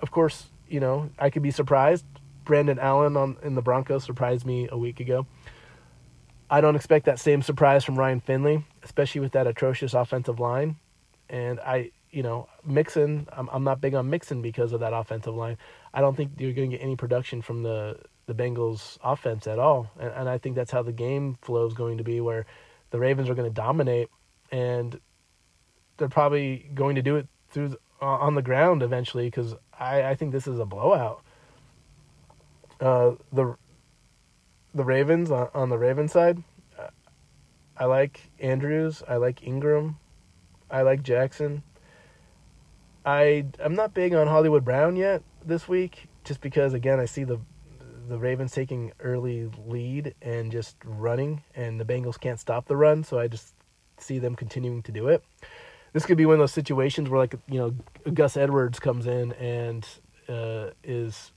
Of 0.01 0.11
course, 0.11 0.45
you 0.67 0.79
know 0.79 1.09
I 1.19 1.29
could 1.29 1.43
be 1.43 1.51
surprised. 1.51 2.05
Brandon 2.45 2.79
Allen 2.79 3.15
on 3.15 3.37
in 3.43 3.55
the 3.55 3.61
Broncos 3.61 4.03
surprised 4.03 4.45
me 4.45 4.67
a 4.71 4.77
week 4.77 4.99
ago. 4.99 5.27
I 6.49 6.61
don't 6.61 6.75
expect 6.75 7.05
that 7.05 7.19
same 7.19 7.43
surprise 7.43 7.83
from 7.83 7.97
Ryan 7.97 8.21
Finley, 8.21 8.65
especially 8.83 9.21
with 9.21 9.33
that 9.33 9.45
atrocious 9.45 9.93
offensive 9.93 10.39
line. 10.39 10.77
And 11.29 11.59
I, 11.59 11.91
you 12.09 12.23
know, 12.23 12.49
Mixon, 12.65 13.27
I'm, 13.31 13.49
I'm 13.51 13.63
not 13.63 13.81
big 13.81 13.93
on 13.93 14.09
Mixon 14.09 14.41
because 14.41 14.73
of 14.73 14.79
that 14.79 14.93
offensive 14.93 15.35
line. 15.35 15.57
I 15.93 16.01
don't 16.01 16.17
think 16.17 16.31
you're 16.39 16.53
going 16.53 16.71
to 16.71 16.77
get 16.77 16.83
any 16.83 16.95
production 16.95 17.43
from 17.43 17.61
the, 17.61 17.99
the 18.25 18.33
Bengals 18.33 18.97
offense 19.03 19.45
at 19.45 19.59
all. 19.59 19.91
And, 19.99 20.11
and 20.11 20.29
I 20.29 20.39
think 20.39 20.55
that's 20.55 20.71
how 20.71 20.81
the 20.81 20.91
game 20.91 21.37
flow 21.43 21.67
is 21.67 21.73
going 21.75 21.99
to 21.99 22.03
be, 22.03 22.19
where 22.19 22.47
the 22.89 22.97
Ravens 22.97 23.29
are 23.29 23.35
going 23.35 23.49
to 23.49 23.53
dominate 23.53 24.09
and 24.51 24.99
they're 25.99 26.09
probably 26.09 26.69
going 26.73 26.95
to 26.95 27.01
do 27.01 27.17
it 27.17 27.27
through 27.49 27.75
uh, 28.01 28.05
on 28.05 28.33
the 28.35 28.41
ground 28.41 28.81
eventually 28.81 29.25
because 29.25 29.53
I, 29.77 30.03
I 30.03 30.15
think 30.15 30.31
this 30.31 30.47
is 30.47 30.57
a 30.57 30.65
blowout. 30.65 31.21
Uh, 32.79 33.11
the 33.31 33.55
the 34.73 34.83
Ravens 34.83 35.29
on, 35.31 35.49
on 35.53 35.69
the 35.69 35.77
Ravens 35.77 36.11
side, 36.11 36.41
I 37.79 37.85
like 37.85 38.29
Andrews. 38.39 39.01
I 39.07 39.15
like 39.15 39.41
Ingram. 39.41 39.97
I 40.69 40.81
like 40.81 41.01
Jackson. 41.01 41.63
I 43.05 43.45
I'm 43.63 43.73
not 43.73 43.93
big 43.93 44.13
on 44.13 44.27
Hollywood 44.27 44.65
Brown 44.65 44.97
yet 44.97 45.23
this 45.45 45.67
week, 45.67 46.09
just 46.25 46.41
because 46.41 46.73
again 46.73 46.99
I 46.99 47.05
see 47.05 47.23
the 47.23 47.39
the 48.09 48.19
Ravens 48.19 48.51
taking 48.51 48.91
early 48.99 49.49
lead 49.65 50.13
and 50.21 50.51
just 50.51 50.75
running, 50.83 51.43
and 51.55 51.79
the 51.79 51.85
Bengals 51.85 52.19
can't 52.19 52.39
stop 52.39 52.67
the 52.67 52.75
run, 52.75 53.03
so 53.03 53.17
I 53.17 53.27
just 53.27 53.53
see 53.97 54.19
them 54.19 54.35
continuing 54.35 54.81
to 54.83 54.91
do 54.91 55.07
it. 55.07 55.23
This 55.93 56.05
could 56.05 56.17
be 56.17 56.25
one 56.25 56.33
of 56.33 56.39
those 56.39 56.53
situations 56.53 57.09
where 57.09 57.19
like 57.19 57.35
you 57.47 57.59
know 57.59 57.75
Gus 58.13 58.37
Edwards 58.37 58.79
comes 58.79 59.07
in 59.07 59.33
and 59.33 59.87
uh, 60.27 60.71
is 60.83 61.31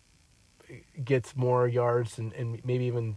gets 1.05 1.37
more 1.37 1.69
yards 1.69 2.19
and, 2.19 2.33
and 2.33 2.65
maybe 2.65 2.85
even 2.85 3.17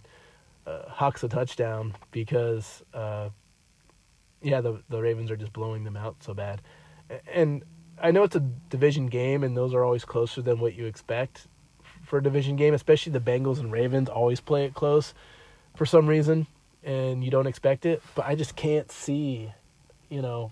uh, 0.66 0.90
hawks 0.90 1.24
a 1.24 1.28
touchdown 1.28 1.94
because 2.12 2.84
uh, 2.94 3.30
yeah 4.42 4.62
the 4.62 4.82
the 4.90 5.02
Ravens 5.02 5.32
are 5.32 5.38
just 5.38 5.54
blowing 5.54 5.84
them 5.84 5.98
out 5.98 6.18
so 6.22 6.34
bad, 6.34 6.62
and 7.32 7.64
I 8.02 8.12
know 8.12 8.24
it's 8.24 8.36
a 8.36 8.44
division 8.70 9.08
game 9.08 9.44
and 9.44 9.56
those 9.56 9.74
are 9.74 9.84
always 9.84 10.06
closer 10.06 10.42
than 10.42 10.60
what 10.60 10.76
you 10.76 10.86
expect 10.86 11.48
for 12.04 12.20
a 12.20 12.24
division 12.24 12.56
game, 12.56 12.74
especially 12.74 13.12
the 13.12 13.20
Bengals 13.20 13.60
and 13.60 13.72
Ravens 13.72 14.10
always 14.10 14.40
play 14.40 14.66
it 14.66 14.74
close 14.74 15.14
for 15.76 15.86
some 15.86 16.08
reason 16.08 16.48
and 16.84 17.24
you 17.24 17.32
don't 17.32 17.48
expect 17.48 17.86
it, 17.86 18.02
but 18.14 18.26
I 18.26 18.36
just 18.36 18.56
can't 18.56 18.92
see, 18.92 19.52
you 20.10 20.22
know, 20.22 20.52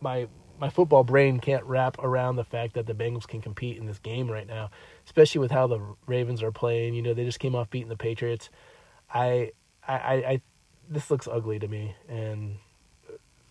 my 0.00 0.28
my 0.58 0.70
football 0.70 1.04
brain 1.04 1.40
can't 1.40 1.64
wrap 1.64 1.98
around 1.98 2.36
the 2.36 2.44
fact 2.44 2.74
that 2.74 2.86
the 2.86 2.94
Bengals 2.94 3.26
can 3.26 3.40
compete 3.40 3.76
in 3.76 3.86
this 3.86 3.98
game 3.98 4.30
right 4.30 4.46
now, 4.46 4.70
especially 5.04 5.40
with 5.40 5.50
how 5.50 5.66
the 5.66 5.80
Ravens 6.06 6.42
are 6.42 6.52
playing. 6.52 6.94
You 6.94 7.02
know, 7.02 7.14
they 7.14 7.24
just 7.24 7.40
came 7.40 7.54
off 7.54 7.70
beating 7.70 7.88
the 7.88 7.96
Patriots. 7.96 8.50
I, 9.12 9.52
I, 9.86 9.94
I, 9.94 10.42
this 10.88 11.10
looks 11.10 11.26
ugly 11.26 11.58
to 11.58 11.68
me. 11.68 11.96
And 12.08 12.56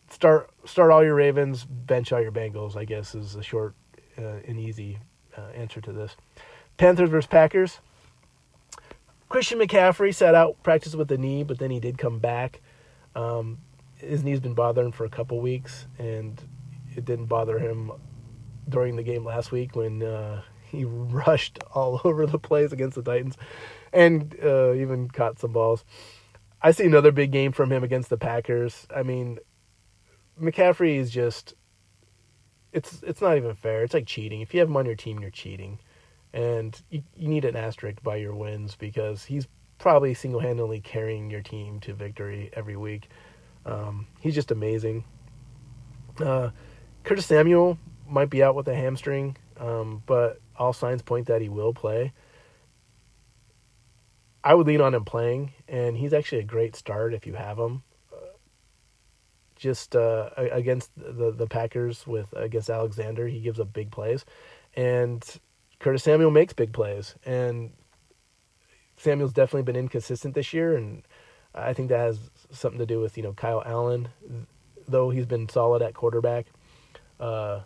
start 0.10 0.50
start 0.66 0.92
all 0.92 1.04
your 1.04 1.16
Ravens, 1.16 1.66
bench 1.66 2.12
all 2.14 2.22
your 2.22 2.32
Bengals. 2.32 2.78
I 2.78 2.86
guess 2.86 3.16
is 3.16 3.36
a 3.36 3.44
short 3.44 3.76
uh, 4.18 4.40
and 4.48 4.60
easy 4.60 5.00
uh, 5.38 5.50
answer 5.56 5.82
to 5.82 5.92
this. 5.92 6.16
Panthers 6.78 7.10
versus 7.10 7.28
Packers. 7.28 7.80
Christian 9.30 9.60
McCaffrey 9.60 10.14
sat 10.14 10.36
out 10.36 10.62
practice 10.64 10.96
with 10.96 11.08
the 11.08 11.18
knee, 11.18 11.44
but 11.44 11.58
then 11.58 11.72
he 11.72 11.80
did 11.80 11.98
come 11.98 12.20
back. 12.20 12.62
Um, 13.16 13.60
his 14.08 14.24
knee's 14.24 14.40
been 14.40 14.54
bothering 14.54 14.92
for 14.92 15.06
a 15.06 15.10
couple 15.10 15.40
weeks, 15.40 15.88
and 15.98 16.42
it 16.96 17.06
didn't 17.06 17.26
bother 17.26 17.60
him 17.60 17.92
during 18.70 18.96
the 18.96 19.04
game 19.04 19.26
last 19.26 19.52
week 19.52 19.76
when 19.76 20.04
uh, 20.04 20.42
he 20.64 20.86
rushed 20.88 21.60
all 21.74 22.02
over 22.06 22.26
the 22.26 22.40
place 22.40 22.72
against 22.72 22.96
the 22.96 23.04
Titans 23.04 23.38
and 23.92 24.36
uh, 24.44 24.74
even 24.74 25.10
caught 25.10 25.40
some 25.40 25.52
balls. 25.52 25.84
I 26.62 26.72
see 26.72 26.86
another 26.86 27.12
big 27.12 27.32
game 27.32 27.52
from 27.52 27.72
him 27.72 27.84
against 27.84 28.10
the 28.10 28.18
Packers. 28.18 28.88
I 28.96 29.04
mean, 29.04 29.40
McCaffrey 30.42 30.96
is 30.96 31.12
just 31.12 31.54
it's 32.72 33.04
it's 33.04 33.22
not 33.22 33.38
even 33.38 33.54
fair. 33.56 33.84
It's 33.84 33.94
like 33.94 34.08
cheating. 34.08 34.42
If 34.42 34.54
you 34.54 34.60
have 34.62 34.70
him 34.70 34.78
on 34.78 34.86
your 34.86 34.96
team, 34.96 35.20
you're 35.20 35.30
cheating. 35.30 35.80
And 36.34 36.82
you, 36.90 37.04
you 37.16 37.28
need 37.28 37.46
an 37.46 37.56
asterisk 37.56 38.02
by 38.02 38.16
your 38.16 38.34
wins 38.34 38.76
because 38.76 39.26
he's 39.26 39.48
probably 39.78 40.14
single 40.16 40.40
handedly 40.40 40.80
carrying 40.80 41.30
your 41.30 41.42
team 41.42 41.80
to 41.82 41.94
victory 41.94 42.50
every 42.54 42.76
week. 42.76 43.10
Um, 43.66 44.08
he's 44.20 44.36
just 44.36 44.52
amazing. 44.52 45.06
Uh, 46.20 46.52
Curtis 47.04 47.26
Samuel 47.26 47.78
might 48.08 48.30
be 48.30 48.44
out 48.44 48.56
with 48.56 48.68
a 48.68 48.76
hamstring, 48.76 49.38
um, 49.60 50.04
but 50.06 50.40
all 50.58 50.74
signs 50.74 51.02
point 51.02 51.28
that 51.28 51.42
he 51.42 51.50
will 51.50 51.74
play. 51.74 52.14
I 54.44 54.54
would 54.54 54.68
lean 54.68 54.82
on 54.82 54.94
him 54.94 55.06
playing, 55.06 55.54
and 55.68 55.96
he's 55.98 56.14
actually 56.14 56.40
a 56.40 56.44
great 56.46 56.76
start 56.76 57.14
if 57.14 57.26
you 57.26 57.34
have 57.34 57.58
him. 57.58 57.84
just 59.56 59.96
uh, 59.96 60.30
against 60.38 60.92
the 60.98 61.32
the 61.32 61.48
Packers 61.48 62.06
with 62.06 62.32
against 62.34 62.70
Alexander, 62.70 63.28
he 63.28 63.40
gives 63.40 63.60
up 63.60 63.72
big 63.74 63.92
plays, 63.92 64.26
and 64.76 65.24
Curtis 65.80 66.04
Samuel 66.04 66.32
makes 66.32 66.54
big 66.54 66.74
plays, 66.74 67.16
and 67.26 67.72
Samuel's 68.98 69.34
definitely 69.34 69.64
been 69.64 69.76
inconsistent 69.78 70.36
this 70.36 70.54
year, 70.54 70.76
and 70.76 71.04
I 71.56 71.74
think 71.74 71.90
that 71.90 72.00
has 72.00 72.20
something 72.54 72.80
to 72.80 72.86
do 72.86 73.00
with 73.00 73.18
you 73.18 73.24
know 73.24 73.34
Kyle 73.34 73.64
Allen, 73.66 74.10
though 74.88 75.10
he's 75.10 75.26
been 75.26 75.50
solid 75.50 75.82
at 75.82 75.94
quarterback. 75.94 76.48
Uh, 77.20 77.62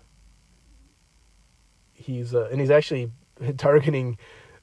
he's 1.93 2.33
uh, 2.33 2.47
and 2.51 2.59
he's 2.59 2.71
actually 2.71 3.11
targeting 3.57 4.17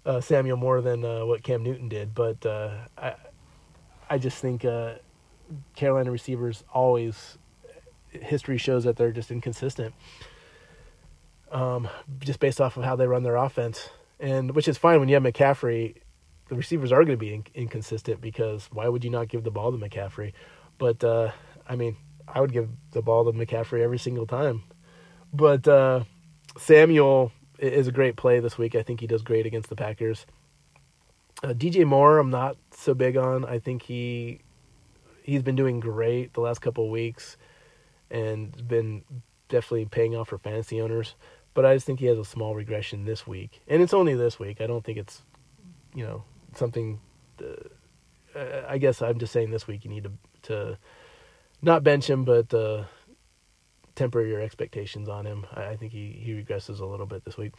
uh, 0.07 0.21
Samuel 0.21 0.57
more 0.57 0.81
than 0.81 1.05
uh, 1.05 1.25
what 1.25 1.43
Cam 1.43 1.63
Newton 1.63 1.89
did, 1.89 2.15
but 2.15 2.45
uh, 2.45 2.71
I 2.97 3.15
I 4.09 4.19
just 4.19 4.39
think 4.39 4.65
uh, 4.65 4.95
Carolina 5.75 6.11
receivers 6.11 6.65
always 6.73 7.39
history 8.11 8.59
shows 8.59 8.85
that 8.85 8.97
they're 8.97 9.13
just 9.13 9.31
inconsistent. 9.31 9.95
Um, 11.51 11.89
just 12.21 12.41
based 12.41 12.61
off 12.61 12.77
of 12.77 12.85
how 12.85 12.97
they 12.97 13.07
run 13.07 13.23
their 13.23 13.37
offense, 13.37 13.91
and 14.19 14.55
which 14.55 14.67
is 14.67 14.77
fine 14.77 15.01
when 15.01 15.09
you 15.09 15.15
have 15.15 15.23
McCaffrey. 15.23 15.97
The 16.49 16.55
receivers 16.55 16.93
are 16.93 17.05
going 17.05 17.17
to 17.19 17.25
be 17.25 17.35
in- 17.35 17.47
inconsistent 17.55 18.21
because 18.21 18.69
why 18.73 18.89
would 18.89 19.05
you 19.05 19.11
not 19.11 19.29
give 19.29 19.45
the 19.45 19.51
ball 19.51 19.73
to 19.73 19.79
McCaffrey? 19.79 20.33
But 20.79 21.03
uh, 21.03 21.31
I 21.69 21.77
mean, 21.77 21.97
I 22.29 22.41
would 22.41 22.53
give 22.53 22.69
the 22.93 23.03
ball 23.03 23.25
to 23.25 23.33
McCaffrey 23.33 23.81
every 23.81 23.99
single 23.99 24.27
time. 24.27 24.65
But 25.33 25.67
uh, 25.67 26.05
Samuel 26.57 27.33
is 27.59 27.89
a 27.89 27.93
great 27.93 28.17
play 28.17 28.41
this 28.41 28.59
week. 28.59 28.75
I 28.75 28.83
think 28.83 29.01
he 29.01 29.07
does 29.07 29.23
great 29.23 29.47
against 29.47 29.69
the 29.69 29.77
Packers. 29.77 30.27
Uh, 31.43 31.49
DJ 31.49 31.85
Moore, 31.85 32.19
I'm 32.19 32.31
not 32.31 32.57
so 32.71 32.95
big 32.95 33.17
on. 33.17 33.45
I 33.45 33.59
think 33.59 33.83
he 33.83 34.41
he's 35.23 35.43
been 35.43 35.57
doing 35.57 35.81
great 35.81 36.35
the 36.35 36.41
last 36.41 36.61
couple 36.61 36.85
of 36.85 36.91
weeks, 36.91 37.37
and 38.11 38.67
been 38.69 39.03
definitely 39.49 39.87
paying 39.87 40.15
off 40.15 40.29
for 40.29 40.39
fantasy 40.39 40.81
owners. 40.81 41.15
But 41.55 41.65
I 41.65 41.75
just 41.75 41.87
think 41.87 42.01
he 42.01 42.07
has 42.07 42.19
a 42.19 42.25
small 42.25 42.55
regression 42.55 43.05
this 43.05 43.27
week, 43.27 43.61
and 43.69 43.83
it's 43.83 43.95
only 43.95 44.15
this 44.15 44.39
week. 44.39 44.61
I 44.61 44.67
don't 44.67 44.85
think 44.85 44.99
it's, 44.99 45.23
you 45.95 46.05
know, 46.05 46.25
something. 46.59 47.01
Uh, 47.41 47.69
I 48.69 48.79
guess 48.79 49.01
I'm 49.01 49.19
just 49.19 49.33
saying 49.33 49.51
this 49.51 49.67
week 49.67 49.85
you 49.85 49.91
need 49.91 50.05
to 50.05 50.13
to 50.43 50.79
not 51.63 51.83
bench 51.83 52.09
him, 52.09 52.25
but 52.25 52.53
uh, 52.53 52.85
temper 53.95 54.23
your 54.23 54.41
expectations 54.41 55.09
on 55.09 55.27
him. 55.27 55.47
I, 55.53 55.67
I, 55.67 55.77
think 55.77 55.93
he 55.93 56.21
he 56.23 56.33
regresses 56.33 56.81
a 56.81 56.87
little 56.87 57.07
bit 57.07 57.25
this 57.25 57.37
week. 57.37 57.53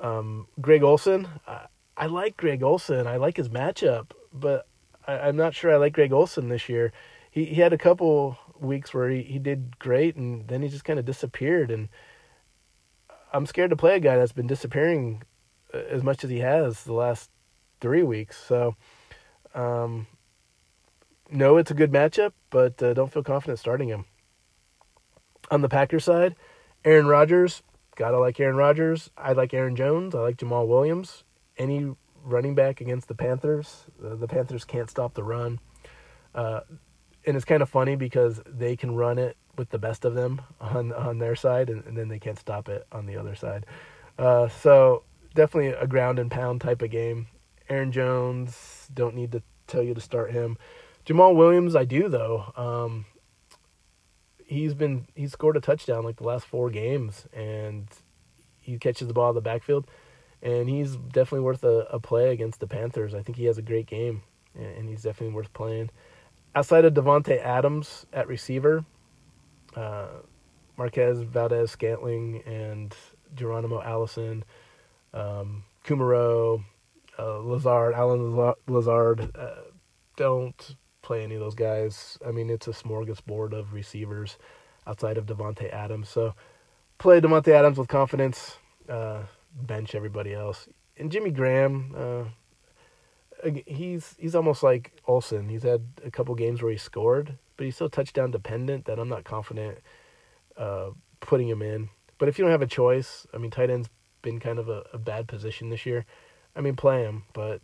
Um, 0.00 0.48
Greg 0.60 0.82
Olsen, 0.82 1.28
I, 1.46 1.66
I, 1.96 2.06
like 2.06 2.36
Greg 2.36 2.62
Olsen. 2.62 3.06
I 3.06 3.16
like 3.16 3.36
his 3.36 3.48
matchup, 3.48 4.10
but 4.32 4.66
I, 5.06 5.28
am 5.28 5.36
not 5.36 5.54
sure 5.54 5.72
I 5.72 5.76
like 5.76 5.92
Greg 5.92 6.12
Olsen 6.12 6.48
this 6.48 6.68
year. 6.68 6.92
He 7.30 7.44
he 7.46 7.60
had 7.60 7.72
a 7.72 7.78
couple 7.78 8.38
weeks 8.58 8.92
where 8.92 9.08
he, 9.08 9.22
he 9.22 9.38
did 9.38 9.78
great, 9.78 10.16
and 10.16 10.48
then 10.48 10.62
he 10.62 10.68
just 10.68 10.84
kind 10.84 10.98
of 10.98 11.04
disappeared. 11.04 11.70
And 11.70 11.88
I'm 13.32 13.46
scared 13.46 13.70
to 13.70 13.76
play 13.76 13.96
a 13.96 14.00
guy 14.00 14.16
that's 14.16 14.32
been 14.32 14.46
disappearing 14.46 15.22
uh, 15.72 15.78
as 15.78 16.02
much 16.02 16.24
as 16.24 16.30
he 16.30 16.40
has 16.40 16.84
the 16.84 16.94
last 16.94 17.30
three 17.82 18.02
weeks. 18.02 18.42
So, 18.42 18.76
um, 19.54 20.06
no, 21.30 21.58
it's 21.58 21.70
a 21.70 21.74
good 21.74 21.92
matchup, 21.92 22.32
but 22.48 22.82
uh, 22.82 22.94
don't 22.94 23.12
feel 23.12 23.22
confident 23.22 23.58
starting 23.58 23.88
him. 23.88 24.06
On 25.50 25.60
the 25.60 25.68
Packers 25.68 26.04
side, 26.04 26.34
Aaron 26.84 27.06
Rodgers, 27.06 27.62
gotta 27.96 28.18
like 28.18 28.40
Aaron 28.40 28.56
Rodgers. 28.56 29.10
I 29.18 29.32
like 29.32 29.52
Aaron 29.52 29.76
Jones. 29.76 30.14
I 30.14 30.20
like 30.20 30.38
Jamaal 30.38 30.66
Williams. 30.66 31.24
Any 31.58 31.94
running 32.24 32.54
back 32.54 32.80
against 32.80 33.08
the 33.08 33.14
Panthers, 33.14 33.84
uh, 34.02 34.14
the 34.14 34.28
Panthers 34.28 34.64
can't 34.64 34.88
stop 34.88 35.12
the 35.12 35.24
run. 35.24 35.58
Uh, 36.34 36.60
and 37.26 37.36
it's 37.36 37.44
kind 37.44 37.62
of 37.62 37.68
funny 37.68 37.96
because 37.96 38.40
they 38.46 38.76
can 38.76 38.94
run 38.94 39.18
it 39.18 39.36
with 39.58 39.68
the 39.68 39.78
best 39.78 40.04
of 40.04 40.14
them 40.14 40.40
on 40.60 40.92
on 40.92 41.18
their 41.18 41.36
side, 41.36 41.68
and, 41.68 41.84
and 41.84 41.96
then 41.96 42.08
they 42.08 42.18
can't 42.18 42.38
stop 42.38 42.68
it 42.68 42.86
on 42.90 43.06
the 43.06 43.16
other 43.16 43.34
side. 43.34 43.66
Uh, 44.18 44.48
so 44.48 45.02
definitely 45.34 45.70
a 45.70 45.86
ground 45.86 46.18
and 46.18 46.30
pound 46.30 46.60
type 46.60 46.82
of 46.82 46.90
game. 46.90 47.26
Aaron 47.68 47.92
Jones, 47.92 48.88
don't 48.92 49.14
need 49.14 49.32
to 49.32 49.42
tell 49.66 49.82
you 49.82 49.94
to 49.94 50.00
start 50.00 50.32
him. 50.32 50.58
Jamaal 51.06 51.34
Williams, 51.34 51.74
I 51.74 51.84
do 51.84 52.08
though. 52.08 52.52
Um, 52.56 53.06
he's 54.46 54.74
been 54.74 55.06
he 55.14 55.26
scored 55.26 55.56
a 55.56 55.60
touchdown 55.60 56.04
like 56.04 56.16
the 56.16 56.24
last 56.24 56.46
four 56.46 56.70
games, 56.70 57.26
and 57.32 57.88
he 58.60 58.78
catches 58.78 59.08
the 59.08 59.14
ball 59.14 59.30
in 59.30 59.34
the 59.34 59.40
backfield, 59.40 59.86
and 60.42 60.68
he's 60.68 60.96
definitely 60.96 61.40
worth 61.40 61.64
a, 61.64 61.86
a 61.90 61.98
play 61.98 62.30
against 62.32 62.60
the 62.60 62.66
Panthers. 62.66 63.14
I 63.14 63.22
think 63.22 63.36
he 63.36 63.46
has 63.46 63.58
a 63.58 63.62
great 63.62 63.86
game, 63.86 64.22
and 64.54 64.88
he's 64.88 65.02
definitely 65.02 65.34
worth 65.34 65.52
playing. 65.52 65.90
Outside 66.54 66.84
of 66.84 66.94
Davante 66.94 67.40
Adams 67.42 68.06
at 68.12 68.28
receiver, 68.28 68.84
uh, 69.74 70.08
Marquez 70.76 71.22
Valdes-Scantling 71.22 72.42
and 72.44 72.94
Geronimo 73.34 73.80
Allison, 73.80 74.44
um, 75.14 75.64
Kumerow, 75.84 76.62
uh, 77.18 77.38
Lazard, 77.38 77.94
Allen 77.94 78.54
Lazard. 78.68 79.30
Uh, 79.36 79.54
don't 80.16 80.76
play 81.02 81.24
any 81.24 81.34
of 81.34 81.40
those 81.40 81.54
guys. 81.54 82.18
I 82.26 82.30
mean, 82.30 82.50
it's 82.50 82.68
a 82.68 82.72
smorgasbord 82.72 83.52
of 83.52 83.72
receivers 83.72 84.38
outside 84.86 85.18
of 85.18 85.26
Davante 85.26 85.72
Adams. 85.72 86.08
So 86.08 86.34
play 86.98 87.20
Davante 87.20 87.48
Adams 87.48 87.78
with 87.78 87.88
confidence. 87.88 88.56
Uh, 88.88 89.22
bench 89.54 89.94
everybody 89.94 90.32
else. 90.32 90.68
And 90.96 91.10
Jimmy 91.10 91.30
Graham, 91.30 91.94
uh, 91.96 93.50
he's 93.66 94.14
he's 94.18 94.34
almost 94.34 94.62
like 94.62 94.92
Olsen. 95.06 95.48
He's 95.48 95.62
had 95.62 95.82
a 96.04 96.10
couple 96.10 96.34
games 96.34 96.62
where 96.62 96.72
he 96.72 96.78
scored, 96.78 97.38
but 97.56 97.64
he's 97.64 97.76
so 97.76 97.88
touchdown 97.88 98.30
dependent 98.30 98.84
that 98.86 98.98
I'm 98.98 99.08
not 99.08 99.24
confident 99.24 99.78
uh, 100.56 100.90
putting 101.20 101.48
him 101.48 101.62
in. 101.62 101.88
But 102.18 102.28
if 102.28 102.38
you 102.38 102.44
don't 102.44 102.52
have 102.52 102.62
a 102.62 102.66
choice, 102.66 103.26
I 103.34 103.38
mean, 103.38 103.50
tight 103.50 103.70
end's 103.70 103.88
been 104.22 104.38
kind 104.38 104.58
of 104.58 104.68
a, 104.68 104.84
a 104.92 104.98
bad 104.98 105.26
position 105.26 105.70
this 105.70 105.84
year. 105.86 106.04
I 106.54 106.60
mean, 106.60 106.76
play 106.76 107.02
him, 107.02 107.24
but 107.32 107.60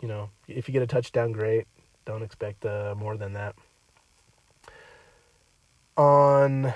you 0.00 0.08
know, 0.08 0.30
if 0.48 0.68
you 0.68 0.72
get 0.72 0.82
a 0.82 0.86
touchdown, 0.86 1.32
great. 1.32 1.66
Don't 2.04 2.22
expect 2.22 2.66
uh, 2.66 2.94
more 2.96 3.16
than 3.16 3.32
that. 3.34 3.54
On 5.96 6.72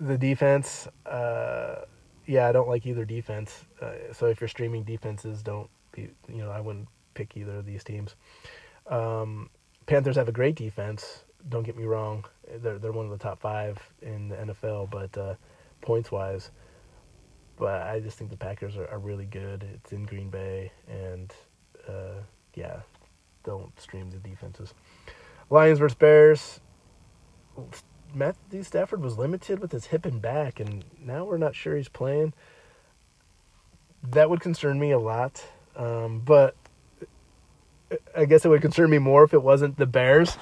the 0.00 0.18
defense, 0.18 0.88
uh, 1.06 1.82
yeah, 2.26 2.48
I 2.48 2.52
don't 2.52 2.68
like 2.68 2.86
either 2.86 3.04
defense. 3.04 3.64
Uh, 3.80 3.92
so 4.12 4.26
if 4.26 4.40
you're 4.40 4.48
streaming 4.48 4.82
defenses, 4.82 5.42
don't 5.42 5.70
be, 5.92 6.08
you 6.28 6.38
know, 6.38 6.50
I 6.50 6.60
wouldn't 6.60 6.88
pick 7.14 7.36
either 7.36 7.56
of 7.56 7.66
these 7.66 7.84
teams. 7.84 8.16
Um, 8.88 9.50
Panthers 9.86 10.16
have 10.16 10.28
a 10.28 10.32
great 10.32 10.56
defense. 10.56 11.24
Don't 11.48 11.64
get 11.64 11.76
me 11.76 11.84
wrong; 11.84 12.24
they're 12.58 12.78
they're 12.78 12.92
one 12.92 13.04
of 13.04 13.10
the 13.10 13.18
top 13.18 13.40
five 13.40 13.78
in 14.00 14.28
the 14.28 14.36
NFL, 14.36 14.90
but 14.90 15.16
uh, 15.18 15.34
points 15.80 16.10
wise, 16.10 16.50
but 17.56 17.82
I 17.82 18.00
just 18.00 18.18
think 18.18 18.30
the 18.30 18.36
Packers 18.36 18.76
are, 18.76 18.86
are 18.88 18.98
really 18.98 19.26
good. 19.26 19.64
It's 19.74 19.92
in 19.92 20.04
Green 20.04 20.30
Bay, 20.30 20.72
and 20.88 21.32
uh, 21.88 22.20
yeah, 22.54 22.80
don't 23.44 23.78
stream 23.80 24.10
the 24.10 24.18
defenses. 24.18 24.74
Lions 25.50 25.78
versus 25.78 25.96
Bears. 25.96 26.60
Matthew 28.14 28.62
Stafford 28.62 29.00
was 29.00 29.18
limited 29.18 29.58
with 29.60 29.72
his 29.72 29.86
hip 29.86 30.04
and 30.04 30.20
back, 30.20 30.60
and 30.60 30.84
now 31.00 31.24
we're 31.24 31.38
not 31.38 31.54
sure 31.54 31.76
he's 31.76 31.88
playing. 31.88 32.34
That 34.10 34.28
would 34.30 34.40
concern 34.40 34.78
me 34.78 34.90
a 34.90 34.98
lot, 34.98 35.44
um, 35.76 36.20
but 36.20 36.56
I 38.16 38.24
guess 38.24 38.44
it 38.44 38.48
would 38.48 38.62
concern 38.62 38.90
me 38.90 38.98
more 38.98 39.24
if 39.24 39.32
it 39.32 39.42
wasn't 39.42 39.78
the 39.78 39.86
Bears. 39.86 40.36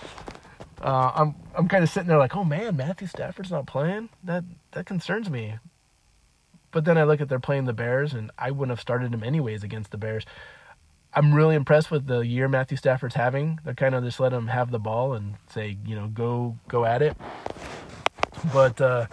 Uh, 0.80 1.12
I'm 1.14 1.34
I'm 1.54 1.68
kind 1.68 1.84
of 1.84 1.90
sitting 1.90 2.08
there 2.08 2.18
like, 2.18 2.34
oh 2.34 2.44
man, 2.44 2.76
Matthew 2.76 3.06
Stafford's 3.06 3.50
not 3.50 3.66
playing. 3.66 4.08
That 4.24 4.44
that 4.72 4.86
concerns 4.86 5.28
me. 5.28 5.56
But 6.72 6.84
then 6.84 6.96
I 6.96 7.04
look 7.04 7.20
at 7.20 7.28
they're 7.28 7.40
playing 7.40 7.64
the 7.64 7.72
Bears, 7.72 8.12
and 8.12 8.30
I 8.38 8.50
wouldn't 8.50 8.70
have 8.70 8.80
started 8.80 9.12
him 9.12 9.22
anyways 9.22 9.64
against 9.64 9.90
the 9.90 9.98
Bears. 9.98 10.24
I'm 11.12 11.34
really 11.34 11.56
impressed 11.56 11.90
with 11.90 12.06
the 12.06 12.20
year 12.20 12.46
Matthew 12.46 12.76
Stafford's 12.76 13.16
having. 13.16 13.58
They're 13.64 13.74
kind 13.74 13.96
of 13.96 14.04
just 14.04 14.20
let 14.20 14.32
him 14.32 14.46
have 14.46 14.70
the 14.70 14.78
ball 14.78 15.14
and 15.14 15.34
say, 15.48 15.76
you 15.84 15.96
know, 15.96 16.06
go 16.06 16.56
go 16.68 16.84
at 16.84 17.02
it. 17.02 17.16
But 18.52 18.80
uh, 18.80 19.06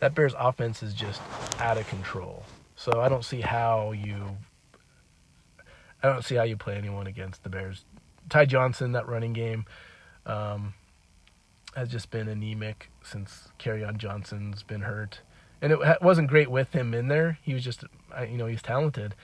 that 0.00 0.14
Bears 0.14 0.34
offense 0.38 0.82
is 0.82 0.94
just 0.94 1.22
out 1.60 1.78
of 1.78 1.86
control. 1.88 2.44
So 2.76 3.00
I 3.00 3.08
don't 3.08 3.24
see 3.24 3.40
how 3.40 3.92
you. 3.92 4.36
I 6.02 6.08
don't 6.08 6.24
see 6.24 6.34
how 6.34 6.42
you 6.42 6.56
play 6.56 6.76
anyone 6.76 7.06
against 7.06 7.44
the 7.44 7.48
Bears. 7.48 7.84
Ty 8.28 8.46
Johnson, 8.46 8.92
that 8.92 9.08
running 9.08 9.32
game, 9.32 9.64
um, 10.26 10.74
has 11.74 11.88
just 11.88 12.10
been 12.10 12.28
anemic 12.28 12.90
since 13.02 13.48
Kerryon 13.58 13.96
Johnson's 13.96 14.62
been 14.62 14.82
hurt, 14.82 15.20
and 15.64 15.72
it 15.72 16.02
wasn't 16.02 16.28
great 16.28 16.50
with 16.50 16.72
him 16.72 16.94
in 16.94 17.08
there. 17.08 17.38
He 17.42 17.54
was 17.54 17.64
just, 17.64 17.82
you 18.20 18.36
know, 18.36 18.46
he's 18.46 18.62
talented 18.62 19.14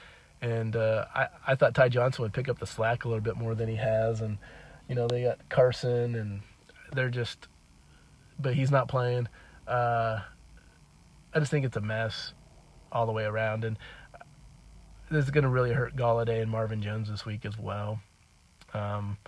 and 0.43 0.74
uh, 0.76 1.05
I 1.14 1.28
I 1.49 1.55
thought 1.55 1.74
Ty 1.74 1.91
Johnson 1.91 2.22
would 2.22 2.32
pick 2.32 2.49
up 2.49 2.59
the 2.59 2.66
slack 2.66 3.05
a 3.05 3.09
little 3.09 3.22
bit 3.22 3.36
more 3.36 3.55
than 3.55 3.68
he 3.68 3.76
has, 3.76 4.20
and 4.20 4.38
you 4.88 4.95
know 4.95 5.07
they 5.07 5.22
got 5.22 5.49
Carson, 5.49 6.14
and 6.14 6.41
they're 6.93 7.11
just, 7.11 7.49
but 8.38 8.55
he's 8.55 8.70
not 8.70 8.88
playing. 8.88 9.28
Uh, 9.66 10.20
I 11.34 11.38
just 11.38 11.51
think 11.51 11.64
it's 11.64 11.76
a 11.76 11.80
mess 11.80 12.32
all 12.91 13.07
the 13.07 13.12
way 13.12 13.24
around, 13.24 13.64
and 13.64 13.78
this 15.11 15.24
is 15.24 15.30
going 15.30 15.45
to 15.45 15.51
really 15.51 15.72
hurt 15.72 15.95
Golladay 15.95 16.41
and 16.41 16.51
Marvin 16.51 16.82
Jones 16.82 17.09
this 17.09 17.26
week 17.26 17.45
as 17.45 17.59
well. 17.59 18.01
Um, 18.72 19.18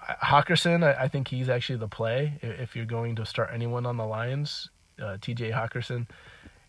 Hockenson, 0.00 0.84
I, 0.84 1.04
I, 1.04 1.08
think 1.08 1.28
he's 1.28 1.48
actually 1.48 1.78
the 1.78 1.88
play 1.88 2.38
if 2.40 2.76
you're 2.76 2.84
going 2.84 3.16
to 3.16 3.26
start 3.26 3.50
anyone 3.52 3.84
on 3.86 3.96
the 3.96 4.04
Lions. 4.04 4.70
Uh, 5.00 5.16
T.J. 5.20 5.50
Hockenson, 5.50 6.06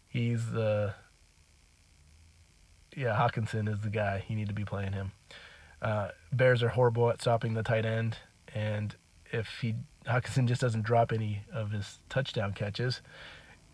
he's 0.08 0.52
the 0.52 0.94
yeah, 2.96 3.16
Hockenson 3.16 3.68
is 3.72 3.82
the 3.82 3.90
guy. 3.90 4.24
You 4.28 4.36
need 4.36 4.48
to 4.48 4.54
be 4.54 4.66
playing 4.66 4.94
him. 4.94 5.12
Uh, 5.82 6.10
Bears 6.32 6.64
are 6.64 6.70
horrible 6.70 7.10
at 7.10 7.22
stopping 7.22 7.54
the 7.54 7.64
tight 7.64 7.86
end, 7.86 8.18
and 8.54 8.96
if 9.32 9.60
he 9.62 9.76
Hockenson 10.08 10.48
just 10.48 10.62
doesn't 10.62 10.84
drop 10.84 11.12
any 11.12 11.42
of 11.52 11.72
his 11.72 12.00
touchdown 12.10 12.54
catches, 12.54 13.02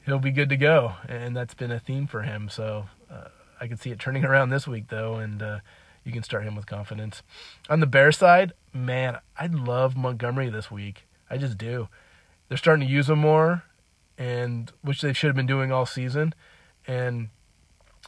he'll 0.06 0.20
be 0.20 0.32
good 0.32 0.50
to 0.50 0.58
go. 0.58 0.94
And 1.08 1.36
that's 1.36 1.54
been 1.54 1.72
a 1.72 1.80
theme 1.80 2.08
for 2.08 2.24
him. 2.24 2.50
So 2.50 2.86
uh, 3.10 3.28
I 3.60 3.68
can 3.68 3.78
see 3.78 3.92
it 3.92 4.00
turning 4.00 4.26
around 4.26 4.50
this 4.50 4.68
week, 4.68 4.86
though, 4.90 5.16
and 5.16 5.42
uh, 5.42 5.60
you 6.04 6.12
can 6.12 6.24
start 6.24 6.44
him 6.44 6.56
with 6.56 6.66
confidence. 6.66 7.22
On 7.70 7.80
the 7.80 7.88
Bear 7.88 8.12
side, 8.12 8.54
man, 8.74 9.18
I 9.38 9.48
love 9.48 9.96
Montgomery 9.96 10.50
this 10.50 10.72
week. 10.72 11.06
I 11.30 11.38
just 11.38 11.58
do. 11.58 11.88
They're 12.48 12.58
starting 12.58 12.86
to 12.86 12.92
use 12.92 13.10
him 13.10 13.20
more, 13.20 13.64
and 14.22 14.72
which 14.84 15.02
they 15.02 15.14
should 15.14 15.28
have 15.30 15.36
been 15.36 15.48
doing 15.48 15.72
all 15.72 15.88
season. 15.88 16.36
And 16.86 17.30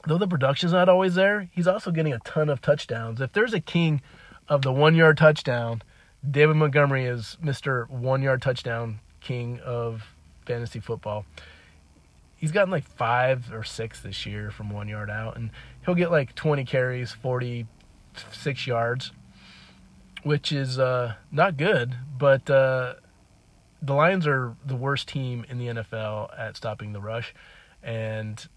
though 0.06 0.20
the 0.20 0.28
production's 0.28 0.72
not 0.72 0.88
always 0.88 1.16
there, 1.16 1.50
he's 1.54 1.68
also 1.68 1.90
getting 1.90 2.14
a 2.14 2.20
ton 2.20 2.50
of 2.50 2.62
touchdowns. 2.62 3.20
If 3.20 3.32
there's 3.34 3.54
a 3.54 3.60
king 3.60 4.00
of 4.48 4.62
the 4.62 4.72
one 4.72 4.94
yard 4.94 5.18
touchdown, 5.18 5.82
David 6.30 6.56
Montgomery 6.56 7.06
is 7.06 7.38
Mr. 7.44 7.90
One 7.90 8.22
Yard 8.22 8.42
Touchdown 8.44 9.00
King 9.22 9.60
of 9.66 10.04
fantasy 10.46 10.80
football. 10.80 11.26
He's 12.36 12.52
gotten 12.52 12.70
like 12.70 12.86
five 12.86 13.52
or 13.52 13.64
six 13.64 14.02
this 14.02 14.26
year 14.26 14.52
from 14.52 14.70
one 14.70 14.88
yard 14.88 15.10
out, 15.10 15.36
and 15.36 15.50
he'll 15.86 15.96
get 15.96 16.12
like 16.12 16.36
20 16.36 16.64
carries, 16.66 17.12
46 17.12 18.68
yards. 18.68 19.12
which 20.24 20.52
is 20.52 20.78
uh, 20.80 21.16
not 21.32 21.58
good. 21.58 21.96
But 22.18 22.50
uh, 22.50 22.96
the 23.84 23.94
Lions 23.94 24.26
are 24.26 24.56
the 24.66 24.78
worst 24.78 25.10
team 25.10 25.46
in 25.50 25.58
the 25.58 25.68
NFL 25.68 26.30
at 26.40 26.56
stopping 26.56 26.94
the 26.94 27.02
rush, 27.02 27.36
and 27.84 28.48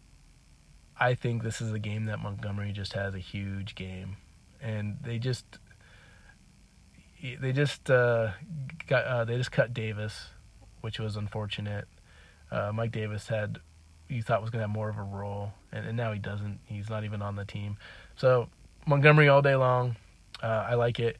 I 0.99 1.15
think 1.15 1.43
this 1.43 1.61
is 1.61 1.73
a 1.73 1.81
game 1.81 2.05
that 2.07 2.21
Montgomery 2.21 2.73
just 2.73 2.93
has 2.93 3.15
a 3.15 3.19
huge 3.19 3.75
game, 3.75 4.17
and 4.63 4.99
they 5.03 5.19
just 5.19 5.45
they 7.41 7.53
just 7.53 7.91
uh, 7.91 8.31
got 8.87 9.05
uh, 9.05 9.25
they 9.25 9.37
just 9.37 9.51
cut 9.51 9.75
Davis, 9.75 10.29
which 10.81 11.01
was 11.01 11.17
unfortunate. 11.17 11.89
Uh, 12.51 12.71
Mike 12.73 12.93
Davis 12.93 13.27
had 13.27 13.59
you 14.09 14.23
thought 14.23 14.41
was 14.41 14.51
going 14.51 14.61
to 14.61 14.69
have 14.69 14.75
more 14.75 14.89
of 14.89 14.97
a 14.97 15.03
role, 15.03 15.53
and, 15.73 15.85
and, 15.87 15.97
now 15.97 16.13
he 16.13 16.21
doesn't. 16.21 16.61
He's 16.67 16.89
not 16.89 17.03
even 17.03 17.21
on 17.21 17.35
the 17.35 17.45
team. 17.45 17.77
So 18.15 18.49
Montgomery 18.87 19.29
all 19.29 19.43
day 19.43 19.57
long. 19.57 19.97
Uh, 20.41 20.67
I 20.69 20.75
like 20.75 21.01
it. 21.01 21.19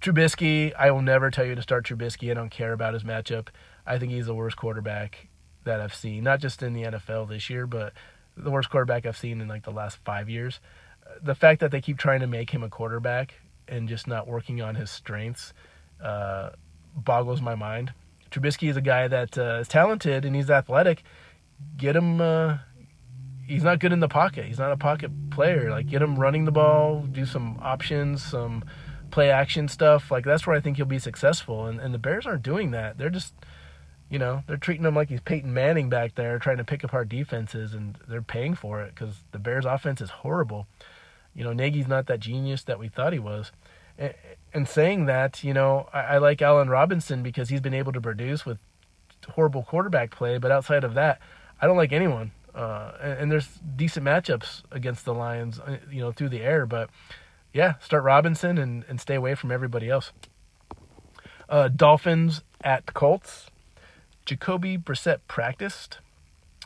Trubisky, 0.00 0.72
I 0.78 0.90
will 0.90 1.02
never 1.02 1.30
tell 1.30 1.44
you 1.44 1.54
to 1.54 1.62
start 1.62 1.86
Trubisky. 1.86 2.30
I 2.30 2.34
don't 2.34 2.50
care 2.50 2.72
about 2.72 2.94
his 2.94 3.02
matchup. 3.02 3.48
I 3.86 3.98
think 3.98 4.12
he's 4.12 4.26
the 4.26 4.34
worst 4.34 4.56
quarterback 4.56 5.28
that 5.64 5.80
I've 5.80 5.94
seen, 5.94 6.24
not 6.24 6.40
just 6.40 6.62
in 6.62 6.74
the 6.74 6.84
NFL 6.84 7.28
this 7.28 7.48
year, 7.50 7.66
but 7.66 7.92
the 8.36 8.50
worst 8.50 8.70
quarterback 8.70 9.06
I've 9.06 9.16
seen 9.16 9.40
in 9.40 9.48
like 9.48 9.64
the 9.64 9.70
last 9.70 9.98
five 10.04 10.28
years. 10.28 10.60
The 11.22 11.34
fact 11.34 11.60
that 11.60 11.70
they 11.70 11.80
keep 11.80 11.98
trying 11.98 12.20
to 12.20 12.26
make 12.26 12.50
him 12.50 12.62
a 12.62 12.68
quarterback 12.68 13.34
and 13.68 13.88
just 13.88 14.06
not 14.06 14.26
working 14.26 14.60
on 14.60 14.74
his 14.74 14.90
strengths 14.90 15.52
uh, 16.02 16.50
boggles 16.94 17.40
my 17.40 17.54
mind. 17.54 17.92
Trubisky 18.30 18.68
is 18.68 18.76
a 18.76 18.80
guy 18.80 19.08
that 19.08 19.38
uh, 19.38 19.58
is 19.60 19.68
talented 19.68 20.24
and 20.24 20.36
he's 20.36 20.50
athletic. 20.50 21.02
Get 21.76 21.96
him. 21.96 22.20
Uh, 22.20 22.58
he's 23.46 23.64
not 23.64 23.78
good 23.78 23.92
in 23.92 24.00
the 24.00 24.08
pocket. 24.08 24.44
He's 24.44 24.58
not 24.58 24.72
a 24.72 24.76
pocket 24.76 25.30
player. 25.30 25.70
Like 25.70 25.88
get 25.88 26.02
him 26.02 26.16
running 26.16 26.44
the 26.44 26.52
ball, 26.52 27.02
do 27.02 27.24
some 27.24 27.58
options, 27.62 28.22
some 28.22 28.64
play 29.10 29.30
action 29.30 29.68
stuff. 29.68 30.10
Like 30.10 30.24
that's 30.24 30.46
where 30.46 30.56
I 30.56 30.60
think 30.60 30.76
he'll 30.76 30.86
be 30.86 30.98
successful. 30.98 31.66
And 31.66 31.80
and 31.80 31.94
the 31.94 31.98
Bears 31.98 32.26
aren't 32.26 32.42
doing 32.42 32.70
that. 32.72 32.98
They're 32.98 33.10
just 33.10 33.34
you 34.08 34.20
know, 34.20 34.44
they're 34.46 34.56
treating 34.56 34.84
him 34.84 34.94
like 34.94 35.08
he's 35.08 35.20
Peyton 35.20 35.52
Manning 35.52 35.88
back 35.88 36.14
there 36.14 36.38
trying 36.38 36.58
to 36.58 36.64
pick 36.64 36.84
apart 36.84 37.08
defenses 37.08 37.74
and 37.74 37.98
they're 38.06 38.22
paying 38.22 38.54
for 38.54 38.80
it 38.80 38.94
cuz 38.94 39.24
the 39.32 39.38
Bears 39.38 39.64
offense 39.64 40.00
is 40.00 40.10
horrible. 40.10 40.66
You 41.34 41.44
know, 41.44 41.52
Nagy's 41.52 41.88
not 41.88 42.06
that 42.06 42.20
genius 42.20 42.62
that 42.64 42.78
we 42.78 42.88
thought 42.88 43.12
he 43.12 43.18
was. 43.18 43.52
And 44.52 44.68
saying 44.68 45.06
that, 45.06 45.42
you 45.42 45.54
know, 45.54 45.88
I, 45.92 46.00
I 46.00 46.18
like 46.18 46.40
Allen 46.40 46.68
Robinson 46.68 47.22
because 47.22 47.48
he's 47.48 47.60
been 47.60 47.74
able 47.74 47.92
to 47.92 48.00
produce 48.00 48.46
with 48.46 48.58
horrible 49.30 49.62
quarterback 49.62 50.10
play, 50.10 50.38
but 50.38 50.50
outside 50.50 50.84
of 50.84 50.94
that, 50.94 51.20
I 51.60 51.66
don't 51.66 51.76
like 51.76 51.92
anyone. 51.92 52.32
Uh, 52.54 52.92
and, 53.02 53.12
and, 53.20 53.32
there's 53.32 53.48
decent 53.76 54.06
matchups 54.06 54.62
against 54.70 55.04
the 55.04 55.12
Lions, 55.12 55.60
uh, 55.60 55.76
you 55.90 56.00
know, 56.00 56.10
through 56.10 56.30
the 56.30 56.40
air. 56.40 56.64
But 56.64 56.88
yeah, 57.56 57.78
start 57.78 58.04
Robinson 58.04 58.58
and, 58.58 58.84
and 58.86 59.00
stay 59.00 59.14
away 59.14 59.34
from 59.34 59.50
everybody 59.50 59.88
else. 59.88 60.12
Uh, 61.48 61.68
Dolphins 61.68 62.42
at 62.60 62.92
Colts. 62.92 63.46
Jacoby 64.26 64.76
Brissett 64.76 65.20
practiced, 65.26 65.98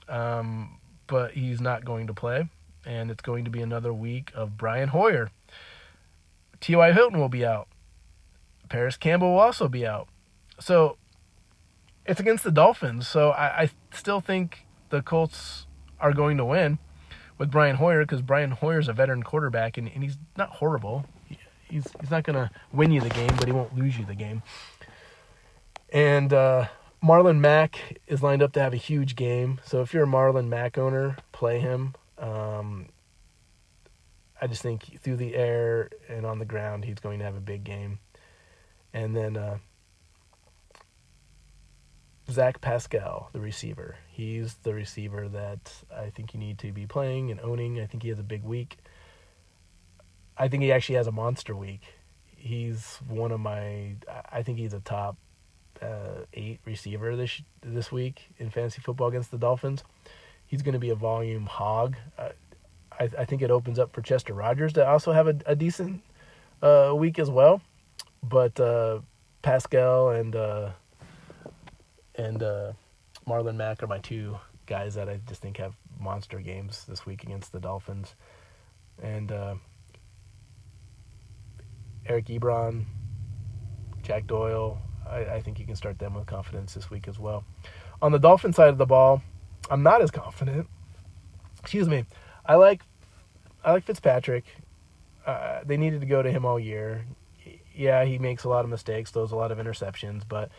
um, 0.09 0.81
but 1.07 1.33
he's 1.33 1.61
not 1.61 1.85
going 1.85 2.09
to 2.09 2.15
play. 2.15 2.49
And 2.85 3.11
it's 3.11 3.23
going 3.23 3.45
to 3.45 3.51
be 3.51 3.61
another 3.61 3.93
week 3.93 4.33
of 4.35 4.57
Brian 4.57 4.89
Hoyer. 4.89 5.31
T.Y. 6.61 6.93
Hilton 6.93 7.21
will 7.21 7.29
be 7.29 7.47
out. 7.47 7.69
Parris 8.69 8.97
Campbell 8.97 9.33
will 9.33 9.41
also 9.41 9.69
be 9.69 9.87
out. 9.87 10.09
So 10.59 10.97
it's 12.05 12.19
against 12.19 12.43
the 12.43 12.51
Dolphins. 12.51 13.07
So 13.07 13.31
I, 13.31 13.63
I 13.63 13.71
still 13.93 14.21
think 14.21 14.67
the 14.89 15.03
Colts 15.03 15.67
are 16.01 16.13
going 16.13 16.37
to 16.39 16.45
win 16.45 16.79
with 17.41 17.51
Brian 17.51 17.77
Hoyer 17.77 18.03
because 18.03 18.21
Brian 18.21 18.51
Hoyer's 18.51 18.87
a 18.87 18.93
veteran 18.93 19.23
quarterback 19.23 19.79
and, 19.79 19.91
and 19.93 20.05
he's 20.05 20.19
not 20.37 20.51
horrible. 20.51 21.07
He's 21.69 21.87
he's 21.99 22.11
not 22.11 22.25
to 22.25 22.51
win 22.71 22.93
you 22.93 23.01
the 23.01 23.09
game, 23.09 23.33
but 23.39 23.47
he 23.47 23.53
won't 23.53 23.75
lose 23.75 23.99
you 23.99 24.05
the 24.05 24.15
game. 24.15 24.43
And 25.91 26.33
uh, 26.35 26.67
Marlon 27.03 27.39
Mack 27.39 27.99
is 28.07 28.23
lined 28.23 28.43
up 28.43 28.53
to 28.53 28.61
have 28.61 28.75
a 28.75 28.77
huge 28.77 29.17
game. 29.17 29.59
So 29.65 29.81
if 29.81 29.95
you're 29.95 30.05
a 30.05 30.07
Marlon 30.07 30.49
Mack 30.49 30.77
owner, 30.77 31.17
play 31.33 31.61
him. 31.61 31.95
Um, 32.19 32.91
I 34.41 34.47
just 34.47 34.61
think 34.61 35.01
through 35.01 35.17
the 35.17 35.35
air 35.35 35.89
and 36.09 36.27
on 36.27 36.41
the 36.41 36.45
ground, 36.45 36.85
he's 36.85 37.01
going 37.01 37.21
to 37.21 37.25
have 37.25 37.37
a 37.37 37.41
big 37.41 37.65
game. 37.65 38.01
And 38.93 39.17
then 39.17 39.39
uh, 39.39 39.59
Zach 42.31 42.61
Pascal, 42.61 43.31
the 43.33 43.41
receiver. 43.41 43.97
He's 44.11 44.55
the 44.63 44.75
receiver 44.75 45.29
that 45.29 45.73
I 45.95 46.11
think 46.11 46.35
you 46.35 46.41
need 46.41 46.59
to 46.59 46.73
be 46.73 46.87
playing 46.87 47.31
and 47.31 47.41
owning. 47.41 47.81
I 47.81 47.87
think 47.87 48.03
he 48.03 48.09
has 48.09 48.19
a 48.19 48.25
big 48.25 48.45
week. 48.45 48.79
I 50.37 50.49
think 50.49 50.63
he 50.63 50.73
actually 50.73 50.97
has 50.97 51.07
a 51.07 51.13
monster 51.13 51.55
week. 51.55 51.83
He's 52.37 52.99
one 53.09 53.33
of 53.33 53.41
my. 53.41 53.97
I 54.33 54.43
think 54.43 54.59
he's 54.59 54.73
a 54.73 54.81
top 54.81 55.17
uh, 55.83 56.25
eight 56.35 56.61
receiver 56.65 57.17
this 57.17 57.43
this 57.63 57.93
week 57.93 58.29
in 58.39 58.51
fantasy 58.51 58.81
football 58.81 59.09
against 59.09 59.31
the 59.31 59.39
Dolphins. 59.39 59.85
He's 60.47 60.63
going 60.63 60.73
to 60.73 60.79
be 60.79 60.91
a 60.91 60.95
volume 60.95 61.47
hog. 61.47 61.97
Uh, 62.19 62.31
I, 62.99 63.11
I 63.19 63.25
think 63.25 63.43
it 63.43 63.51
opens 63.51 63.79
up 63.79 63.93
for 63.93 64.03
Chester 64.03 64.35
Rogers 64.35 64.73
to 64.75 64.87
also 64.87 65.13
have 65.13 65.29
a, 65.29 65.37
a 65.47 65.55
decent 65.55 66.03
uh, 66.63 66.93
week 66.97 67.19
as 67.19 67.31
well. 67.31 67.61
But 68.23 68.59
uh, 68.59 69.01
Pascal 69.43 70.11
and 70.11 70.35
uh, 70.37 70.71
and 72.21 72.43
uh, 72.43 72.73
Marlon 73.27 73.57
Mack 73.57 73.83
are 73.83 73.87
my 73.87 73.99
two 73.99 74.37
guys 74.67 74.95
that 74.95 75.09
I 75.09 75.21
just 75.27 75.41
think 75.41 75.57
have 75.57 75.75
monster 75.99 76.39
games 76.39 76.85
this 76.87 77.07
week 77.07 77.23
against 77.23 77.51
the 77.53 77.61
Dolphins. 77.61 78.15
And 79.03 79.33
uh, 79.33 79.55
Eric 82.07 82.27
Ebron, 82.27 82.85
Jack 84.03 84.27
Doyle, 84.27 84.79
I, 85.09 85.25
I 85.25 85.41
think 85.41 85.59
you 85.59 85.67
can 85.67 85.77
start 85.77 85.99
them 85.99 86.15
with 86.15 86.27
confidence 86.27 86.75
this 86.75 86.91
week 86.91 87.09
as 87.09 87.19
well. 87.19 87.45
On 88.03 88.13
the 88.13 88.19
Dolphin 88.19 88.53
side 88.53 88.69
of 88.69 88.79
the 88.79 88.87
ball, 88.87 89.23
I'm 89.71 89.83
not 89.83 90.03
as 90.03 90.11
confident. 90.11 90.69
Excuse 91.61 91.89
me. 91.89 92.05
I 92.45 92.57
like 92.57 92.83
I 93.65 93.73
like 93.73 93.85
Fitzpatrick. 93.85 94.45
Uh, 95.25 95.61
they 95.65 95.77
needed 95.77 96.01
to 96.01 96.07
go 96.07 96.23
to 96.23 96.31
him 96.31 96.45
all 96.45 96.59
year. 96.59 97.05
Yeah, 97.75 98.05
he 98.05 98.19
makes 98.19 98.45
a 98.45 98.49
lot 98.49 98.65
of 98.65 98.71
mistakes, 98.71 99.11
throws 99.11 99.33
a 99.33 99.37
lot 99.37 99.53
of 99.53 99.59
interceptions, 99.59 100.23
but 100.29 100.51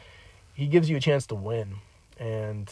he 0.61 0.67
gives 0.67 0.87
you 0.87 0.95
a 0.95 0.99
chance 0.99 1.25
to 1.25 1.33
win, 1.33 1.77
and 2.19 2.71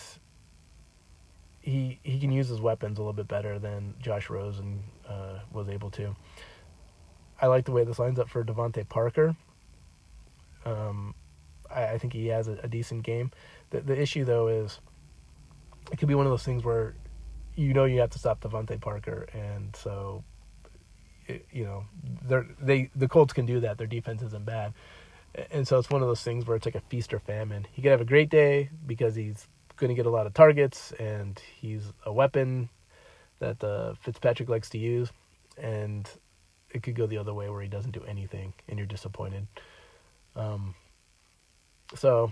he 1.60 2.00
he 2.04 2.20
can 2.20 2.32
use 2.32 2.48
his 2.48 2.62
weapons 2.62 3.00
a 3.00 3.02
little 3.02 3.14
bit 3.14 3.28
better 3.28 3.58
than 3.58 3.96
Josh 4.00 4.30
Rosen 4.30 4.84
uh, 5.08 5.40
was 5.52 5.70
able 5.70 5.90
to. 5.92 6.16
I 7.42 7.48
like 7.48 7.66
the 7.66 7.72
way 7.72 7.84
this 7.86 7.98
lines 7.98 8.20
up 8.20 8.30
for 8.30 8.44
DeVante 8.44 8.88
Parker. 8.88 9.36
Um, 10.66 11.16
I, 11.68 11.86
I, 11.86 11.98
think 11.98 12.14
he 12.14 12.28
has 12.28 12.48
a, 12.48 12.60
a 12.62 12.68
decent 12.68 13.02
game. 13.02 13.32
The, 13.72 13.82
the 13.82 14.00
issue 14.00 14.24
though 14.24 14.50
is 14.50 14.80
it 15.92 15.98
could 15.98 16.08
be 16.08 16.14
one 16.14 16.28
of 16.28 16.32
those 16.32 16.44
things 16.44 16.64
where 16.64 16.94
you 17.56 17.74
know 17.74 17.86
you 17.86 18.02
have 18.02 18.12
to 18.12 18.20
stop 18.20 18.40
DeVante 18.42 18.80
Parker, 18.80 19.28
and 19.34 19.76
so 19.76 20.24
it, 21.26 21.48
you 21.52 21.64
know 21.64 21.86
they 22.22 22.42
they 22.62 22.92
the 22.96 23.08
Colts 23.08 23.34
can 23.34 23.48
do 23.48 23.62
that. 23.62 23.80
Their 23.80 23.88
defense 23.88 24.22
isn't 24.22 24.46
bad, 24.46 24.74
and 25.52 25.68
so 25.68 25.78
it's 25.78 25.90
one 25.90 26.02
of 26.02 26.08
those 26.08 26.24
things 26.24 26.46
where 26.46 26.58
it's 26.58 26.66
like 26.66 26.76
a 26.76 26.82
feast 26.82 27.14
or 27.14 27.20
famine. 27.20 27.68
He 27.72 27.82
could 27.82 27.92
have 27.92 28.02
a 28.02 28.06
great 28.06 28.30
day 28.30 28.70
because 28.86 29.16
he's 29.16 29.48
going 29.78 29.90
to 29.90 29.96
get 29.96 30.06
a 30.06 30.10
lot 30.10 30.28
of 30.28 30.34
targets, 30.34 30.92
and 31.00 31.42
he's 31.60 31.94
a 32.06 32.12
weapon 32.12 32.70
that 33.40 33.64
uh, 33.64 33.94
Fitzpatrick 34.02 34.50
likes 34.50 34.70
to 34.72 34.78
use, 34.78 35.12
and 35.58 36.10
it 36.72 36.84
could 36.84 36.96
go 36.96 37.08
the 37.08 37.18
other 37.18 37.34
way 37.34 37.50
where 37.50 37.62
he 37.62 37.70
doesn't 37.70 37.92
do 37.92 38.04
anything, 38.04 38.54
and 38.68 38.78
you're 38.78 38.88
disappointed. 38.88 39.48
Um, 40.36 40.76
so 41.96 42.32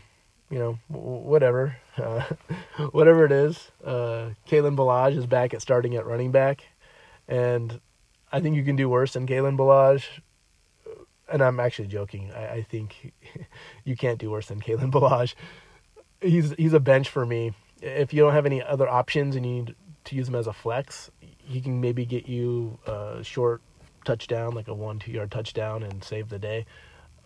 you 0.50 0.60
know, 0.60 0.80
whatever, 0.88 1.76
uh, 1.98 2.24
whatever 2.92 3.26
it 3.26 3.32
is. 3.32 3.70
Uh, 3.84 4.30
Kalen 4.48 4.78
Ballage 4.78 5.18
is 5.18 5.26
back 5.26 5.54
at 5.54 5.62
starting 5.62 5.96
at 5.96 6.06
running 6.06 6.32
back, 6.32 6.64
and 7.28 7.80
I 8.32 8.40
think 8.40 8.56
you 8.56 8.64
can 8.64 8.76
do 8.76 8.90
worse 8.90 9.14
than 9.14 9.28
Kalen 9.28 9.58
Ballage. 9.58 10.06
And 11.32 11.42
I'm 11.42 11.60
actually 11.60 11.88
joking. 11.88 12.32
I, 12.34 12.48
I 12.48 12.62
think 12.64 13.14
you 13.84 13.96
can't 13.96 14.20
do 14.20 14.32
worse 14.32 14.48
than 14.48 14.62
Kalen 14.62 14.92
Ballage. 14.92 15.36
He's 16.22 16.52
he's 16.54 16.74
a 16.74 16.80
bench 16.80 17.10
for 17.10 17.26
me. 17.26 17.54
If 17.82 18.14
you 18.14 18.24
don't 18.24 18.34
have 18.34 18.46
any 18.46 18.64
other 18.64 18.88
options 18.88 19.36
and 19.36 19.46
you 19.46 19.52
need 19.52 19.76
to 20.06 20.16
use 20.16 20.28
him 20.28 20.36
as 20.36 20.48
a 20.48 20.54
flex, 20.54 21.12
he 21.20 21.62
can 21.62 21.80
maybe 21.80 22.06
get 22.06 22.28
you 22.28 22.80
a 22.88 23.24
short 23.24 23.62
touchdown, 24.06 24.54
like 24.54 24.68
a 24.68 24.74
one 24.74 25.00
two 25.00 25.12
yard 25.12 25.32
touchdown, 25.32 25.84
and 25.84 26.04
save 26.04 26.30
the 26.30 26.40
day. 26.40 26.66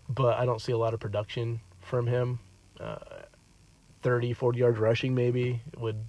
But 0.08 0.38
I 0.38 0.44
don't 0.44 0.60
see 0.60 0.72
a 0.72 0.78
lot 0.78 0.94
of 0.94 1.00
production 1.00 1.60
from 1.80 2.06
him 2.06 2.38
uh, 2.80 2.96
30, 4.02 4.32
40 4.32 4.58
yards 4.58 4.78
rushing 4.78 5.14
maybe 5.14 5.62
would 5.76 6.04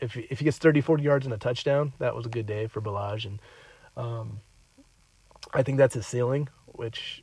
if 0.00 0.16
if 0.16 0.38
he 0.38 0.44
gets 0.44 0.58
30, 0.58 0.80
40 0.80 1.02
yards 1.02 1.26
and 1.26 1.34
a 1.34 1.38
touchdown, 1.38 1.92
that 1.98 2.16
was 2.16 2.26
a 2.26 2.30
good 2.30 2.46
day 2.46 2.66
for 2.66 2.80
Ballage 2.80 3.26
and 3.26 3.40
um, 3.96 4.40
I 5.52 5.62
think 5.62 5.78
that's 5.78 5.94
his 5.94 6.06
ceiling, 6.06 6.48
which 6.72 7.22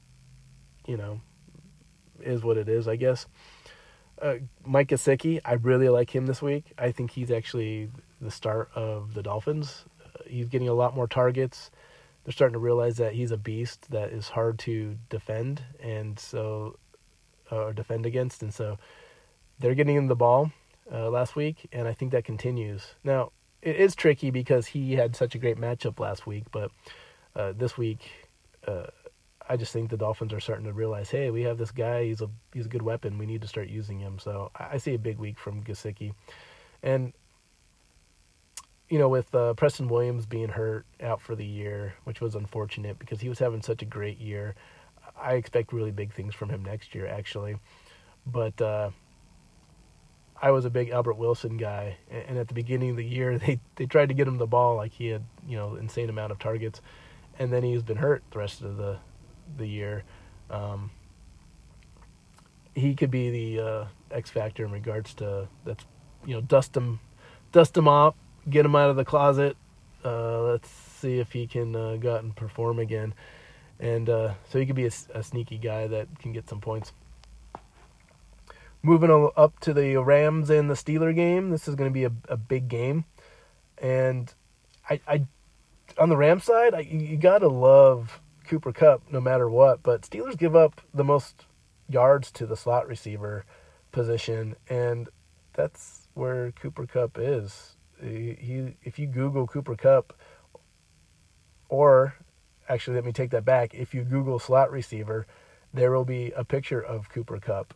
you 0.87 0.97
know 0.97 1.21
is 2.21 2.43
what 2.43 2.57
it 2.57 2.67
is, 2.69 2.87
I 2.87 2.95
guess. 2.95 3.27
Uh, 4.21 4.35
Mike 4.65 4.89
Gesicki, 4.89 5.39
I 5.45 5.53
really 5.53 5.89
like 5.89 6.15
him 6.15 6.25
this 6.25 6.41
week. 6.41 6.73
I 6.77 6.91
think 6.91 7.11
he's 7.11 7.29
actually 7.29 7.89
the 8.19 8.31
start 8.31 8.69
of 8.73 9.13
the 9.13 9.21
Dolphins. 9.21 9.85
Uh, 10.03 10.23
he's 10.25 10.49
getting 10.49 10.67
a 10.67 10.73
lot 10.73 10.95
more 10.95 11.07
targets. 11.07 11.69
they're 12.23 12.33
starting 12.33 12.53
to 12.53 12.59
realize 12.59 12.97
that 12.97 13.13
he's 13.13 13.31
a 13.31 13.37
beast 13.37 13.91
that 13.91 14.11
is 14.11 14.29
hard 14.29 14.57
to 14.59 14.97
defend, 15.09 15.63
and 15.79 16.19
so 16.19 16.77
or 17.51 17.73
defend 17.73 18.05
against, 18.05 18.41
and 18.41 18.53
so 18.53 18.77
they're 19.59 19.75
getting 19.75 19.95
him 19.95 20.07
the 20.07 20.15
ball 20.15 20.51
uh, 20.91 21.09
last 21.09 21.35
week, 21.35 21.67
and 21.71 21.87
I 21.87 21.93
think 21.93 22.11
that 22.11 22.25
continues. 22.25 22.95
Now 23.03 23.31
it 23.61 23.75
is 23.75 23.95
tricky 23.95 24.31
because 24.31 24.67
he 24.67 24.95
had 24.95 25.15
such 25.15 25.35
a 25.35 25.37
great 25.37 25.57
matchup 25.57 25.99
last 25.99 26.25
week, 26.27 26.45
but 26.51 26.71
uh, 27.35 27.53
this 27.55 27.77
week, 27.77 28.09
uh, 28.67 28.87
I 29.49 29.57
just 29.57 29.71
think 29.71 29.89
the 29.89 29.97
Dolphins 29.97 30.33
are 30.33 30.39
starting 30.39 30.65
to 30.65 30.73
realize, 30.73 31.09
hey, 31.09 31.29
we 31.31 31.43
have 31.43 31.57
this 31.57 31.71
guy. 31.71 32.05
He's 32.05 32.21
a 32.21 32.29
he's 32.53 32.65
a 32.65 32.69
good 32.69 32.81
weapon. 32.81 33.17
We 33.17 33.25
need 33.25 33.41
to 33.41 33.47
start 33.47 33.69
using 33.69 33.99
him. 33.99 34.19
So 34.19 34.51
I 34.55 34.77
see 34.77 34.93
a 34.93 34.99
big 34.99 35.17
week 35.17 35.39
from 35.39 35.63
Gesicki, 35.63 36.13
and 36.83 37.13
you 38.89 38.99
know, 38.99 39.09
with 39.09 39.33
uh, 39.35 39.53
Preston 39.53 39.87
Williams 39.87 40.25
being 40.25 40.49
hurt 40.49 40.85
out 41.01 41.21
for 41.21 41.35
the 41.35 41.45
year, 41.45 41.95
which 42.05 42.21
was 42.21 42.35
unfortunate 42.35 42.99
because 42.99 43.19
he 43.19 43.29
was 43.29 43.39
having 43.39 43.61
such 43.61 43.81
a 43.81 43.85
great 43.85 44.19
year. 44.19 44.55
I 45.19 45.33
expect 45.33 45.73
really 45.73 45.91
big 45.91 46.13
things 46.13 46.35
from 46.35 46.49
him 46.49 46.63
next 46.63 46.93
year, 46.93 47.07
actually. 47.07 47.57
But 48.25 48.61
uh, 48.61 48.91
I 50.41 50.51
was 50.51 50.65
a 50.65 50.69
big 50.69 50.89
Albert 50.89 51.15
Wilson 51.15 51.57
guy, 51.57 51.97
and 52.09 52.37
at 52.37 52.47
the 52.47 52.53
beginning 52.53 52.91
of 52.91 52.97
the 52.97 53.05
year, 53.05 53.37
they 53.39 53.59
they 53.75 53.85
tried 53.85 54.09
to 54.09 54.15
get 54.15 54.27
him 54.27 54.37
the 54.37 54.47
ball 54.47 54.75
like 54.75 54.93
he 54.93 55.07
had 55.07 55.23
you 55.47 55.57
know 55.57 55.75
insane 55.75 56.09
amount 56.09 56.31
of 56.31 56.39
targets, 56.39 56.81
and 57.39 57.51
then 57.51 57.63
he's 57.63 57.83
been 57.83 57.97
hurt 57.97 58.23
the 58.31 58.39
rest 58.39 58.61
of 58.61 58.77
the 58.77 58.99
the 59.57 59.67
year. 59.67 60.03
Um, 60.49 60.91
he 62.75 62.93
could 62.93 63.11
be 63.11 63.29
the 63.55 63.63
uh, 63.63 63.85
X 64.11 64.29
factor 64.29 64.63
in 64.63 64.71
regards 64.71 65.13
to 65.15 65.47
that's 65.65 65.85
you 66.25 66.35
know 66.35 66.41
dust 66.41 66.77
him, 66.77 66.99
dust 67.51 67.75
him 67.75 67.87
off, 67.87 68.15
get 68.49 68.65
him 68.65 68.75
out 68.75 68.89
of 68.89 68.95
the 68.95 69.05
closet. 69.05 69.57
Uh, 70.05 70.41
let's 70.43 70.69
see 70.69 71.19
if 71.19 71.31
he 71.31 71.47
can 71.47 71.75
uh, 71.75 71.97
go 71.97 72.15
out 72.15 72.23
and 72.23 72.35
perform 72.35 72.79
again, 72.79 73.13
and 73.79 74.09
uh, 74.09 74.33
so 74.49 74.59
he 74.59 74.65
could 74.65 74.75
be 74.75 74.85
a, 74.85 74.91
a 75.13 75.23
sneaky 75.23 75.57
guy 75.57 75.87
that 75.87 76.07
can 76.19 76.31
get 76.33 76.47
some 76.47 76.61
points. 76.61 76.93
Moving 78.83 79.29
up 79.35 79.59
to 79.61 79.73
the 79.73 79.97
Rams 79.97 80.49
and 80.49 80.69
the 80.69 80.75
Steeler 80.75 81.13
game, 81.13 81.49
this 81.49 81.67
is 81.67 81.75
going 81.75 81.89
to 81.89 81.93
be 81.93 82.05
a, 82.05 82.11
a 82.29 82.37
big 82.37 82.67
game, 82.67 83.05
and 83.79 84.33
I, 84.89 85.01
I 85.07 85.25
on 85.97 86.09
the 86.09 86.17
Ram 86.17 86.39
side, 86.39 86.73
I, 86.73 86.81
you 86.81 87.17
got 87.17 87.39
to 87.39 87.47
love 87.47 88.21
Cooper 88.47 88.73
Kupp 88.73 89.03
no 89.11 89.21
matter 89.21 89.49
what. 89.49 89.83
But 89.83 90.01
Steelers 90.01 90.37
give 90.37 90.55
up 90.55 90.81
the 90.93 91.03
most 91.03 91.45
yards 91.89 92.31
to 92.33 92.45
the 92.45 92.57
slot 92.57 92.87
receiver 92.87 93.45
position, 93.91 94.55
and 94.69 95.09
that's 95.53 96.07
where 96.13 96.51
Cooper 96.51 96.85
Kupp 96.85 97.17
is. 97.19 97.75
He, 98.01 98.37
he 98.39 98.77
if 98.83 98.99
you 98.99 99.07
Google 99.07 99.47
Cooper 99.47 99.75
Kupp, 99.75 100.13
or 101.69 102.15
actually 102.69 102.95
let 102.95 103.05
me 103.05 103.11
take 103.11 103.31
that 103.31 103.45
back. 103.45 103.73
If 103.73 103.93
you 103.93 104.03
Google 104.03 104.39
slot 104.39 104.71
receiver, 104.71 105.25
there 105.73 105.91
will 105.91 106.05
be 106.05 106.31
a 106.35 106.43
picture 106.43 106.81
of 106.81 107.09
Cooper 107.09 107.39
Kupp. 107.39 107.73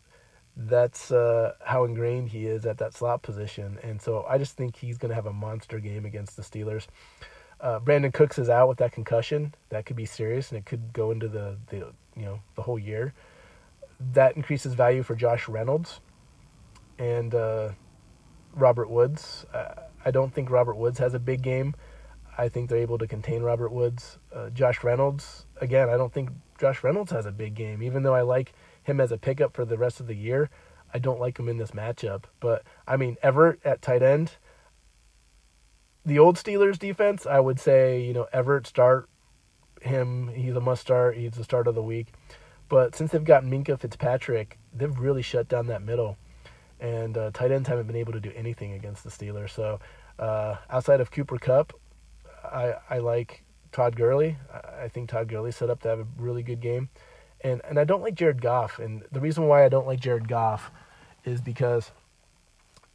that's 0.56 1.12
uh, 1.12 1.54
how 1.64 1.86
ingrained 1.86 2.30
he 2.30 2.46
is 2.46 2.66
at 2.66 2.78
that 2.78 2.94
slot 2.94 3.22
position. 3.22 3.78
And 3.84 4.02
so 4.02 4.26
I 4.28 4.38
just 4.38 4.58
think 4.58 4.76
he's 4.76 4.98
going 4.98 5.10
to 5.10 5.16
have 5.16 5.26
a 5.26 5.34
monster 5.34 5.80
game 5.80 6.06
against 6.06 6.36
the 6.36 6.44
Steelers. 6.44 6.88
Uh, 7.62 7.80
Brandin 7.80 8.14
Cooks 8.14 8.40
is 8.40 8.50
out 8.50 8.68
with 8.68 8.80
that 8.80 8.92
concussion. 8.92 9.54
That 9.70 9.86
could 9.86 9.96
be 9.96 10.06
serious, 10.06 10.50
and 10.50 10.58
it 10.58 10.66
could 10.66 10.94
go 10.94 11.12
into 11.12 11.28
the, 11.28 11.58
the 11.68 11.78
you 12.16 12.26
know 12.26 12.40
the 12.56 12.64
whole 12.64 12.80
year. 12.80 13.14
That 14.14 14.36
increases 14.36 14.74
value 14.74 15.04
for 15.04 15.16
Josh 15.16 15.48
Reynolds 15.48 16.00
and 16.98 17.36
uh, 17.36 17.70
Robert 18.56 18.90
Woods. 18.90 19.46
Uh, 19.54 19.74
I 20.04 20.12
don't 20.12 20.34
think 20.34 20.50
Robert 20.50 20.76
Woods 20.76 20.98
has 21.00 21.14
a 21.14 21.20
big 21.20 21.44
game. 21.44 21.76
I 22.38 22.50
think 22.50 22.70
they're 22.70 22.80
able 22.80 22.98
to 22.98 23.08
contain 23.08 23.44
Robert 23.44 23.72
Woods. 23.72 24.18
Uh, 24.34 24.50
Josh 24.50 24.84
Reynolds, 24.84 25.46
again, 25.60 25.90
I 25.90 25.98
don't 25.98 26.12
think 26.12 26.30
Josh 26.60 26.84
Reynolds 26.84 27.12
has 27.12 27.26
a 27.26 27.32
big 27.32 27.56
game, 27.56 27.84
even 27.84 28.04
though 28.04 28.16
I 28.16 28.22
like 28.22 28.54
him 28.84 29.00
as 29.00 29.12
a 29.12 29.18
pickup 29.18 29.54
for 29.54 29.66
the 29.66 29.78
rest 29.78 30.00
of 30.00 30.08
the 30.08 30.16
year. 30.16 30.50
I 30.94 31.00
don't 31.00 31.20
like 31.20 31.38
him 31.38 31.48
in 31.48 31.58
this 31.58 31.72
matchup. 31.72 32.24
But 32.40 32.64
I 32.88 32.98
mean, 32.98 33.18
Everett 33.22 33.60
at 33.64 33.82
tight 33.82 34.02
end. 34.02 34.34
The 36.06 36.20
old 36.20 36.36
Steelers 36.36 36.80
defense, 36.80 37.26
I 37.26 37.40
would 37.40 37.60
say, 37.60 38.02
you 38.02 38.14
know, 38.14 38.28
Everett 38.34 38.68
start 38.68 39.08
him. 39.82 40.30
He's 40.30 40.56
a 40.56 40.60
must 40.62 40.82
start. 40.82 41.18
He's 41.18 41.34
the 41.34 41.44
start 41.44 41.68
of 41.68 41.76
the 41.76 41.84
week. 41.84 42.08
But 42.70 42.96
since 42.96 43.12
they've 43.12 43.24
got 43.24 43.44
Minkah 43.44 43.80
Fitzpatrick, 43.80 44.58
they've 44.74 44.98
really 44.98 45.22
shut 45.22 45.48
down 45.48 45.68
that 45.68 45.82
middle. 45.82 46.18
And 46.80 47.18
uh, 47.18 47.32
tight 47.32 47.52
ends 47.52 47.68
haven't 47.68 47.88
been 47.88 47.96
able 47.96 48.14
to 48.14 48.20
do 48.20 48.32
anything 48.36 48.74
against 48.74 49.04
the 49.04 49.10
Steelers. 49.10 49.52
So 49.52 49.80
uh, 50.18 50.56
outside 50.70 51.02
of 51.02 51.12
Cooper 51.12 51.38
Kupp, 51.38 51.74
I, 52.44 52.76
I 52.90 52.98
like 53.00 53.44
Todd 53.72 53.96
Gurley. 53.96 54.38
I 54.82 54.88
think 54.88 55.10
Todd 55.10 55.28
Gurley 55.28 55.52
set 55.52 55.70
up 55.70 55.82
to 55.82 55.90
have 55.90 56.00
a 56.00 56.08
really 56.18 56.44
good 56.44 56.62
game 56.62 56.90
and 57.44 57.62
and 57.68 57.80
I 57.80 57.84
don't 57.84 58.02
like 58.02 58.16
Jared 58.16 58.42
Goff. 58.42 58.80
And 58.80 59.04
the 59.12 59.20
reason 59.20 59.48
why 59.48 59.66
I 59.66 59.70
don't 59.70 59.88
like 59.88 60.00
Jared 60.00 60.28
Goff 60.28 60.72
is 61.26 61.42
because 61.42 61.92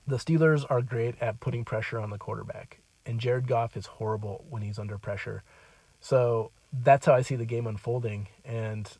the 0.06 0.16
Steelers 0.16 0.64
are 0.70 0.82
great 0.82 1.16
at 1.20 1.40
putting 1.40 1.64
pressure 1.64 1.98
on 1.98 2.10
the 2.10 2.18
quarterback, 2.18 2.80
and 3.06 3.20
Jared 3.20 3.46
Goff 3.46 3.76
is 3.76 3.86
horrible 3.86 4.44
when 4.48 4.62
he's 4.62 4.78
under 4.78 4.98
pressure. 4.98 5.42
So 6.00 6.50
that's 6.72 7.06
how 7.06 7.14
I 7.14 7.22
see 7.22 7.36
the 7.36 7.46
game 7.46 7.66
unfolding. 7.66 8.28
And 8.44 8.90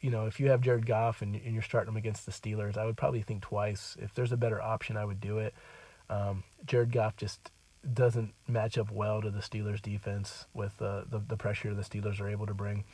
you 0.00 0.10
know, 0.10 0.26
if 0.26 0.38
you 0.38 0.50
have 0.50 0.60
Jared 0.60 0.86
Goff 0.86 1.22
and, 1.22 1.34
and 1.34 1.54
you're 1.54 1.62
starting 1.62 1.92
him 1.92 1.96
against 1.96 2.26
the 2.26 2.32
Steelers, 2.32 2.76
I 2.76 2.84
would 2.84 2.96
probably 2.96 3.22
think 3.22 3.42
twice. 3.42 3.96
If 4.00 4.12
there's 4.14 4.32
a 4.32 4.36
better 4.36 4.60
option, 4.60 4.96
I 4.96 5.04
would 5.04 5.20
do 5.20 5.38
it. 5.38 5.54
Um, 6.10 6.44
Jared 6.66 6.92
Goff 6.92 7.16
just 7.16 7.50
doesn't 7.92 8.34
match 8.48 8.76
up 8.76 8.90
well 8.90 9.22
to 9.22 9.30
the 9.30 9.40
Steelers 9.40 9.80
defense 9.80 10.46
with 10.54 10.80
uh, 10.80 11.02
the 11.08 11.22
the 11.26 11.36
pressure 11.36 11.74
the 11.74 11.82
Steelers 11.82 12.20
are 12.20 12.28
able 12.28 12.46
to 12.46 12.54
bring 12.54 12.84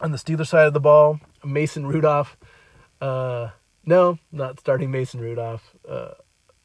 on 0.00 0.12
the 0.12 0.18
Steeler 0.18 0.46
side 0.46 0.66
of 0.66 0.72
the 0.72 0.80
ball, 0.80 1.20
Mason 1.44 1.86
Rudolph. 1.86 2.36
Uh, 3.00 3.50
no, 3.84 4.18
not 4.32 4.60
starting 4.60 4.90
Mason 4.90 5.20
Rudolph. 5.20 5.74
Uh, 5.88 6.12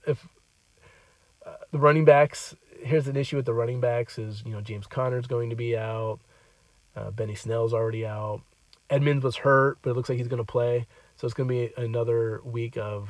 if 0.07 0.27
the 1.75 1.81
running 1.81 2.05
backs, 2.05 2.55
here's 2.81 3.05
an 3.09 3.17
issue 3.17 3.35
with 3.35 3.45
the 3.45 3.53
running 3.53 3.81
backs 3.81 4.17
is 4.17 4.41
you 4.45 4.53
know 4.53 4.61
James 4.61 4.87
Conner's 4.87 5.27
going 5.27 5.49
to 5.49 5.57
be 5.57 5.75
out, 5.75 6.19
uh, 6.95 7.11
Benny 7.11 7.35
Snell's 7.35 7.73
already 7.73 8.05
out, 8.05 8.43
Edmonds 8.89 9.25
was 9.25 9.35
hurt, 9.35 9.79
but 9.81 9.89
it 9.89 9.93
looks 9.95 10.07
like 10.07 10.17
he's 10.17 10.29
going 10.29 10.37
to 10.37 10.49
play, 10.49 10.87
so 11.17 11.25
it's 11.25 11.33
going 11.33 11.49
to 11.49 11.53
be 11.53 11.73
another 11.75 12.39
week 12.45 12.77
of 12.77 13.09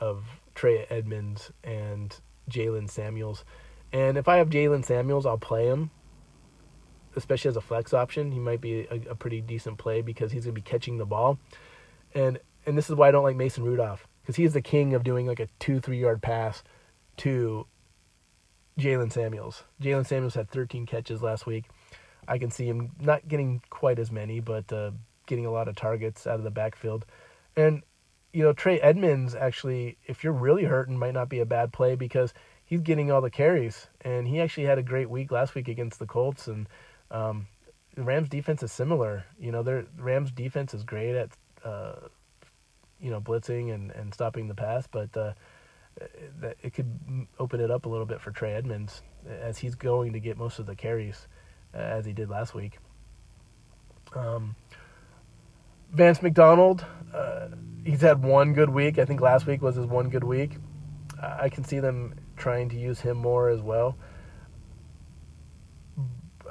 of 0.00 0.24
Trey 0.56 0.86
Edmonds 0.90 1.52
and 1.62 2.16
Jaylen 2.50 2.90
Samuels. 2.90 3.44
And 3.92 4.18
if 4.18 4.26
I 4.26 4.38
have 4.38 4.50
Jaylen 4.50 4.84
Samuels, 4.84 5.24
I'll 5.24 5.38
play 5.38 5.68
him 5.68 5.92
especially 7.16 7.48
as 7.48 7.56
a 7.56 7.60
flex 7.60 7.94
option, 7.94 8.32
he 8.32 8.40
might 8.40 8.60
be 8.60 8.88
a, 8.90 9.10
a 9.10 9.14
pretty 9.14 9.40
decent 9.40 9.78
play 9.78 10.02
because 10.02 10.32
he's 10.32 10.46
going 10.46 10.54
to 10.56 10.60
be 10.60 10.68
catching 10.68 10.98
the 10.98 11.06
ball. 11.06 11.38
And 12.12 12.40
and 12.66 12.76
this 12.76 12.90
is 12.90 12.96
why 12.96 13.06
I 13.06 13.10
don't 13.12 13.22
like 13.22 13.36
Mason 13.36 13.62
Rudolph 13.62 14.08
because 14.22 14.34
he's 14.34 14.54
the 14.54 14.60
king 14.60 14.94
of 14.94 15.04
doing 15.04 15.28
like 15.28 15.38
a 15.38 15.46
two 15.60 15.78
three 15.78 16.00
yard 16.00 16.22
pass 16.22 16.64
to 17.18 17.68
Jaylen 18.78 19.12
Samuels. 19.12 19.64
Jaylen 19.80 20.06
Samuels 20.06 20.34
had 20.34 20.50
13 20.50 20.86
catches 20.86 21.22
last 21.22 21.46
week. 21.46 21.64
I 22.26 22.38
can 22.38 22.50
see 22.50 22.66
him 22.66 22.92
not 23.00 23.28
getting 23.28 23.62
quite 23.70 23.98
as 23.98 24.10
many, 24.10 24.40
but 24.40 24.72
uh, 24.72 24.92
getting 25.26 25.46
a 25.46 25.50
lot 25.50 25.68
of 25.68 25.76
targets 25.76 26.26
out 26.26 26.36
of 26.36 26.44
the 26.44 26.50
backfield. 26.50 27.04
And 27.56 27.82
you 28.32 28.42
know 28.42 28.52
Trey 28.52 28.80
Edmonds 28.80 29.34
actually, 29.34 29.96
if 30.06 30.24
you're 30.24 30.32
really 30.32 30.64
hurting, 30.64 30.98
might 30.98 31.14
not 31.14 31.28
be 31.28 31.38
a 31.38 31.46
bad 31.46 31.72
play 31.72 31.94
because 31.94 32.34
he's 32.64 32.80
getting 32.80 33.10
all 33.10 33.20
the 33.20 33.30
carries, 33.30 33.86
and 34.00 34.26
he 34.26 34.40
actually 34.40 34.64
had 34.64 34.78
a 34.78 34.82
great 34.82 35.08
week 35.08 35.30
last 35.30 35.54
week 35.54 35.68
against 35.68 35.98
the 35.98 36.06
Colts 36.06 36.48
and 36.48 36.68
um, 37.10 37.46
the 37.94 38.02
Rams 38.02 38.28
defense 38.28 38.62
is 38.62 38.72
similar. 38.72 39.24
You 39.38 39.52
know, 39.52 39.62
their 39.62 39.86
Rams 39.96 40.32
defense 40.32 40.74
is 40.74 40.82
great 40.82 41.14
at 41.14 41.30
uh, 41.64 41.94
you 43.00 43.10
know 43.10 43.20
blitzing 43.20 43.72
and, 43.72 43.90
and 43.92 44.12
stopping 44.12 44.48
the 44.48 44.54
pass, 44.54 44.86
but 44.86 45.16
uh, 45.16 45.34
it 46.62 46.74
could 46.74 47.26
open 47.38 47.60
it 47.60 47.70
up 47.70 47.86
a 47.86 47.88
little 47.88 48.06
bit 48.06 48.20
for 48.20 48.30
Trey 48.30 48.54
Edmonds 48.54 49.02
as 49.28 49.58
he's 49.58 49.74
going 49.74 50.12
to 50.12 50.20
get 50.20 50.36
most 50.36 50.58
of 50.58 50.66
the 50.66 50.74
carries 50.74 51.28
uh, 51.74 51.78
as 51.78 52.04
he 52.04 52.12
did 52.12 52.28
last 52.28 52.54
week. 52.54 52.78
Um, 54.14 54.56
Vance 55.92 56.22
McDonald, 56.22 56.84
uh, 57.14 57.48
he's 57.84 58.00
had 58.00 58.22
one 58.22 58.52
good 58.52 58.70
week. 58.70 58.98
I 58.98 59.04
think 59.04 59.20
last 59.20 59.46
week 59.46 59.62
was 59.62 59.76
his 59.76 59.86
one 59.86 60.08
good 60.08 60.24
week. 60.24 60.56
I 61.22 61.48
can 61.48 61.64
see 61.64 61.78
them 61.78 62.14
trying 62.36 62.68
to 62.70 62.76
use 62.78 63.00
him 63.00 63.16
more 63.16 63.48
as 63.48 63.60
well. 63.60 63.96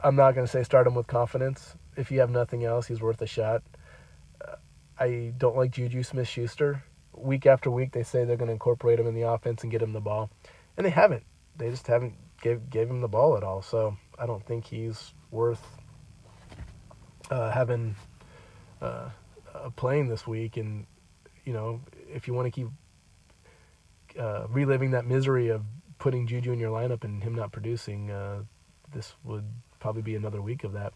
I'm 0.03 0.15
not 0.15 0.33
going 0.33 0.47
to 0.47 0.51
say 0.51 0.63
start 0.63 0.87
him 0.87 0.95
with 0.95 1.07
confidence. 1.07 1.75
If 1.95 2.11
you 2.11 2.19
have 2.21 2.29
nothing 2.29 2.65
else, 2.65 2.87
he's 2.87 3.01
worth 3.01 3.21
a 3.21 3.27
shot. 3.27 3.61
Uh, 4.43 4.55
I 4.99 5.33
don't 5.37 5.55
like 5.55 5.71
Juju 5.71 6.03
Smith 6.03 6.27
Schuster. 6.27 6.83
Week 7.23 7.45
after 7.45 7.71
week, 7.71 7.91
they 7.91 8.03
say 8.03 8.25
they're 8.25 8.37
going 8.37 8.47
to 8.47 8.53
incorporate 8.53 8.99
him 8.99 9.07
in 9.07 9.15
the 9.15 9.21
offense 9.21 9.63
and 9.63 9.71
get 9.71 9.81
him 9.81 9.93
the 9.93 10.01
ball, 10.01 10.29
and 10.77 10.85
they 10.85 10.89
haven't. 10.91 11.23
They 11.57 11.69
just 11.69 11.87
haven't 11.87 12.15
gave 12.41 12.69
gave 12.69 12.89
him 12.89 13.01
the 13.01 13.07
ball 13.07 13.37
at 13.37 13.43
all. 13.43 13.61
So 13.61 13.97
I 14.19 14.25
don't 14.25 14.45
think 14.45 14.65
he's 14.65 15.13
worth 15.31 15.63
uh, 17.31 17.51
having 17.51 17.95
uh, 18.81 19.09
uh, 19.53 19.69
playing 19.75 20.07
this 20.07 20.27
week. 20.27 20.57
And 20.57 20.85
you 21.45 21.53
know, 21.53 21.81
if 22.07 22.27
you 22.27 22.33
want 22.33 22.47
to 22.47 22.51
keep 22.51 22.67
uh, 24.19 24.47
reliving 24.49 24.91
that 24.91 25.05
misery 25.05 25.49
of 25.49 25.63
putting 25.99 26.27
Juju 26.27 26.51
in 26.51 26.59
your 26.59 26.71
lineup 26.71 27.03
and 27.03 27.23
him 27.23 27.35
not 27.35 27.51
producing, 27.51 28.11
uh, 28.11 28.43
this 28.93 29.13
would 29.23 29.45
probably 29.79 30.01
be 30.01 30.15
another 30.15 30.41
week 30.41 30.63
of 30.63 30.73
that. 30.73 30.93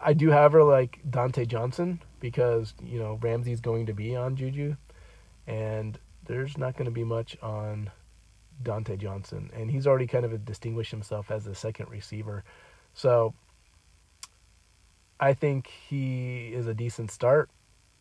I 0.00 0.14
do, 0.14 0.30
however, 0.30 0.64
like 0.64 0.98
Diontae 1.08 1.46
Johnson 1.46 2.00
because 2.20 2.74
you 2.82 2.98
know 2.98 3.18
Ramsey's 3.20 3.60
going 3.60 3.86
to 3.86 3.92
be 3.92 4.16
on 4.16 4.36
Juju, 4.36 4.76
and 5.50 5.98
there's 6.26 6.56
not 6.56 6.76
going 6.76 6.84
to 6.84 6.92
be 6.92 7.02
much 7.02 7.36
on 7.42 7.90
Diontae 8.62 8.98
Johnson, 8.98 9.50
and 9.52 9.68
he's 9.68 9.86
already 9.86 10.06
kind 10.06 10.24
of 10.24 10.44
distinguished 10.44 10.92
himself 10.92 11.30
as 11.32 11.46
a 11.48 11.54
second 11.56 11.90
receiver. 11.90 12.44
So 12.94 13.34
I 15.18 15.34
think 15.34 15.66
he 15.66 16.52
is 16.54 16.68
a 16.68 16.74
decent 16.74 17.10
start. 17.10 17.50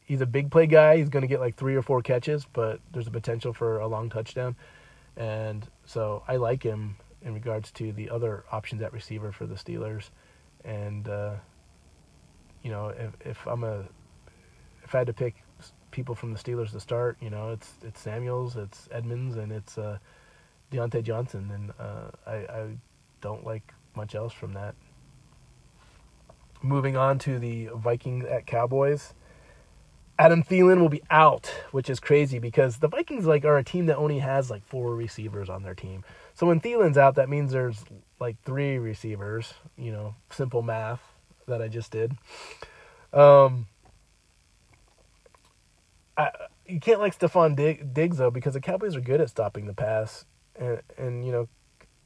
He's 0.05 0.21
a 0.21 0.27
big 0.27 0.51
play 0.51 0.67
guy. 0.67 0.97
He's 0.97 1.09
going 1.09 1.21
to 1.21 1.27
get 1.27 1.39
like 1.39 1.55
three 1.55 1.75
or 1.75 1.81
four 1.81 2.03
catches, 2.03 2.45
but 2.45 2.81
there's 2.91 3.07
a 3.07 3.11
potential 3.11 3.51
for 3.51 3.79
a 3.79 3.87
long 3.87 4.09
touchdown. 4.09 4.55
And 5.17 5.67
so 5.85 6.23
I 6.27 6.35
like 6.35 6.61
him 6.61 6.97
in 7.23 7.33
regards 7.33 7.71
to 7.73 7.91
the 7.91 8.11
other 8.11 8.45
options 8.51 8.83
at 8.83 8.93
receiver 8.93 9.31
for 9.31 9.47
the 9.47 9.55
Steelers. 9.55 10.11
And, 10.63 11.09
uh, 11.09 11.35
you 12.61 12.69
know, 12.69 12.89
if, 12.89 13.13
if 13.25 13.47
I'm 13.47 13.63
a, 13.63 13.85
if 14.83 14.93
I 14.93 14.99
had 14.99 15.07
to 15.07 15.13
pick 15.13 15.35
people 15.91 16.15
from 16.15 16.33
the 16.33 16.39
Steelers 16.39 16.71
to 16.71 16.79
start, 16.79 17.17
you 17.21 17.29
know, 17.29 17.51
it's 17.51 17.73
it's 17.83 17.99
Samuels, 17.99 18.55
it's 18.55 18.87
Edmonds, 18.91 19.35
and 19.37 19.51
it's 19.51 19.77
uh, 19.77 19.97
Diontae 20.71 21.03
Johnson, 21.03 21.51
and 21.53 21.71
uh, 21.79 22.11
I, 22.25 22.35
I 22.35 22.67
don't 23.21 23.43
like 23.43 23.73
much 23.95 24.15
else 24.15 24.33
from 24.33 24.53
that. 24.53 24.75
Moving 26.61 26.97
on 26.97 27.19
to 27.19 27.39
the 27.39 27.69
Vikings 27.73 28.25
at 28.25 28.45
Cowboys. 28.45 29.13
Adam 30.17 30.43
Thielen 30.43 30.81
will 30.81 30.89
be 30.89 31.01
out, 31.09 31.47
which 31.71 31.89
is 31.89 32.01
crazy 32.01 32.39
because 32.39 32.77
the 32.77 32.89
Vikings 32.89 33.25
like 33.25 33.45
are 33.45 33.57
a 33.57 33.63
team 33.63 33.85
that 33.85 33.95
only 33.95 34.19
has 34.19 34.49
like 34.49 34.65
four 34.65 34.93
receivers 34.93 35.49
on 35.49 35.63
their 35.63 35.73
team. 35.73 36.03
So 36.33 36.45
when 36.47 36.59
Thielen's 36.59 36.97
out, 36.97 37.15
that 37.15 37.29
means 37.29 37.53
there's 37.53 37.85
like 38.19 38.35
three 38.43 38.77
receivers. 38.77 39.53
You 39.77 39.93
know, 39.93 40.15
simple 40.29 40.61
math 40.61 40.99
that 41.47 41.61
I 41.61 41.69
just 41.69 41.91
did. 41.91 42.17
Um, 43.13 43.67
I, 46.19 46.31
you 46.67 46.81
can't 46.81 46.99
like 46.99 47.17
Stefon 47.17 47.55
Diggs 47.93 48.17
though 48.17 48.29
because 48.29 48.53
the 48.53 48.59
Cowboys 48.59 48.95
are 48.95 49.01
good 49.01 49.21
at 49.21 49.29
stopping 49.29 49.67
the 49.67 49.73
pass, 49.73 50.25
and 50.55 50.81
and 50.97 51.25
you 51.25 51.31
know, 51.31 51.47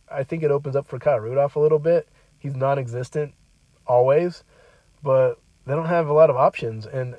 I 0.09 0.23
think 0.23 0.43
it 0.43 0.51
opens 0.51 0.75
up 0.75 0.87
for 0.87 0.99
Kyle 0.99 1.19
Rudolph 1.19 1.55
a 1.55 1.59
little 1.59 1.79
bit. 1.79 2.07
He's 2.37 2.55
non-existent 2.55 3.33
always, 3.87 4.43
but 5.01 5.39
they 5.65 5.73
don't 5.73 5.87
have 5.87 6.07
a 6.07 6.13
lot 6.13 6.29
of 6.29 6.35
options. 6.35 6.85
And 6.85 7.15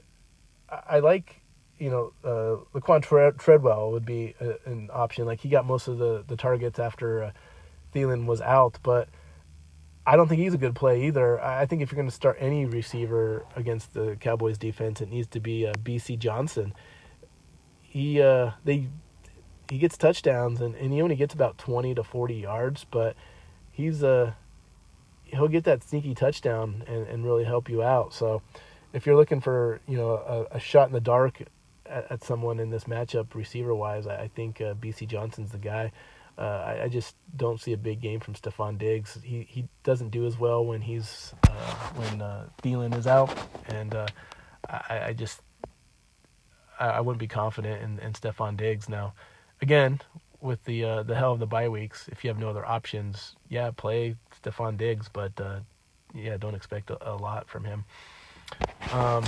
I, 0.70 0.82
I 0.88 0.99
like, 1.01 1.40
you 1.78 1.90
know, 1.90 2.12
uh, 2.22 2.78
Laquon 2.78 3.03
Treadwell 3.38 3.90
would 3.90 4.07
be 4.07 4.34
a, 4.40 4.55
an 4.66 4.88
option. 4.92 5.26
Like 5.26 5.40
he 5.40 5.49
got 5.49 5.66
most 5.66 5.88
of 5.88 5.99
the, 5.99 6.24
the 6.28 6.36
targets 6.36 6.78
after 6.78 7.24
uh, 7.24 7.30
Thielen 7.92 8.26
was 8.26 8.40
out, 8.40 8.78
but 8.82 9.09
I 10.07 10.16
don't 10.16 10.28
think 10.28 10.40
he's 10.40 10.55
a 10.55 10.59
good 10.59 10.74
play 10.74 11.07
either. 11.07 11.42
I 11.42 11.64
think 11.64 11.80
if 11.80 11.90
you're 11.90 11.96
going 11.96 12.09
to 12.09 12.14
start 12.14 12.36
any 12.38 12.66
receiver 12.66 13.46
against 13.57 13.94
the 13.94 14.16
Cowboys 14.20 14.59
defense, 14.59 15.00
it 15.00 15.09
needs 15.09 15.28
to 15.28 15.40
be 15.40 15.66
uh, 15.66 15.72
Bisi 15.74 16.18
Johnson. 16.18 16.74
He 17.80 18.20
uh, 18.20 18.52
they 18.64 18.88
he 19.70 19.78
gets 19.78 19.96
touchdowns 19.96 20.61
and, 20.61 20.74
and 20.74 20.92
he 20.92 21.00
only 21.00 21.16
gets 21.16 21.32
about 21.32 21.57
20 21.57 21.94
to 21.94 22.05
40 22.05 22.34
yards, 22.34 22.84
but 22.90 23.16
he's 23.72 24.02
a 24.02 24.09
uh, 24.09 24.32
he'll 25.24 25.48
get 25.48 25.64
that 25.64 25.82
sneaky 25.82 26.14
touchdown 26.14 26.84
and, 26.86 27.07
and 27.07 27.24
really 27.24 27.44
help 27.44 27.68
you 27.68 27.82
out. 27.82 28.12
So 28.12 28.42
if 28.92 29.07
you're 29.07 29.16
looking 29.16 29.40
for 29.40 29.80
you 29.88 29.96
know 29.96 30.11
a, 30.52 30.57
a 30.57 30.61
shot 30.61 30.88
in 30.88 30.92
the 30.92 31.00
dark 31.00 31.42
at, 31.86 32.11
at, 32.11 32.24
someone 32.24 32.61
in 32.61 32.70
this 32.70 32.84
matchup 32.84 33.34
receiver 33.34 33.74
wise, 33.74 34.07
I, 34.07 34.22
I 34.22 34.28
think 34.28 34.61
uh, 34.61 34.74
Bisi 34.74 35.07
Johnson's 35.07 35.50
the 35.50 35.59
guy. 35.59 35.92
Uh, 36.37 36.41
I, 36.41 36.82
I, 36.85 36.89
just 36.89 37.14
don't 37.37 37.61
see 37.61 37.72
a 37.74 37.76
big 37.76 38.01
game 38.01 38.18
from 38.18 38.35
Stefon 38.35 38.76
Diggs. 38.76 39.16
He 39.22 39.47
he 39.49 39.68
doesn't 39.85 40.11
do 40.11 40.26
as 40.26 40.37
well 40.37 40.64
when 40.64 40.80
he's 40.80 41.32
uh, 41.49 41.74
when 41.95 42.20
uh, 42.20 42.49
Thielen 42.61 42.97
is 42.97 43.07
out, 43.07 43.32
and 43.68 43.95
uh, 43.95 44.07
I, 44.68 45.03
I 45.07 45.12
just 45.12 45.43
I, 46.78 46.87
I 46.87 47.01
wouldn't 47.01 47.20
be 47.20 47.28
confident 47.28 47.82
in, 47.82 47.99
in 48.01 48.12
Stefon 48.14 48.57
Diggs 48.57 48.89
now. 48.89 49.14
Again, 49.62 50.01
with 50.41 50.62
the 50.64 50.85
uh, 50.85 51.03
the 51.05 51.14
hell 51.14 51.32
of 51.32 51.39
the 51.39 51.47
bye 51.47 51.68
weeks, 51.68 52.09
if 52.11 52.24
you 52.24 52.28
have 52.28 52.39
no 52.39 52.51
other 52.51 52.66
options, 52.66 53.37
yeah, 53.49 53.70
play 53.70 54.16
Stefon 54.43 54.76
Diggs, 54.76 55.09
but 55.12 55.41
uh, 55.41 55.61
yeah, 56.14 56.37
don't 56.37 56.55
expect 56.55 56.91
a, 56.91 57.11
a, 57.11 57.14
lot 57.14 57.49
from 57.49 57.64
him. 57.64 57.85
Um, 58.93 59.24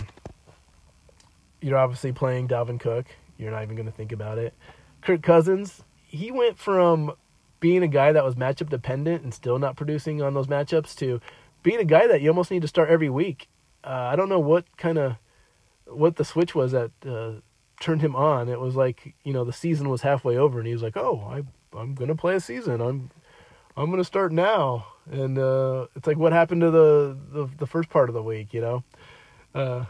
you're 1.61 1.79
obviously 1.79 2.13
playing 2.13 2.49
Dalvin 2.49 2.79
Cook. 2.79 3.07
You're 3.39 3.51
not 3.51 3.63
even 3.63 3.77
going 3.77 3.87
to 3.87 3.93
think 3.93 4.13
about 4.13 4.39
it. 4.39 4.55
Kirk 5.03 5.23
Cousins, 5.23 5.83
he 6.07 6.31
went 6.31 6.59
from 6.59 7.13
being 7.61 7.83
a 7.83 7.89
guy 7.89 8.13
that 8.13 8.25
was 8.25 8.35
matchup 8.35 8.69
dependent 8.69 9.23
and 9.23 9.35
still 9.35 9.59
not 9.59 9.77
producing 9.77 10.23
on 10.23 10.35
those 10.35 10.47
matchups 10.47 10.97
to 10.97 11.21
being 11.63 11.81
a 11.81 11.85
guy 11.85 12.07
that 12.07 12.21
you 12.21 12.29
almost 12.29 12.51
need 12.51 12.63
to 12.63 12.69
start 12.69 12.89
every 12.89 13.11
week. 13.11 13.49
Uh, 13.83 14.09
I 14.13 14.17
don't 14.17 14.29
know 14.29 14.39
what 14.39 14.65
kind 14.77 14.99
of 14.99 15.17
what 15.87 16.17
the 16.17 16.25
switch 16.25 16.55
was 16.55 16.73
that 16.73 16.91
uh, 17.05 17.41
turned 17.81 18.03
him 18.03 18.15
on. 18.17 18.49
It 18.49 18.61
was 18.61 18.77
like 18.77 19.15
you 19.25 19.33
know 19.33 19.45
the 19.45 19.53
season 19.53 19.89
was 19.89 20.03
halfway 20.03 20.37
over, 20.37 20.59
and 20.59 20.67
he 20.67 20.73
was 20.73 20.83
like, 20.83 20.97
"Oh, 20.97 21.21
I 21.29 21.43
I'm 21.77 21.95
gonna 21.95 22.15
play 22.15 22.35
a 22.37 22.41
season. 22.41 22.81
I'm 22.81 23.11
I'm 23.77 23.91
gonna 23.91 24.05
start 24.05 24.33
now." 24.33 24.87
And 25.11 25.39
uh, 25.39 25.87
it's 25.95 26.07
like, 26.07 26.17
what 26.17 26.33
happened 26.33 26.63
to 26.63 26.71
the, 26.71 27.17
the 27.33 27.49
the 27.59 27.67
first 27.67 27.89
part 27.91 28.09
of 28.09 28.15
the 28.15 28.23
week? 28.23 28.53
You 28.53 28.61
know, 28.61 28.85
uh, 29.55 29.85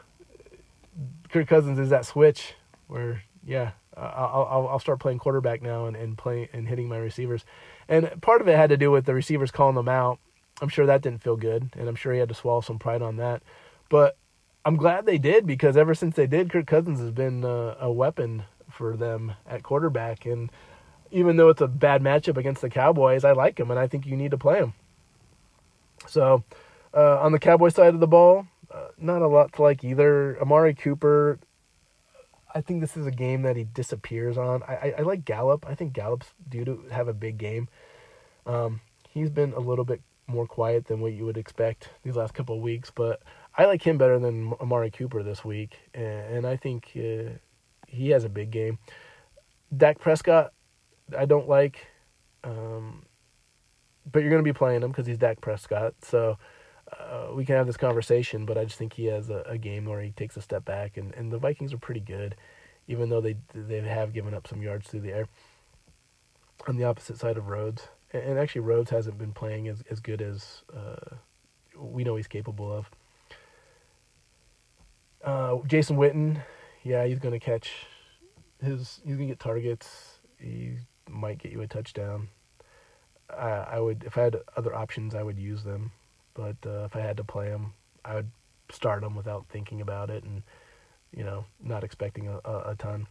Kirk 1.30 1.48
Cousins 1.48 1.78
is 1.78 1.90
that 1.90 2.04
switch 2.04 2.54
where 2.86 3.22
yeah, 3.46 3.72
I'll 3.96 4.68
I'll, 4.70 4.78
start 4.78 5.00
playing 5.00 5.18
quarterback 5.18 5.62
now 5.62 5.86
and 5.86 5.96
and 5.96 6.18
play 6.18 6.48
and 6.52 6.68
hitting 6.68 6.88
my 6.88 6.98
receivers. 6.98 7.44
And 7.88 8.20
part 8.20 8.40
of 8.40 8.48
it 8.48 8.56
had 8.56 8.70
to 8.70 8.76
do 8.76 8.90
with 8.90 9.06
the 9.06 9.14
receivers 9.14 9.50
calling 9.50 9.74
them 9.74 9.88
out. 9.88 10.18
I'm 10.60 10.68
sure 10.68 10.86
that 10.86 11.02
didn't 11.02 11.22
feel 11.22 11.36
good, 11.36 11.70
and 11.76 11.88
I'm 11.88 11.96
sure 11.96 12.12
he 12.12 12.18
had 12.18 12.28
to 12.28 12.34
swallow 12.34 12.60
some 12.60 12.78
pride 12.78 13.02
on 13.02 13.16
that. 13.16 13.42
But 13.88 14.16
I'm 14.66 14.76
glad 14.76 15.06
they 15.06 15.18
did 15.18 15.46
because 15.46 15.76
ever 15.76 15.94
since 15.94 16.16
they 16.16 16.26
did, 16.26 16.50
Kirk 16.50 16.66
Cousins 16.66 16.98
has 16.98 17.12
been 17.12 17.44
uh, 17.44 17.76
a 17.78 17.90
weapon 17.90 18.42
for 18.68 18.96
them 18.96 19.34
at 19.46 19.62
quarterback. 19.62 20.26
And 20.26 20.50
even 21.10 21.36
though 21.36 21.48
it's 21.50 21.60
a 21.60 21.68
bad 21.68 22.02
matchup 22.02 22.36
against 22.36 22.62
the 22.62 22.68
Cowboys, 22.68 23.24
I 23.24 23.30
like 23.30 23.60
him 23.60 23.70
and 23.70 23.78
I 23.78 23.86
think 23.86 24.06
you 24.06 24.16
need 24.16 24.32
to 24.32 24.38
play 24.38 24.58
him. 24.58 24.74
So 26.08 26.42
uh, 26.92 27.20
on 27.20 27.30
the 27.30 27.38
Cowboy 27.38 27.68
side 27.68 27.94
of 27.94 28.00
the 28.00 28.08
ball, 28.08 28.48
uh, 28.70 28.88
not 28.98 29.22
a 29.22 29.28
lot 29.28 29.52
to 29.52 29.62
like 29.62 29.84
either. 29.84 30.36
Amari 30.40 30.74
Cooper, 30.74 31.38
I 32.56 32.62
think 32.62 32.80
this 32.80 32.96
is 32.96 33.06
a 33.06 33.10
game 33.10 33.42
that 33.42 33.54
he 33.56 33.64
disappears 33.64 34.38
on. 34.38 34.62
I, 34.62 34.74
I, 34.74 34.94
I 34.98 35.02
like 35.02 35.26
Gallup. 35.26 35.66
I 35.68 35.74
think 35.74 35.92
Gallup's 35.92 36.32
due 36.48 36.64
to 36.64 36.84
have 36.90 37.06
a 37.06 37.12
big 37.12 37.36
game. 37.36 37.68
Um, 38.46 38.80
he's 39.10 39.28
been 39.28 39.52
a 39.52 39.60
little 39.60 39.84
bit 39.84 40.00
more 40.26 40.46
quiet 40.46 40.86
than 40.86 41.00
what 41.00 41.12
you 41.12 41.26
would 41.26 41.36
expect 41.36 41.90
these 42.02 42.16
last 42.16 42.32
couple 42.32 42.56
of 42.56 42.62
weeks, 42.62 42.90
but 42.90 43.20
I 43.58 43.66
like 43.66 43.82
him 43.82 43.98
better 43.98 44.18
than 44.18 44.54
Amari 44.58 44.90
Cooper 44.90 45.22
this 45.22 45.44
week, 45.44 45.76
and 45.92 46.46
I 46.46 46.56
think 46.56 46.92
uh, 46.96 47.36
he 47.86 48.08
has 48.10 48.24
a 48.24 48.30
big 48.30 48.50
game. 48.50 48.78
Dak 49.76 49.98
Prescott, 49.98 50.52
I 51.16 51.26
don't 51.26 51.48
like, 51.48 51.86
um, 52.42 53.04
but 54.10 54.20
you're 54.20 54.30
going 54.30 54.42
to 54.42 54.50
be 54.50 54.56
playing 54.56 54.82
him 54.82 54.90
because 54.90 55.06
he's 55.06 55.18
Dak 55.18 55.42
Prescott. 55.42 55.94
So 56.02 56.38
uh, 56.92 57.28
we 57.34 57.44
can 57.44 57.56
have 57.56 57.66
this 57.66 57.76
conversation, 57.76 58.46
but 58.46 58.56
I 58.56 58.64
just 58.64 58.78
think 58.78 58.92
he 58.92 59.06
has 59.06 59.28
a, 59.28 59.42
a, 59.46 59.58
game 59.58 59.86
where 59.86 60.00
he 60.00 60.10
takes 60.10 60.36
a 60.36 60.40
step 60.40 60.64
back, 60.64 60.96
and, 60.96 61.12
and 61.14 61.32
the 61.32 61.38
Vikings 61.38 61.72
are 61.72 61.78
pretty 61.78 62.00
good, 62.00 62.36
even 62.86 63.08
though 63.08 63.20
they 63.20 63.36
they 63.54 63.80
have 63.80 64.12
given 64.12 64.34
up 64.34 64.46
some 64.46 64.62
yards 64.62 64.88
through 64.88 65.00
the 65.00 65.12
air. 65.12 65.28
On 66.68 66.76
the 66.76 66.84
opposite 66.84 67.18
side 67.18 67.36
of 67.36 67.48
Rhodes, 67.48 67.88
and, 68.12 68.22
and 68.22 68.38
actually 68.38 68.60
Rhodes 68.60 68.90
hasn't 68.90 69.18
been 69.18 69.32
playing 69.32 69.68
as 69.68 69.82
as 69.90 69.98
good 69.98 70.22
as 70.22 70.62
uh, 70.74 71.16
we 71.76 72.04
know 72.04 72.16
he's 72.16 72.28
capable 72.28 72.72
of. 72.72 72.90
Uh, 75.24 75.58
Jason 75.66 75.96
Witten, 75.96 76.40
yeah, 76.84 77.04
he's 77.04 77.18
gonna 77.18 77.40
catch 77.40 77.72
his. 78.62 79.00
He's 79.04 79.16
gonna 79.16 79.26
get 79.26 79.40
targets. 79.40 80.20
He 80.38 80.76
might 81.08 81.38
get 81.38 81.50
you 81.50 81.62
a 81.62 81.66
touchdown. 81.66 82.28
I, 83.28 83.48
I 83.48 83.80
would, 83.80 84.04
if 84.04 84.16
I 84.16 84.22
had 84.22 84.36
other 84.56 84.72
options, 84.74 85.14
I 85.14 85.22
would 85.24 85.38
use 85.38 85.64
them. 85.64 85.90
But 86.36 86.56
uh, 86.66 86.84
if 86.84 86.94
I 86.94 87.00
had 87.00 87.16
to 87.16 87.24
play 87.24 87.46
him, 87.46 87.72
I 88.04 88.14
would 88.14 88.30
start 88.70 89.02
him 89.02 89.14
without 89.14 89.46
thinking 89.48 89.80
about 89.80 90.10
it 90.10 90.24
and 90.24 90.42
you 91.16 91.24
know 91.24 91.44
not 91.62 91.84
expecting 91.84 92.28
a, 92.28 92.40
a, 92.44 92.70
a 92.70 92.74
ton. 92.76 93.06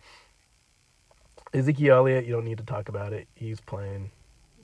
Ezekiel 1.53 1.95
Elliott, 1.95 2.25
you 2.25 2.33
don't 2.33 2.45
need 2.45 2.57
to 2.57 2.65
talk 2.65 2.89
about 2.89 3.13
it. 3.13 3.27
He's 3.35 3.61
playing, 3.61 4.11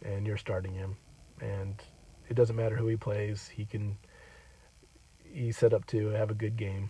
and 0.04 0.28
you're 0.28 0.38
starting 0.38 0.74
him, 0.74 0.98
and 1.40 1.82
it 2.30 2.36
doesn't 2.36 2.56
matter 2.56 2.76
who 2.76 2.88
he 2.88 2.98
plays. 2.98 3.48
He 3.48 3.66
can. 3.66 3.98
He's 5.24 5.58
set 5.58 5.74
up 5.74 5.86
to 5.88 6.10
have 6.10 6.30
a 6.30 6.36
good 6.36 6.58
game. 6.58 6.90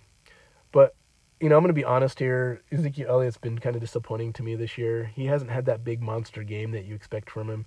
But 0.72 0.96
you 1.40 1.50
know, 1.50 1.56
I'm 1.56 1.64
going 1.64 1.70
to 1.70 1.74
be 1.74 1.84
honest 1.86 2.20
here. 2.20 2.62
Ezekiel 2.72 3.10
Elliott's 3.10 3.38
been 3.38 3.60
kind 3.60 3.76
of 3.76 3.82
disappointing 3.82 4.34
to 4.34 4.44
me 4.44 4.56
this 4.56 4.78
year. 4.78 5.12
He 5.16 5.26
hasn't 5.26 5.52
had 5.52 5.66
that 5.66 5.84
big 5.84 6.02
monster 6.02 6.44
game 6.44 6.72
that 6.72 6.86
you 6.86 6.96
expect 6.96 7.30
from 7.30 7.50
him. 7.50 7.66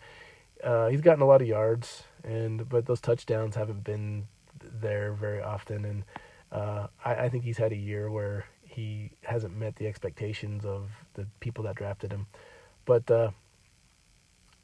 Uh, 0.65 0.89
he's 0.89 1.03
gotten 1.03 1.23
a 1.23 1.27
lot 1.27 1.43
of 1.43 1.47
yards, 1.47 2.05
and 2.25 2.69
but 2.69 2.87
those 2.87 3.01
touchdowns 3.01 3.55
haven't 3.55 3.85
been 3.85 4.27
there 4.81 5.13
very 5.13 5.43
often. 5.43 5.85
And 5.85 6.05
uh, 6.51 6.87
I, 7.05 7.15
I 7.15 7.29
think 7.29 7.45
he's 7.45 7.59
had 7.59 7.73
a 7.73 7.77
year 7.77 8.11
where 8.11 8.47
he 8.63 9.11
hasn't 9.23 9.57
met 9.57 9.77
the 9.77 9.87
expectations 9.87 10.65
of 10.65 10.91
the 11.15 11.27
people 11.41 11.65
that 11.65 11.77
drafted 11.77 12.13
him. 12.13 12.27
But 12.87 13.11
uh, 13.11 13.31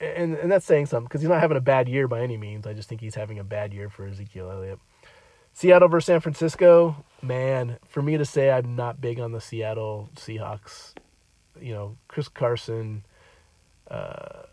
and 0.01 0.35
and 0.35 0.51
that's 0.51 0.67
saying 0.67 0.87
something 0.87 1.07
because 1.07 1.21
he's 1.21 1.31
not 1.31 1.41
having 1.41 1.57
a 1.57 1.63
bad 1.63 1.89
year 1.89 2.09
by 2.09 2.23
any 2.23 2.37
means. 2.37 2.67
I 2.67 2.73
just 2.73 2.89
think 2.89 3.01
he's 3.01 3.15
having 3.15 3.39
a 3.39 3.45
bad 3.45 3.75
year 3.75 3.91
for 3.91 4.07
Ezekiel 4.07 4.51
Elliott. 4.51 4.79
Seattle 5.53 5.89
versus 5.89 6.07
San 6.07 6.21
Francisco, 6.21 7.05
man. 7.23 7.79
For 7.89 8.01
me 8.01 8.17
to 8.17 8.25
say 8.25 8.51
I'm 8.51 8.77
not 8.77 9.01
big 9.01 9.21
on 9.21 9.33
the 9.33 9.41
Seattle 9.41 10.09
Seahawks, 10.17 10.95
you 11.61 11.75
know, 11.75 11.97
Chris 12.09 12.29
Carson. 12.29 13.05
Uh, 13.91 14.45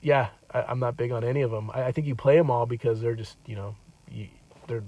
yeah, 0.00 0.28
I, 0.52 0.70
am 0.70 0.78
not 0.78 0.96
big 0.96 1.12
on 1.12 1.24
any 1.24 1.42
of 1.42 1.50
them. 1.50 1.70
I, 1.72 1.84
I, 1.84 1.92
think 1.92 2.06
you 2.06 2.14
play 2.14 2.36
them 2.36 2.50
all 2.50 2.66
because 2.66 3.00
they're 3.00 3.16
just 3.16 3.36
you 3.46 3.56
know, 3.56 3.76
you, 4.10 4.28
they're 4.66 4.84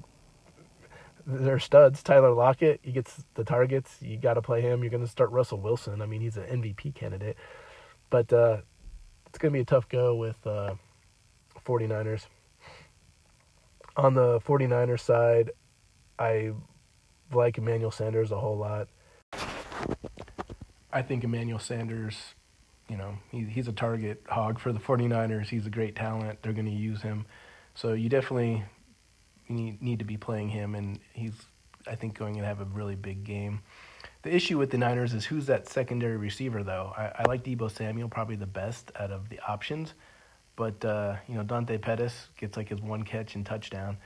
they're 1.26 1.58
studs. 1.58 2.02
Tyler 2.02 2.32
Lockett, 2.32 2.80
he 2.82 2.92
gets 2.92 3.24
the 3.34 3.44
targets. 3.44 3.96
You 4.00 4.16
got 4.16 4.34
to 4.34 4.42
play 4.42 4.60
him. 4.60 4.82
You're 4.82 4.90
going 4.90 5.04
to 5.04 5.10
start 5.10 5.30
Russell 5.30 5.58
Wilson. 5.58 6.02
I 6.02 6.06
mean, 6.06 6.20
he's 6.20 6.36
an 6.36 6.44
MVP 6.44 6.94
candidate. 6.94 7.36
But 8.08 8.32
uh, 8.32 8.58
it's 9.26 9.38
going 9.38 9.52
to 9.52 9.56
be 9.56 9.60
a 9.60 9.64
tough 9.64 9.88
go 9.88 10.14
with 10.14 10.44
uh, 10.46 10.74
49ers. 11.64 12.26
On 13.96 14.14
the 14.14 14.40
49ers 14.40 15.00
side, 15.00 15.50
I 16.18 16.52
like 17.32 17.58
Emmanuel 17.58 17.90
Sanders 17.90 18.32
a 18.32 18.38
whole 18.38 18.56
lot. 18.56 18.88
I 20.92 21.02
think 21.02 21.22
Emmanuel 21.22 21.58
Sanders, 21.58 22.34
you 22.90 22.96
know, 22.96 23.16
he, 23.30 23.44
he's 23.44 23.68
a 23.68 23.72
target 23.72 24.20
hog 24.28 24.58
for 24.58 24.72
the 24.72 24.80
49ers. 24.80 25.46
He's 25.46 25.64
a 25.64 25.70
great 25.70 25.94
talent. 25.94 26.42
They're 26.42 26.52
going 26.52 26.66
to 26.66 26.72
use 26.72 27.00
him. 27.00 27.24
So 27.76 27.92
you 27.92 28.08
definitely 28.08 28.64
need, 29.48 29.80
need 29.80 30.00
to 30.00 30.04
be 30.04 30.16
playing 30.16 30.48
him, 30.48 30.74
and 30.74 30.98
he's, 31.12 31.34
I 31.86 31.94
think, 31.94 32.18
going 32.18 32.36
to 32.36 32.44
have 32.44 32.60
a 32.60 32.64
really 32.64 32.96
big 32.96 33.22
game. 33.22 33.60
The 34.22 34.34
issue 34.34 34.58
with 34.58 34.70
the 34.70 34.78
Niners 34.78 35.14
is 35.14 35.24
who's 35.24 35.46
that 35.46 35.68
secondary 35.68 36.16
receiver, 36.16 36.64
though. 36.64 36.92
I, 36.96 37.12
I 37.20 37.22
like 37.28 37.44
Deebo 37.44 37.70
Samuel, 37.70 38.08
probably 38.08 38.34
the 38.34 38.46
best 38.46 38.90
out 38.98 39.12
of 39.12 39.28
the 39.28 39.38
options. 39.46 39.94
But, 40.56 40.84
uh, 40.84 41.16
you 41.28 41.36
know, 41.36 41.44
Dante 41.44 41.78
Pettis 41.78 42.28
gets 42.38 42.56
like 42.56 42.68
his 42.68 42.80
one 42.80 43.04
catch 43.04 43.36
and 43.36 43.46
touchdown. 43.46 43.98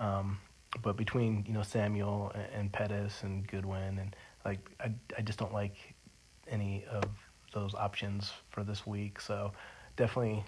Um, 0.00 0.38
but 0.82 0.96
between, 0.96 1.44
you 1.46 1.54
know, 1.54 1.62
Samuel 1.62 2.32
and, 2.34 2.46
and 2.54 2.72
Pettis 2.72 3.22
and 3.22 3.46
Goodwin, 3.46 3.98
and 3.98 4.16
like, 4.44 4.68
I, 4.80 4.92
I 5.16 5.22
just 5.22 5.38
don't 5.38 5.54
like 5.54 5.76
any 6.48 6.84
of 6.90 7.04
those 7.52 7.74
options 7.74 8.32
for 8.50 8.64
this 8.64 8.86
week. 8.86 9.20
So 9.20 9.52
definitely 9.96 10.44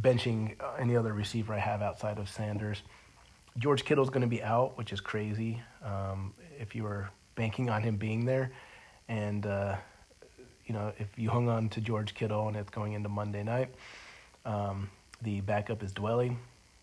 benching 0.00 0.56
any 0.78 0.96
other 0.96 1.12
receiver 1.12 1.54
I 1.54 1.58
have 1.58 1.82
outside 1.82 2.18
of 2.18 2.28
Sanders. 2.28 2.82
George 3.58 3.84
Kittle's 3.84 4.10
going 4.10 4.22
to 4.22 4.28
be 4.28 4.42
out, 4.42 4.76
which 4.76 4.92
is 4.92 5.00
crazy. 5.00 5.60
Um, 5.84 6.34
if 6.58 6.74
you 6.74 6.82
were 6.82 7.08
banking 7.36 7.70
on 7.70 7.82
him 7.82 7.96
being 7.96 8.24
there, 8.24 8.50
and 9.08 9.46
uh, 9.46 9.76
you 10.66 10.74
know 10.74 10.92
if 10.98 11.08
you 11.16 11.30
hung 11.30 11.48
on 11.48 11.68
to 11.70 11.80
George 11.80 12.14
Kittle 12.14 12.48
and 12.48 12.56
it's 12.56 12.70
going 12.70 12.94
into 12.94 13.08
Monday 13.08 13.44
night, 13.44 13.72
um, 14.44 14.90
the 15.22 15.40
backup 15.42 15.82
is 15.82 15.92
Dwelley, 15.92 16.36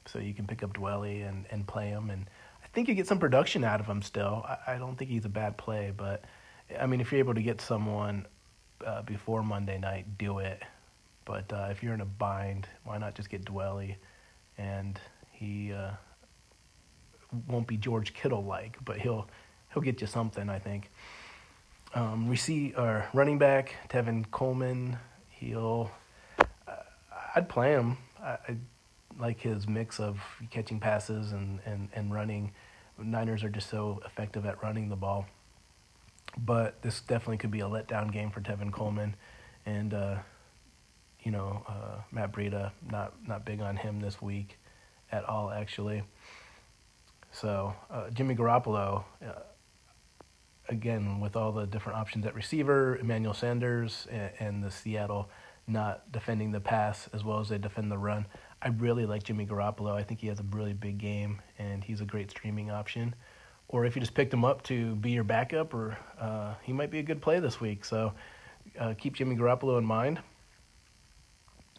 so 0.05 0.19
you 0.19 0.33
can 0.33 0.47
pick 0.47 0.63
up 0.63 0.73
Dwelley 0.73 1.27
and 1.27 1.45
and 1.51 1.67
play 1.67 1.89
him, 1.89 2.09
and 2.09 2.25
I 2.63 2.67
think 2.67 2.87
you 2.87 2.93
get 2.93 3.07
some 3.07 3.19
production 3.19 3.65
out 3.65 3.81
of 3.81 3.85
him 3.85 4.01
still. 4.01 4.45
I, 4.47 4.75
I 4.75 4.77
don't 4.77 4.95
think 4.95 5.09
he's 5.11 5.25
a 5.25 5.29
bad 5.29 5.57
play, 5.57 5.91
but 5.95 6.23
I 6.79 6.85
mean 6.85 7.01
if 7.01 7.11
you're 7.11 7.19
able 7.19 7.33
to 7.33 7.41
get 7.41 7.59
someone 7.59 8.27
uh, 8.85 9.01
before 9.03 9.43
Monday 9.43 9.77
night, 9.77 10.17
do 10.17 10.39
it. 10.39 10.63
But 11.25 11.51
uh, 11.53 11.67
if 11.71 11.83
you're 11.83 11.93
in 11.93 12.01
a 12.01 12.05
bind, 12.05 12.67
why 12.83 12.97
not 12.97 13.15
just 13.15 13.29
get 13.29 13.45
Dwelley? 13.45 13.95
and 14.61 14.99
he 15.31 15.73
uh, 15.73 15.91
won't 17.47 17.67
be 17.67 17.77
George 17.77 18.13
Kittle 18.13 18.43
like, 18.43 18.77
but 18.83 18.97
he'll 18.97 19.27
he'll 19.73 19.83
get 19.83 20.01
you 20.01 20.07
something. 20.07 20.49
I 20.49 20.59
think. 20.59 20.89
Um, 21.93 22.29
receive 22.29 22.77
or 22.77 23.05
running 23.13 23.37
back 23.37 23.75
Tevin 23.89 24.29
Coleman. 24.31 24.97
He'll. 25.29 25.91
Uh, 26.39 26.75
I'd 27.35 27.49
play 27.49 27.71
him. 27.71 27.97
I, 28.21 28.37
I 28.47 28.57
like 29.19 29.41
his 29.41 29.67
mix 29.67 29.99
of 29.99 30.21
catching 30.51 30.79
passes 30.79 31.33
and, 31.33 31.59
and, 31.65 31.89
and 31.93 32.13
running. 32.13 32.53
Niners 32.97 33.43
are 33.43 33.49
just 33.49 33.69
so 33.69 34.01
effective 34.05 34.45
at 34.45 34.63
running 34.63 34.87
the 34.87 34.95
ball. 34.95 35.25
But 36.37 36.81
this 36.81 37.01
definitely 37.01 37.37
could 37.37 37.51
be 37.51 37.59
a 37.59 37.65
letdown 37.65 38.11
game 38.11 38.31
for 38.31 38.41
Tevin 38.41 38.71
Coleman, 38.71 39.15
and 39.65 39.93
uh, 39.93 40.17
you 41.21 41.31
know 41.31 41.63
uh, 41.67 42.01
Matt 42.11 42.31
Breida 42.31 42.71
not 42.89 43.13
not 43.27 43.45
big 43.45 43.61
on 43.61 43.75
him 43.75 43.99
this 43.99 44.21
week 44.21 44.57
at 45.11 45.25
all 45.25 45.51
actually. 45.51 46.03
So 47.31 47.73
uh, 47.89 48.09
Jimmy 48.09 48.35
Garoppolo, 48.35 49.03
uh, 49.25 49.31
again 50.69 51.19
with 51.19 51.35
all 51.35 51.51
the 51.51 51.65
different 51.65 51.97
options 51.99 52.25
at 52.25 52.35
receiver, 52.35 52.97
Emmanuel 52.97 53.33
Sanders 53.33 54.07
and, 54.09 54.31
and, 54.39 54.63
the 54.63 54.71
Seattle 54.71 55.29
not 55.67 56.11
defending 56.11 56.51
the 56.51 56.59
pass 56.59 57.07
as 57.13 57.23
well 57.23 57.39
as 57.39 57.49
they 57.49 57.57
defend 57.57 57.91
the 57.91 57.97
run. 57.97 58.25
I 58.61 58.69
really 58.69 59.05
like 59.05 59.23
Jimmy 59.23 59.45
Garoppolo. 59.45 59.93
I 59.93 60.03
think 60.03 60.19
he 60.19 60.27
has 60.27 60.39
a 60.39 60.45
really 60.51 60.73
big 60.73 60.97
game 60.97 61.41
and 61.57 61.83
he's 61.83 62.01
a 62.01 62.05
great 62.05 62.31
streaming 62.31 62.69
option. 62.69 63.15
Or 63.71 63.85
if 63.85 63.95
you 63.95 64.01
just 64.01 64.13
picked 64.13 64.33
him 64.33 64.43
up 64.43 64.63
to 64.63 64.95
be 64.95 65.11
your 65.11 65.23
backup, 65.23 65.73
or 65.73 65.97
uh, 66.19 66.53
he 66.61 66.73
might 66.73 66.91
be 66.91 66.99
a 66.99 67.03
good 67.03 67.21
play 67.21 67.39
this 67.39 67.59
week. 67.61 67.85
So 67.85 68.13
uh, 68.77 68.93
keep 68.97 69.15
Jimmy 69.15 69.35
Garoppolo 69.35 69.77
in 69.77 69.85
mind, 69.85 70.19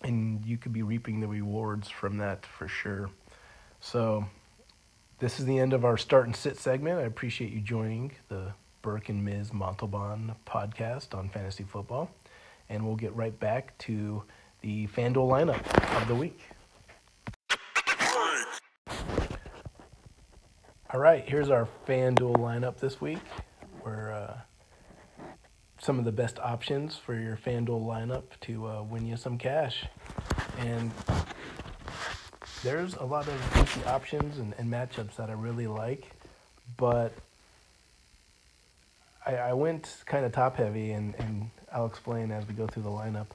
and 0.02 0.44
you 0.44 0.56
could 0.56 0.72
be 0.72 0.82
reaping 0.82 1.20
the 1.20 1.28
rewards 1.28 1.88
from 1.88 2.16
that 2.18 2.46
for 2.46 2.66
sure. 2.66 3.10
So 3.80 4.24
this 5.18 5.38
is 5.38 5.44
the 5.44 5.58
end 5.58 5.72
of 5.72 5.84
our 5.84 5.96
start 5.98 6.26
and 6.26 6.34
sit 6.34 6.56
segment. 6.56 6.98
I 6.98 7.02
appreciate 7.02 7.52
you 7.52 7.60
joining 7.60 8.12
the 8.28 8.52
Burke 8.80 9.08
and 9.08 9.24
Ms. 9.24 9.52
Montalban 9.52 10.34
podcast 10.46 11.16
on 11.16 11.28
fantasy 11.28 11.62
football. 11.62 12.10
And 12.68 12.84
we'll 12.86 12.96
get 12.96 13.14
right 13.14 13.38
back 13.38 13.76
to 13.78 14.22
the 14.62 14.86
FanDuel 14.88 15.28
lineup 15.28 16.00
of 16.00 16.08
the 16.08 16.14
week. 16.14 16.40
All 20.94 21.00
right, 21.00 21.26
here's 21.26 21.48
our 21.48 21.66
FanDuel 21.88 22.36
lineup 22.36 22.76
this 22.76 23.00
week. 23.00 23.20
Where 23.80 24.12
uh, 24.12 24.36
some 25.78 25.98
of 25.98 26.04
the 26.04 26.12
best 26.12 26.38
options 26.38 26.98
for 26.98 27.18
your 27.18 27.38
FanDuel 27.38 27.82
lineup 27.86 28.24
to 28.42 28.68
uh, 28.68 28.82
win 28.82 29.06
you 29.06 29.16
some 29.16 29.38
cash. 29.38 29.86
And 30.58 30.90
there's 32.62 32.94
a 32.96 33.04
lot 33.04 33.26
of 33.26 33.56
easy 33.56 33.82
options 33.86 34.36
and, 34.36 34.52
and 34.58 34.70
matchups 34.70 35.16
that 35.16 35.30
I 35.30 35.32
really 35.32 35.66
like, 35.66 36.10
but 36.76 37.14
I, 39.24 39.36
I 39.36 39.52
went 39.54 40.02
kind 40.04 40.26
of 40.26 40.32
top 40.32 40.56
heavy, 40.56 40.92
and, 40.92 41.14
and 41.14 41.48
I'll 41.72 41.86
explain 41.86 42.30
as 42.30 42.46
we 42.46 42.52
go 42.52 42.66
through 42.66 42.82
the 42.82 42.90
lineup. 42.90 43.28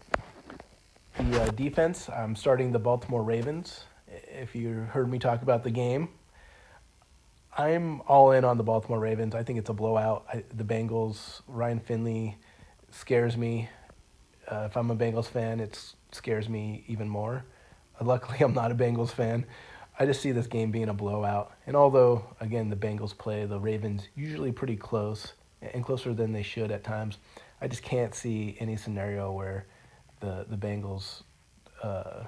The 1.17 1.41
uh, 1.41 1.49
defense, 1.49 2.07
I'm 2.07 2.35
starting 2.35 2.71
the 2.71 2.77
Baltimore 2.77 3.23
Ravens. 3.23 3.85
If 4.27 4.55
you 4.55 4.73
heard 4.91 5.09
me 5.09 5.17
talk 5.17 5.41
about 5.41 5.63
the 5.63 5.71
game, 5.71 6.09
I'm 7.57 8.01
all 8.07 8.31
in 8.33 8.45
on 8.45 8.57
the 8.57 8.63
Baltimore 8.63 8.99
Ravens. 8.99 9.33
I 9.33 9.41
think 9.41 9.57
it's 9.57 9.69
a 9.69 9.73
blowout. 9.73 10.25
I, 10.31 10.43
the 10.55 10.63
Bengals, 10.63 11.41
Ryan 11.47 11.79
Finley 11.79 12.37
scares 12.91 13.35
me. 13.35 13.67
Uh, 14.47 14.67
if 14.69 14.77
I'm 14.77 14.91
a 14.91 14.95
Bengals 14.95 15.25
fan, 15.25 15.59
it 15.59 15.93
scares 16.11 16.47
me 16.47 16.83
even 16.87 17.09
more. 17.09 17.45
Luckily, 17.99 18.37
I'm 18.41 18.53
not 18.53 18.71
a 18.71 18.75
Bengals 18.75 19.09
fan. 19.09 19.43
I 19.99 20.05
just 20.05 20.21
see 20.21 20.31
this 20.31 20.45
game 20.45 20.69
being 20.69 20.89
a 20.89 20.93
blowout. 20.93 21.53
And 21.65 21.75
although, 21.75 22.23
again, 22.39 22.69
the 22.69 22.75
Bengals 22.75 23.17
play 23.17 23.45
the 23.45 23.59
Ravens 23.59 24.07
usually 24.15 24.51
pretty 24.51 24.75
close 24.75 25.33
and 25.59 25.83
closer 25.83 26.13
than 26.13 26.33
they 26.33 26.43
should 26.43 26.69
at 26.69 26.83
times, 26.83 27.17
I 27.59 27.67
just 27.67 27.81
can't 27.81 28.13
see 28.13 28.55
any 28.59 28.75
scenario 28.75 29.31
where 29.31 29.65
the, 30.19 30.45
the 30.47 30.57
Bengals 30.57 31.23
uh, 31.81 32.25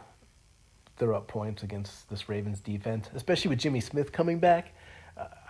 throw 0.97 1.15
up 1.15 1.27
points 1.27 1.61
against 1.61 2.09
this 2.09 2.27
Ravens 2.27 2.59
defense, 2.59 3.11
especially 3.13 3.49
with 3.49 3.59
Jimmy 3.59 3.79
Smith 3.79 4.11
coming 4.11 4.39
back. 4.39 4.73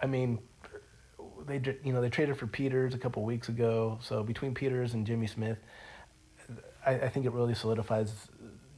I 0.02 0.06
mean, 0.06 0.40
they 1.46 1.62
you 1.84 1.94
know 1.94 2.02
they 2.02 2.10
traded 2.10 2.38
for 2.38 2.48
Peters 2.48 2.94
a 2.94 2.98
couple 2.98 3.24
weeks 3.24 3.50
ago, 3.50 4.00
so 4.02 4.24
between 4.24 4.54
Peters 4.54 4.94
and 4.94 5.06
Jimmy 5.06 5.28
Smith, 5.28 5.58
I, 6.86 6.94
I 6.94 7.10
think 7.10 7.26
it 7.26 7.32
really 7.32 7.56
solidifies 7.56 8.14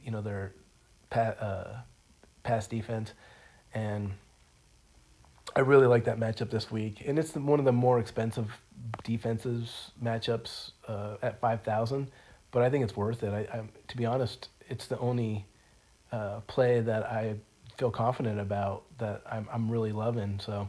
you 0.04 0.10
know 0.10 0.22
their 0.22 0.54
pa- 1.10 1.36
uh, 1.40 1.76
pass 2.42 2.66
defense, 2.66 3.12
and 3.74 4.12
I 5.54 5.60
really 5.60 5.86
like 5.86 6.04
that 6.04 6.18
matchup 6.18 6.50
this 6.50 6.70
week. 6.70 7.02
And 7.06 7.18
it's 7.18 7.34
one 7.34 7.58
of 7.58 7.64
the 7.64 7.72
more 7.72 7.98
expensive 7.98 8.60
defenses 9.04 9.92
matchups 10.02 10.72
uh, 10.88 11.16
at 11.22 11.40
five 11.40 11.62
thousand, 11.62 12.10
but 12.50 12.62
I 12.62 12.70
think 12.70 12.84
it's 12.84 12.96
worth 12.96 13.22
it. 13.22 13.32
I, 13.32 13.58
I, 13.58 13.62
to 13.88 13.96
be 13.96 14.06
honest, 14.06 14.48
it's 14.68 14.86
the 14.86 14.98
only 14.98 15.46
uh, 16.10 16.40
play 16.46 16.80
that 16.80 17.04
I 17.04 17.36
feel 17.78 17.90
confident 17.90 18.40
about 18.40 18.84
that 18.98 19.22
I'm 19.30 19.48
I'm 19.52 19.70
really 19.70 19.92
loving. 19.92 20.40
So, 20.40 20.68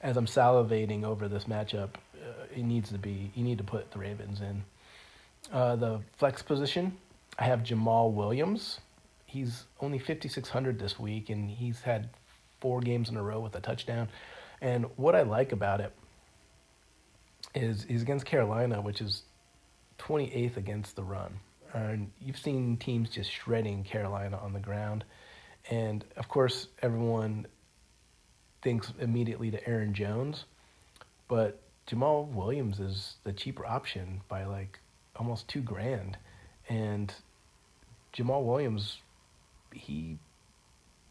as 0.00 0.16
I'm 0.16 0.26
salivating 0.26 1.04
over 1.04 1.28
this 1.28 1.44
matchup, 1.44 1.90
uh, 2.14 2.44
it 2.54 2.62
needs 2.62 2.90
to 2.90 2.98
be 2.98 3.32
you 3.34 3.44
need 3.44 3.58
to 3.58 3.64
put 3.64 3.90
the 3.90 3.98
Ravens 3.98 4.40
in. 4.40 4.64
Uh, 5.52 5.76
the 5.76 6.00
flex 6.16 6.42
position, 6.42 6.96
I 7.38 7.44
have 7.44 7.60
Jamaal 7.60 8.12
Williams 8.12 8.80
he's 9.28 9.64
only 9.80 9.98
5600 9.98 10.78
this 10.78 10.98
week 10.98 11.28
and 11.28 11.50
he's 11.50 11.82
had 11.82 12.08
four 12.60 12.80
games 12.80 13.10
in 13.10 13.16
a 13.16 13.22
row 13.22 13.38
with 13.38 13.54
a 13.54 13.60
touchdown. 13.60 14.08
And 14.60 14.86
what 14.96 15.14
I 15.14 15.22
like 15.22 15.52
about 15.52 15.80
it 15.80 15.92
is 17.54 17.84
he's 17.86 18.02
against 18.02 18.24
Carolina, 18.24 18.80
which 18.80 19.00
is 19.00 19.22
28th 19.98 20.56
against 20.56 20.96
the 20.96 21.04
run. 21.04 21.38
And 21.74 22.10
you've 22.20 22.38
seen 22.38 22.78
teams 22.78 23.10
just 23.10 23.30
shredding 23.30 23.84
Carolina 23.84 24.38
on 24.38 24.54
the 24.54 24.60
ground. 24.60 25.04
And 25.70 26.04
of 26.16 26.28
course, 26.28 26.68
everyone 26.80 27.46
thinks 28.62 28.92
immediately 28.98 29.50
to 29.50 29.68
Aaron 29.68 29.94
Jones, 29.94 30.44
but 31.28 31.60
Jamaal 31.88 32.28
Williams 32.28 32.80
is 32.80 33.14
the 33.24 33.32
cheaper 33.32 33.64
option 33.64 34.20
by 34.28 34.44
like 34.44 34.78
almost 35.16 35.48
two 35.48 35.60
grand. 35.60 36.16
And 36.68 37.12
Jamaal 38.14 38.44
Williams, 38.44 38.98
he, 39.72 40.18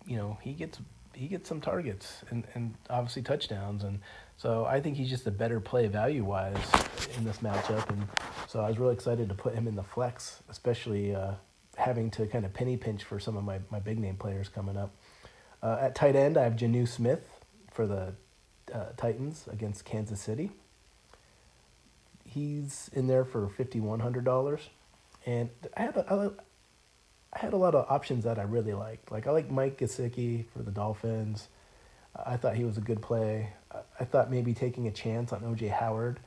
you 0.05 0.17
know, 0.17 0.37
he 0.41 0.53
gets 0.53 0.79
he 1.13 1.27
gets 1.27 1.49
some 1.49 1.59
targets 1.59 2.21
and, 2.29 2.43
and 2.53 2.75
obviously 2.91 3.23
touchdowns 3.23 3.83
and 3.83 3.99
so 4.37 4.65
I 4.65 4.79
think 4.79 4.97
he's 4.97 5.09
just 5.09 5.25
a 5.25 5.31
better 5.31 5.59
play 5.59 5.87
value 5.87 6.23
wise 6.23 6.71
in 7.17 7.23
this 7.23 7.37
matchup 7.37 7.89
and 7.89 8.07
so 8.47 8.59
I 8.59 8.69
was 8.69 8.77
really 8.77 8.93
excited 8.93 9.27
to 9.29 9.33
put 9.33 9.55
him 9.55 9.67
in 9.67 9.75
the 9.75 9.83
flex, 9.83 10.43
especially 10.47 11.15
uh, 11.15 11.31
having 11.75 12.11
to 12.11 12.27
kind 12.27 12.45
of 12.45 12.53
penny 12.53 12.77
pinch 12.77 13.03
for 13.03 13.19
some 13.19 13.35
of 13.35 13.43
my, 13.43 13.59
my 13.71 13.79
big 13.79 13.97
name 13.97 14.15
players 14.15 14.47
coming 14.47 14.77
up. 14.77 14.93
Uh, 15.63 15.77
at 15.81 15.95
tight 15.95 16.15
end, 16.15 16.37
I 16.37 16.43
have 16.43 16.53
Jonnu 16.53 16.87
Smith 16.87 17.27
for 17.77 17.85
the 17.85 18.13
uh, 18.73 18.87
Titans 18.97 19.47
against 19.53 19.85
Kansas 19.85 20.19
City. 20.19 20.49
He's 22.25 22.89
in 22.91 23.05
there 23.05 23.23
for 23.23 23.47
fifty 23.47 23.79
one 23.79 23.99
hundred 23.99 24.25
dollars, 24.25 24.61
and 25.27 25.51
I 25.77 25.81
had 25.81 25.95
a, 25.95 26.33
I 27.31 27.39
had 27.39 27.53
a 27.53 27.57
lot 27.57 27.75
of 27.75 27.85
options 27.87 28.23
that 28.23 28.39
I 28.39 28.41
really 28.41 28.73
liked. 28.73 29.11
Like 29.11 29.27
I 29.27 29.31
like 29.31 29.51
Mike 29.51 29.77
Gesicki 29.77 30.45
for 30.51 30.63
the 30.63 30.71
Dolphins. 30.71 31.49
I 32.25 32.35
thought 32.35 32.55
he 32.55 32.63
was 32.63 32.79
a 32.79 32.81
good 32.81 32.99
play. 32.99 33.53
I 33.99 34.05
thought 34.05 34.31
maybe 34.31 34.55
taking 34.55 34.87
a 34.87 34.91
chance 34.91 35.31
on 35.31 35.41
OJ 35.41 35.69
Howard, 35.69 36.19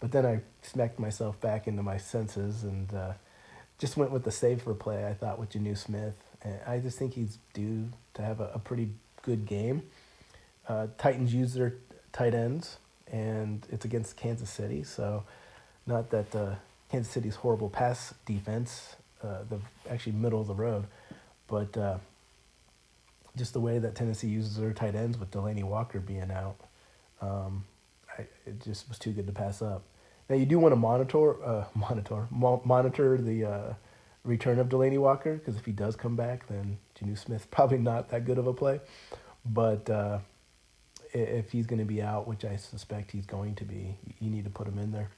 but 0.00 0.10
then 0.10 0.24
I 0.24 0.40
smacked 0.62 0.98
myself 0.98 1.38
back 1.38 1.68
into 1.68 1.82
my 1.82 1.98
senses 1.98 2.64
and 2.64 2.92
uh, 2.94 3.12
just 3.78 3.98
went 3.98 4.10
with 4.10 4.24
the 4.24 4.30
safer 4.30 4.72
play. 4.72 5.06
I 5.06 5.12
thought 5.12 5.38
with 5.38 5.50
Jonnu 5.50 5.76
Smith, 5.76 6.16
and 6.42 6.58
I 6.66 6.78
just 6.78 6.98
think 6.98 7.12
he's 7.12 7.36
due 7.52 7.90
to 8.14 8.22
have 8.22 8.40
a, 8.40 8.52
a 8.54 8.58
pretty 8.58 8.88
good 9.20 9.44
game. 9.44 9.82
Uh, 10.68 10.86
Titans 10.98 11.34
use 11.34 11.54
their 11.54 11.74
tight 12.12 12.34
ends, 12.34 12.78
and 13.10 13.66
it's 13.70 13.84
against 13.84 14.16
Kansas 14.16 14.50
City, 14.50 14.82
so 14.82 15.24
not 15.86 16.10
that 16.10 16.34
uh, 16.34 16.54
Kansas 16.90 17.12
City's 17.12 17.36
horrible 17.36 17.68
pass 17.68 18.14
defense 18.24 18.96
uh, 19.22 19.38
the 19.48 19.58
actually 19.90 20.12
middle 20.12 20.40
of 20.40 20.46
the 20.46 20.54
road, 20.54 20.84
but 21.48 21.76
uh, 21.76 21.98
just 23.36 23.52
the 23.52 23.60
way 23.60 23.78
that 23.78 23.94
Tennessee 23.94 24.28
uses 24.28 24.56
their 24.56 24.72
tight 24.72 24.94
ends 24.94 25.18
with 25.18 25.30
Delanie 25.30 25.64
Walker 25.64 26.00
being 26.00 26.30
out, 26.30 26.56
um, 27.20 27.64
I, 28.18 28.22
it 28.46 28.60
just 28.62 28.88
was 28.88 28.98
too 28.98 29.12
good 29.12 29.26
to 29.26 29.32
pass 29.32 29.62
up. 29.62 29.82
Now 30.28 30.36
you 30.36 30.46
do 30.46 30.58
want 30.58 30.72
to 30.72 30.76
monitor 30.76 31.42
uh, 31.44 31.64
monitor 31.74 32.26
mo- 32.30 32.62
monitor 32.64 33.18
the 33.18 33.44
uh, 33.44 33.74
return 34.24 34.58
of 34.58 34.68
Delanie 34.68 34.98
Walker 34.98 35.34
because 35.34 35.56
if 35.56 35.64
he 35.64 35.72
does 35.72 35.96
come 35.96 36.16
back, 36.16 36.46
then 36.48 36.78
Jonnu 36.98 37.18
Smith 37.18 37.48
probably 37.50 37.78
not 37.78 38.10
that 38.10 38.24
good 38.24 38.38
of 38.38 38.46
a 38.46 38.52
play, 38.52 38.80
but 39.44 39.88
uh, 39.90 40.18
if 41.14 41.52
he's 41.52 41.66
going 41.66 41.78
to 41.78 41.84
be 41.84 42.02
out, 42.02 42.26
which 42.26 42.44
I 42.44 42.56
suspect 42.56 43.12
he's 43.12 43.26
going 43.26 43.54
to 43.56 43.64
be, 43.64 43.96
you 44.20 44.30
need 44.30 44.44
to 44.44 44.50
put 44.50 44.66
him 44.66 44.78
in 44.78 44.92
there. 44.92 45.10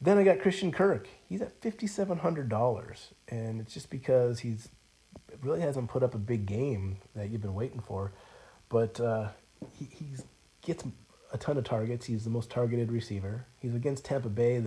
Then 0.00 0.16
I 0.16 0.22
got 0.22 0.40
Christian 0.40 0.72
Kirk. 0.72 1.08
He's 1.28 1.42
at 1.42 1.60
fifty 1.60 1.86
seven 1.86 2.18
hundred 2.18 2.48
dollars, 2.48 3.08
and 3.28 3.60
it's 3.60 3.74
just 3.74 3.90
because 3.90 4.40
he's 4.40 4.70
really 5.42 5.60
hasn't 5.60 5.90
put 5.90 6.02
up 6.02 6.14
a 6.14 6.18
big 6.18 6.46
game 6.46 6.98
that 7.14 7.30
you've 7.30 7.42
been 7.42 7.54
waiting 7.54 7.80
for, 7.80 8.12
but 8.68 8.98
uh, 9.00 9.28
he 9.78 9.88
he's, 9.90 10.24
gets 10.62 10.84
a 11.32 11.38
ton 11.38 11.58
of 11.58 11.64
targets. 11.64 12.06
He's 12.06 12.24
the 12.24 12.30
most 12.30 12.50
targeted 12.50 12.90
receiver. 12.90 13.46
He's 13.58 13.74
against 13.74 14.04
Tampa 14.04 14.28
Bay, 14.28 14.62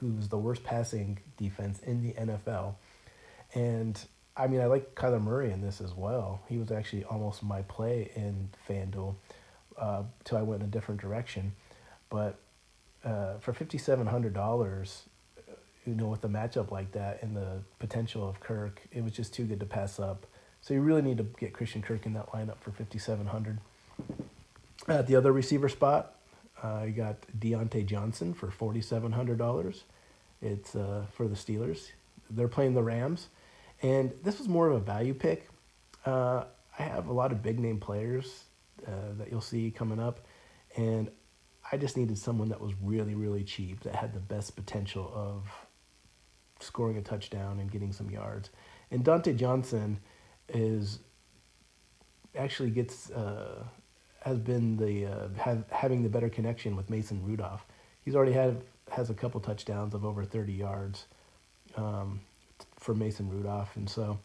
who's 0.00 0.28
the 0.28 0.38
worst 0.38 0.64
passing 0.64 1.18
defense 1.36 1.78
in 1.80 2.02
the 2.02 2.12
NFL, 2.14 2.74
and 3.54 4.00
I 4.36 4.48
mean 4.48 4.60
I 4.60 4.66
like 4.66 4.96
Kyler 4.96 5.22
Murray 5.22 5.52
in 5.52 5.60
this 5.60 5.80
as 5.80 5.94
well. 5.94 6.42
He 6.48 6.58
was 6.58 6.72
actually 6.72 7.04
almost 7.04 7.44
my 7.44 7.62
play 7.62 8.10
in 8.16 8.48
FanDuel, 8.68 9.14
uh, 9.78 10.02
till 10.24 10.38
I 10.38 10.42
went 10.42 10.62
in 10.62 10.68
a 10.68 10.70
different 10.70 11.00
direction, 11.00 11.52
but 12.10 12.38
uh, 13.04 13.38
for 13.38 13.52
fifty 13.52 13.78
seven 13.78 14.06
hundred 14.06 14.34
dollars, 14.34 15.04
you 15.86 15.94
know, 15.94 16.08
with 16.08 16.24
a 16.24 16.28
matchup 16.28 16.70
like 16.70 16.92
that 16.92 17.22
and 17.22 17.36
the 17.36 17.62
potential 17.78 18.28
of 18.28 18.40
Kirk, 18.40 18.82
it 18.92 19.02
was 19.02 19.12
just 19.12 19.34
too 19.34 19.44
good 19.44 19.60
to 19.60 19.66
pass 19.66 19.98
up. 19.98 20.26
So 20.60 20.72
you 20.72 20.80
really 20.80 21.02
need 21.02 21.18
to 21.18 21.26
get 21.38 21.52
Christian 21.52 21.82
Kirk 21.82 22.06
in 22.06 22.14
that 22.14 22.30
lineup 22.32 22.58
for 22.60 22.70
fifty 22.70 22.98
seven 22.98 23.26
hundred. 23.26 23.58
At 24.88 25.06
the 25.06 25.16
other 25.16 25.32
receiver 25.32 25.68
spot, 25.68 26.14
uh, 26.62 26.84
you 26.86 26.92
got 26.92 27.16
Diontae 27.38 27.86
Johnson 27.86 28.34
for 28.34 28.50
forty 28.50 28.80
seven 28.80 29.12
hundred 29.12 29.38
dollars. 29.38 29.84
It's 30.40 30.74
uh, 30.74 31.04
for 31.12 31.28
the 31.28 31.36
Steelers. 31.36 31.90
They're 32.30 32.48
playing 32.48 32.74
the 32.74 32.82
Rams, 32.82 33.28
and 33.82 34.12
this 34.22 34.38
was 34.38 34.48
more 34.48 34.68
of 34.68 34.76
a 34.76 34.80
value 34.80 35.14
pick. 35.14 35.48
Uh, 36.06 36.44
I 36.78 36.82
have 36.82 37.08
a 37.08 37.12
lot 37.12 37.32
of 37.32 37.42
big 37.42 37.60
name 37.60 37.78
players 37.78 38.44
uh, 38.86 39.14
that 39.18 39.30
you'll 39.30 39.40
see 39.40 39.70
coming 39.70 40.00
up, 40.00 40.26
and 40.76 41.10
I 41.70 41.76
just 41.76 41.96
needed 41.96 42.18
someone 42.18 42.48
that 42.50 42.60
was 42.60 42.72
really, 42.82 43.14
really 43.14 43.44
cheap, 43.44 43.80
that 43.84 43.94
had 43.94 44.12
the 44.12 44.20
best 44.20 44.54
potential 44.54 45.10
of 45.14 45.48
scoring 46.60 46.96
a 46.96 47.02
touchdown 47.02 47.58
and 47.60 47.70
getting 47.70 47.92
some 47.92 48.10
yards. 48.10 48.50
And 48.90 49.04
Diontae 49.04 49.36
Johnson 49.36 49.98
is 50.48 51.00
actually 52.36 52.70
gets 52.70 53.10
uh, 53.10 53.64
has 54.20 54.38
been 54.38 54.76
the 54.76 55.06
uh, 55.06 55.28
have, 55.38 55.64
having 55.70 56.02
the 56.02 56.08
better 56.08 56.28
connection 56.28 56.76
with 56.76 56.90
Mason 56.90 57.22
Rudolph. 57.24 57.66
He's 58.04 58.14
already 58.14 58.32
had 58.32 58.62
has 58.90 59.10
a 59.10 59.14
couple 59.14 59.40
touchdowns 59.40 59.94
of 59.94 60.04
over 60.04 60.24
thirty 60.24 60.52
yards 60.52 61.06
um, 61.76 62.20
for 62.78 62.94
Mason 62.94 63.28
Rudolph, 63.30 63.76
and 63.76 63.88
so 63.88 64.18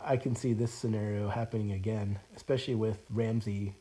I 0.00 0.16
can 0.16 0.34
see 0.34 0.52
this 0.52 0.72
scenario 0.72 1.28
happening 1.28 1.72
again, 1.72 2.18
especially 2.36 2.74
with 2.74 2.98
Ramsey. 3.10 3.74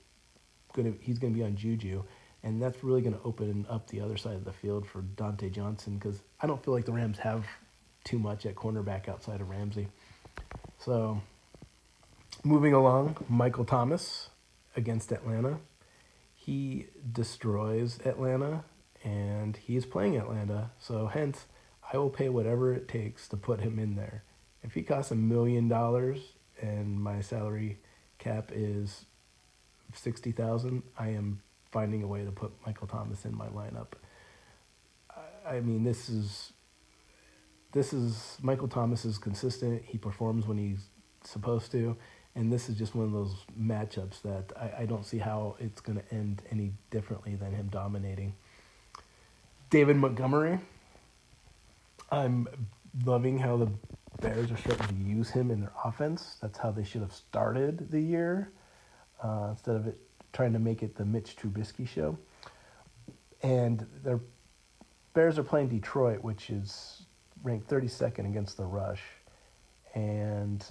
Gonna 0.74 0.94
he's 1.02 1.20
gonna 1.20 1.34
be 1.34 1.44
on 1.44 1.56
Juju, 1.56 2.04
and 2.44 2.62
that's 2.62 2.84
really 2.84 3.02
going 3.02 3.14
to 3.14 3.22
open 3.24 3.66
up 3.70 3.88
the 3.88 4.02
other 4.02 4.18
side 4.18 4.36
of 4.36 4.46
the 4.46 4.54
field 4.54 4.88
for 4.88 5.02
Diontae 5.02 5.52
Johnson 5.52 5.98
because 5.98 6.22
I 6.42 6.48
don't 6.48 6.64
feel 6.64 6.74
like 6.74 6.86
the 6.86 6.92
Rams 6.92 7.20
have 7.20 7.46
too 8.04 8.18
much 8.18 8.46
at 8.46 8.56
cornerback 8.56 9.08
outside 9.08 9.42
of 9.42 9.50
Ramsey. 9.50 9.88
So, 10.80 11.22
moving 12.44 12.74
along, 12.74 13.18
Michael 13.30 13.66
Thomas 13.66 14.30
against 14.76 15.12
Atlanta. 15.12 15.60
He 16.34 16.88
destroys 17.12 18.00
Atlanta, 18.04 18.64
and 19.04 19.56
he 19.56 19.76
is 19.76 19.86
playing 19.86 20.18
Atlanta. 20.18 20.72
So, 20.80 21.06
hence, 21.06 21.46
I 21.94 21.98
will 21.98 22.10
pay 22.10 22.30
whatever 22.30 22.74
it 22.74 22.88
takes 22.88 23.28
to 23.28 23.38
put 23.38 23.60
him 23.60 23.78
in 23.78 23.96
there. 23.96 24.24
If 24.64 24.74
he 24.74 24.82
costs 24.82 25.12
a 25.12 25.16
million 25.16 25.68
dollars 25.68 26.34
and 26.60 27.00
my 27.00 27.22
salary 27.22 27.80
cap 28.18 28.52
is 28.54 29.06
sixty 29.94 30.32
thousand, 30.32 30.84
I 30.98 31.10
am 31.10 31.42
finding 31.72 32.04
a 32.04 32.08
way 32.08 32.26
to 32.26 32.32
put 32.32 32.52
Michael 32.66 32.88
Thomas 32.88 33.26
in 33.26 33.36
my 33.36 33.48
lineup. 33.48 33.94
I, 35.10 35.58
I 35.58 35.60
mean, 35.62 35.84
this 35.84 36.10
is 36.10 36.54
this 37.72 37.94
is 37.94 38.38
Michael 38.42 38.68
Thomas 38.68 39.06
is 39.06 39.18
consistent. 39.18 39.84
He 39.86 39.98
performs 39.98 40.48
when 40.48 40.58
he's 40.58 40.86
supposed 41.24 41.72
to, 41.72 41.96
and 42.36 42.52
this 42.52 42.70
is 42.70 42.78
just 42.78 42.96
one 42.96 43.06
of 43.06 43.12
those 43.12 43.36
matchups 43.60 44.22
that 44.24 44.52
I, 44.60 44.84
I 44.84 44.86
don't 44.86 45.06
see 45.06 45.20
how 45.20 45.56
it's 45.60 45.82
going 45.82 46.00
to 46.00 46.14
end 46.14 46.42
any 46.52 46.74
differently 46.90 47.36
than 47.36 47.54
him 47.54 47.70
dominating. 47.72 48.34
David 49.70 49.96
Montgomery. 49.96 50.60
I'm 52.14 52.46
loving 53.06 53.40
how 53.40 53.56
the 53.56 53.72
Bears 54.20 54.52
are 54.52 54.58
starting 54.58 54.86
to 54.88 55.10
use 55.10 55.30
him 55.30 55.50
in 55.50 55.62
their 55.62 55.72
offense. 55.86 56.36
That's 56.42 56.58
how 56.58 56.72
they 56.72 56.84
should 56.84 57.00
have 57.00 57.14
started 57.14 57.90
the 57.90 58.02
year, 58.02 58.52
uh, 59.24 59.48
instead 59.52 59.76
of 59.76 59.88
it 59.88 59.98
trying 60.34 60.54
to 60.54 60.60
make 60.60 60.82
it 60.84 60.96
the 60.96 61.06
Mitch 61.06 61.36
Trubisky 61.36 61.88
show. 61.88 62.18
And 63.44 63.86
their 64.04 64.20
Bears 65.14 65.38
are 65.38 65.44
playing 65.44 65.68
Detroit, 65.68 66.24
which 66.24 66.50
is 66.50 67.04
ranked 67.44 67.70
32nd 67.70 68.26
against 68.26 68.56
the 68.58 68.64
rush. 68.64 69.02
And, 69.94 70.66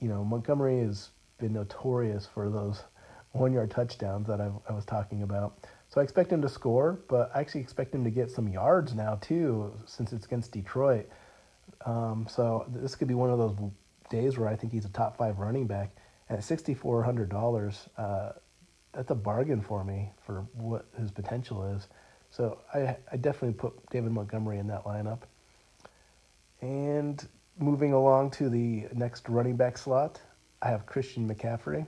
you 0.00 0.08
know, 0.08 0.24
Montgomery 0.24 0.80
has 0.80 1.10
been 1.38 1.52
notorious 1.52 2.26
for 2.26 2.50
those 2.50 2.82
one 3.32 3.52
yard 3.52 3.70
touchdowns 3.70 4.26
that 4.26 4.40
I've, 4.40 4.54
I 4.68 4.72
was 4.72 4.84
talking 4.84 5.22
about. 5.22 5.66
So 5.88 6.00
I 6.00 6.04
expect 6.04 6.32
him 6.32 6.42
to 6.42 6.48
score, 6.48 7.00
but 7.08 7.30
I 7.34 7.40
actually 7.40 7.60
expect 7.60 7.94
him 7.94 8.02
to 8.04 8.10
get 8.10 8.30
some 8.30 8.48
yards 8.48 8.94
now, 8.94 9.16
too, 9.16 9.72
since 9.86 10.12
it's 10.12 10.24
against 10.24 10.52
Detroit. 10.52 11.08
Um, 11.84 12.26
so 12.28 12.64
this 12.68 12.94
could 12.94 13.08
be 13.08 13.14
one 13.14 13.30
of 13.30 13.38
those 13.38 13.56
days 14.10 14.38
where 14.38 14.48
I 14.48 14.56
think 14.56 14.72
he's 14.72 14.84
a 14.84 14.90
top 14.90 15.16
five 15.16 15.38
running 15.38 15.66
back 15.66 15.90
at 16.32 16.42
sixty 16.42 16.74
four 16.74 17.02
hundred 17.02 17.28
dollars, 17.28 17.88
uh, 17.98 18.32
that's 18.92 19.10
a 19.10 19.14
bargain 19.14 19.60
for 19.60 19.84
me 19.84 20.10
for 20.24 20.46
what 20.54 20.86
his 20.98 21.10
potential 21.10 21.64
is. 21.76 21.88
So 22.30 22.58
I 22.74 22.96
I 23.12 23.16
definitely 23.16 23.54
put 23.54 23.72
David 23.90 24.12
Montgomery 24.12 24.58
in 24.58 24.66
that 24.68 24.84
lineup. 24.84 25.20
And 26.60 27.28
moving 27.58 27.92
along 27.92 28.30
to 28.32 28.48
the 28.48 28.86
next 28.94 29.28
running 29.28 29.56
back 29.56 29.76
slot, 29.76 30.20
I 30.62 30.68
have 30.68 30.86
Christian 30.86 31.28
McCaffrey. 31.28 31.86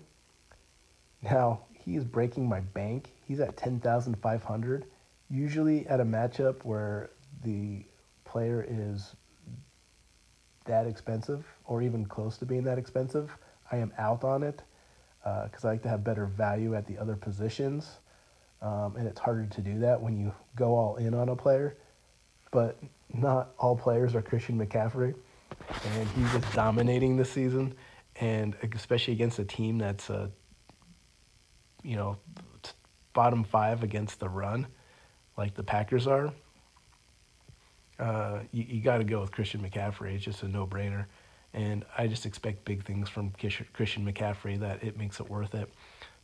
Now 1.23 1.61
he 1.73 1.97
is 1.97 2.05
breaking 2.05 2.49
my 2.49 2.61
bank. 2.61 3.11
He's 3.27 3.41
at 3.41 3.57
ten 3.57 3.81
thousand 3.81 4.17
five 4.21 4.43
hundred. 4.43 4.85
Usually 5.31 5.87
at 5.87 6.01
a 6.01 6.05
matchup 6.05 6.65
where 6.65 7.11
the 7.43 7.85
player 8.25 8.67
is 8.69 9.17
that 10.67 10.87
expensive 10.87 11.45
or 11.65 11.83
even 11.83 12.05
close 12.05 12.37
to 12.39 12.47
being 12.47 12.65
that 12.65 12.79
expensive, 12.79 13.37
I 13.71 13.79
am 13.79 13.93
out 13.99 14.25
on 14.25 14.43
it 14.43 14.63
because 15.23 15.65
uh, 15.65 15.69
I 15.69 15.71
like 15.73 15.83
to 15.83 15.89
have 15.89 16.05
better 16.05 16.27
value 16.27 16.75
at 16.75 16.87
the 16.87 16.99
other 16.99 17.17
positions. 17.17 17.99
Um, 18.63 18.97
and 18.97 19.07
it's 19.07 19.21
harder 19.21 19.47
to 19.47 19.61
do 19.61 19.79
that 19.81 20.01
when 20.01 20.17
you 20.17 20.33
go 20.57 20.75
all 20.75 20.97
in 20.97 21.13
on 21.13 21.29
a 21.29 21.37
player. 21.37 21.77
But 22.51 22.79
not 23.13 23.53
all 23.59 23.77
players 23.77 24.15
are 24.15 24.23
Christian 24.23 24.59
McCaffrey, 24.59 25.15
and 25.85 26.09
he's 26.11 26.33
just 26.33 26.53
dominating 26.55 27.17
this 27.17 27.31
season, 27.31 27.75
and 28.17 28.57
especially 28.75 29.13
against 29.13 29.39
a 29.39 29.45
team 29.45 29.79
that's, 29.79 30.09
uh, 30.09 30.29
you 31.83 31.97
know, 31.97 32.17
bottom 33.13 33.45
five 33.45 33.83
against 33.83 34.21
the 34.21 34.29
run, 34.29 34.67
like 35.37 35.55
the 35.55 35.63
Packers 35.63 36.07
are. 36.07 36.33
Uh, 37.99 38.41
you, 38.53 38.65
you 38.69 38.81
got 38.81 38.99
to 38.99 39.05
go 39.05 39.21
with 39.21 39.31
Christian 39.31 39.61
McCaffrey. 39.61 40.15
It's 40.15 40.25
just 40.25 40.43
a 40.43 40.49
no-brainer, 40.49 41.07
and 41.55 41.85
I 41.97 42.09
just 42.09 42.27
expect 42.27 42.65
big 42.65 42.85
things 42.85 43.09
from 43.09 43.31
Christian 43.31 44.05
McCaffrey 44.05 44.59
that 44.61 44.83
it 44.83 44.99
makes 44.99 45.21
it 45.21 45.31
worth 45.31 45.55
it. 45.55 45.73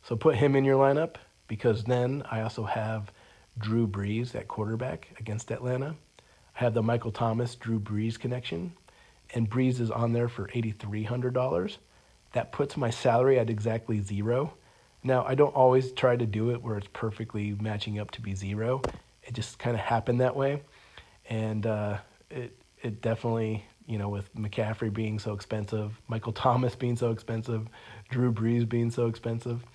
So 0.03 0.15
put 0.15 0.35
him 0.35 0.55
in 0.55 0.65
your 0.65 0.77
lineup 0.77 1.15
because 1.47 1.83
then 1.85 2.23
I 2.29 2.41
also 2.41 2.63
have 2.63 3.11
Drew 3.57 3.87
Brees 3.87 4.35
at 4.35 4.47
quarterback 4.47 5.09
against 5.19 5.51
Atlanta. 5.51 5.95
I 6.55 6.59
have 6.59 6.73
the 6.73 6.83
Michael 6.83 7.11
Thomas 7.11 7.55
Drew 7.55 7.79
Brees 7.79 8.19
connection, 8.19 8.73
and 9.33 9.49
Brees 9.49 9.79
is 9.79 9.89
on 9.89 10.13
there 10.13 10.27
for 10.27 10.47
$8,300. 10.47 11.77
That 12.33 12.51
puts 12.51 12.77
my 12.77 12.89
salary 12.89 13.39
at 13.39 13.49
exactly 13.49 14.01
zero. 14.01 14.53
Now, 15.03 15.25
I 15.25 15.35
don't 15.35 15.55
always 15.55 15.91
try 15.93 16.15
to 16.15 16.25
do 16.25 16.51
it 16.51 16.61
where 16.61 16.77
it's 16.77 16.87
perfectly 16.93 17.55
matching 17.59 17.99
up 17.99 18.11
to 18.11 18.21
be 18.21 18.35
zero. 18.35 18.81
It 19.23 19.33
just 19.33 19.59
kind 19.59 19.75
of 19.75 19.81
happened 19.81 20.21
that 20.21 20.35
way. 20.35 20.61
And 21.29 21.65
uh, 21.65 21.97
it, 22.29 22.55
it 22.81 23.01
definitely, 23.01 23.65
you 23.91 23.97
know, 23.97 24.07
with 24.07 24.33
McCaffrey 24.35 24.91
being 24.91 25.19
so 25.19 25.33
expensive, 25.33 25.99
Michael 26.07 26.31
Thomas 26.31 26.75
being 26.75 26.95
so 26.95 27.11
expensive, 27.11 27.67
Drew 28.09 28.31
Brees 28.31 28.67
being 28.67 28.89
so 28.89 29.07
expensive, 29.07 29.65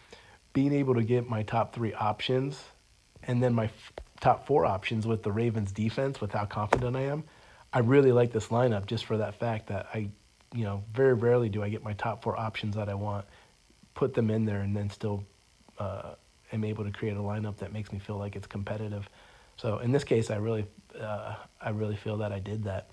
being 0.55 0.73
able 0.73 0.95
to 0.95 1.03
get 1.03 1.29
my 1.29 1.43
top 1.43 1.75
three 1.75 1.93
options 1.93 2.65
and 3.25 3.43
then 3.43 3.53
my 3.53 3.67
f- 3.67 3.93
top 4.21 4.47
four 4.47 4.65
options 4.65 5.07
with 5.07 5.23
the 5.23 5.31
Ravens 5.31 5.71
defense, 5.71 6.19
with 6.19 6.33
how 6.33 6.47
confident 6.47 6.97
I 6.97 7.03
am, 7.03 7.25
I 7.75 7.81
really 7.81 8.11
like 8.11 8.33
this 8.33 8.49
lineup 8.49 8.87
just 8.87 9.05
for 9.05 9.19
that 9.19 9.35
fact 9.35 9.67
that 9.67 9.89
I, 9.93 10.09
you 10.55 10.65
know, 10.65 10.83
very 10.95 11.13
rarely 11.13 11.51
do 11.51 11.63
I 11.63 11.69
get 11.69 11.83
my 11.83 11.93
top 11.93 12.23
four 12.23 12.39
options 12.39 12.75
that 12.77 12.89
I 12.89 12.95
want, 12.95 13.27
put 13.95 14.15
them 14.15 14.31
in 14.31 14.47
there, 14.47 14.63
and 14.63 14.75
then 14.75 14.89
still 14.89 15.25
uh, 15.79 16.15
am 16.53 16.65
able 16.65 16.85
to 16.85 16.91
create 16.91 17.19
a 17.19 17.21
lineup 17.21 17.59
that 17.59 17.71
makes 17.71 17.93
me 17.93 17.99
feel 17.99 18.17
like 18.17 18.35
it's 18.35 18.47
competitive. 18.47 19.11
So 19.59 19.79
in 19.81 19.93
this 19.93 20.05
case, 20.05 20.31
I 20.31 20.37
really, 20.37 20.65
uh, 20.99 21.35
I 21.61 21.71
really 21.71 21.97
feel 21.97 22.17
that 22.19 22.33
I 22.33 22.39
did 22.39 22.65
that. 22.65 22.89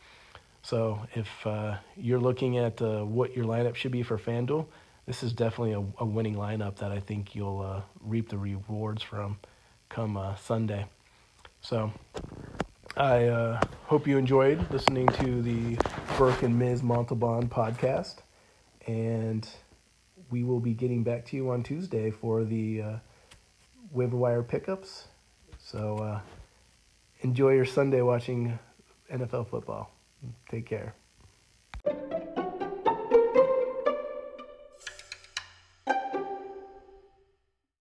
So 0.64 1.06
if 1.14 1.28
uh, 1.46 1.78
you're 1.98 2.20
looking 2.20 2.58
at 2.58 2.82
uh, 2.82 3.04
what 3.04 3.36
your 3.36 3.46
lineup 3.46 3.76
should 3.76 3.92
be 3.92 4.02
for 4.02 4.18
FanDuel, 4.18 4.66
this 5.06 5.22
is 5.22 5.34
definitely 5.34 5.74
a, 5.74 5.84
a 6.02 6.06
winning 6.06 6.36
lineup 6.36 6.78
that 6.78 6.92
I 6.92 7.00
think 7.00 7.36
you'll 7.36 7.62
uh, 7.62 7.82
reap 8.00 8.30
the 8.30 8.38
rewards 8.38 9.04
from 9.04 9.38
come 9.90 10.16
uh, 10.16 10.36
Sunday. 10.36 10.86
So 11.60 11.92
I 12.96 13.26
uh, 13.26 13.62
hope 13.86 14.08
you 14.08 14.18
enjoyed 14.18 14.66
listening 14.72 15.08
to 15.08 15.42
the 15.42 15.78
Burke 16.18 16.44
and 16.44 16.58
Ms. 16.58 16.82
Montalban 16.82 17.50
podcast. 17.50 18.16
And 18.88 19.48
we 20.32 20.44
will 20.44 20.62
be 20.62 20.74
getting 20.74 21.04
back 21.04 21.26
to 21.28 21.36
you 21.36 21.52
on 21.52 21.64
Tuesday 21.64 22.10
for 22.10 22.46
the 22.46 22.82
uh, 22.82 22.96
waiver 23.92 24.16
wire 24.16 24.44
pickups. 24.44 25.08
So 25.60 25.98
uh, 25.98 26.20
enjoy 27.22 27.52
your 27.52 27.66
Sunday 27.66 28.02
watching 28.02 28.58
NFL 29.12 29.50
football. 29.50 29.93
Take 30.52 30.68
care. 30.70 30.96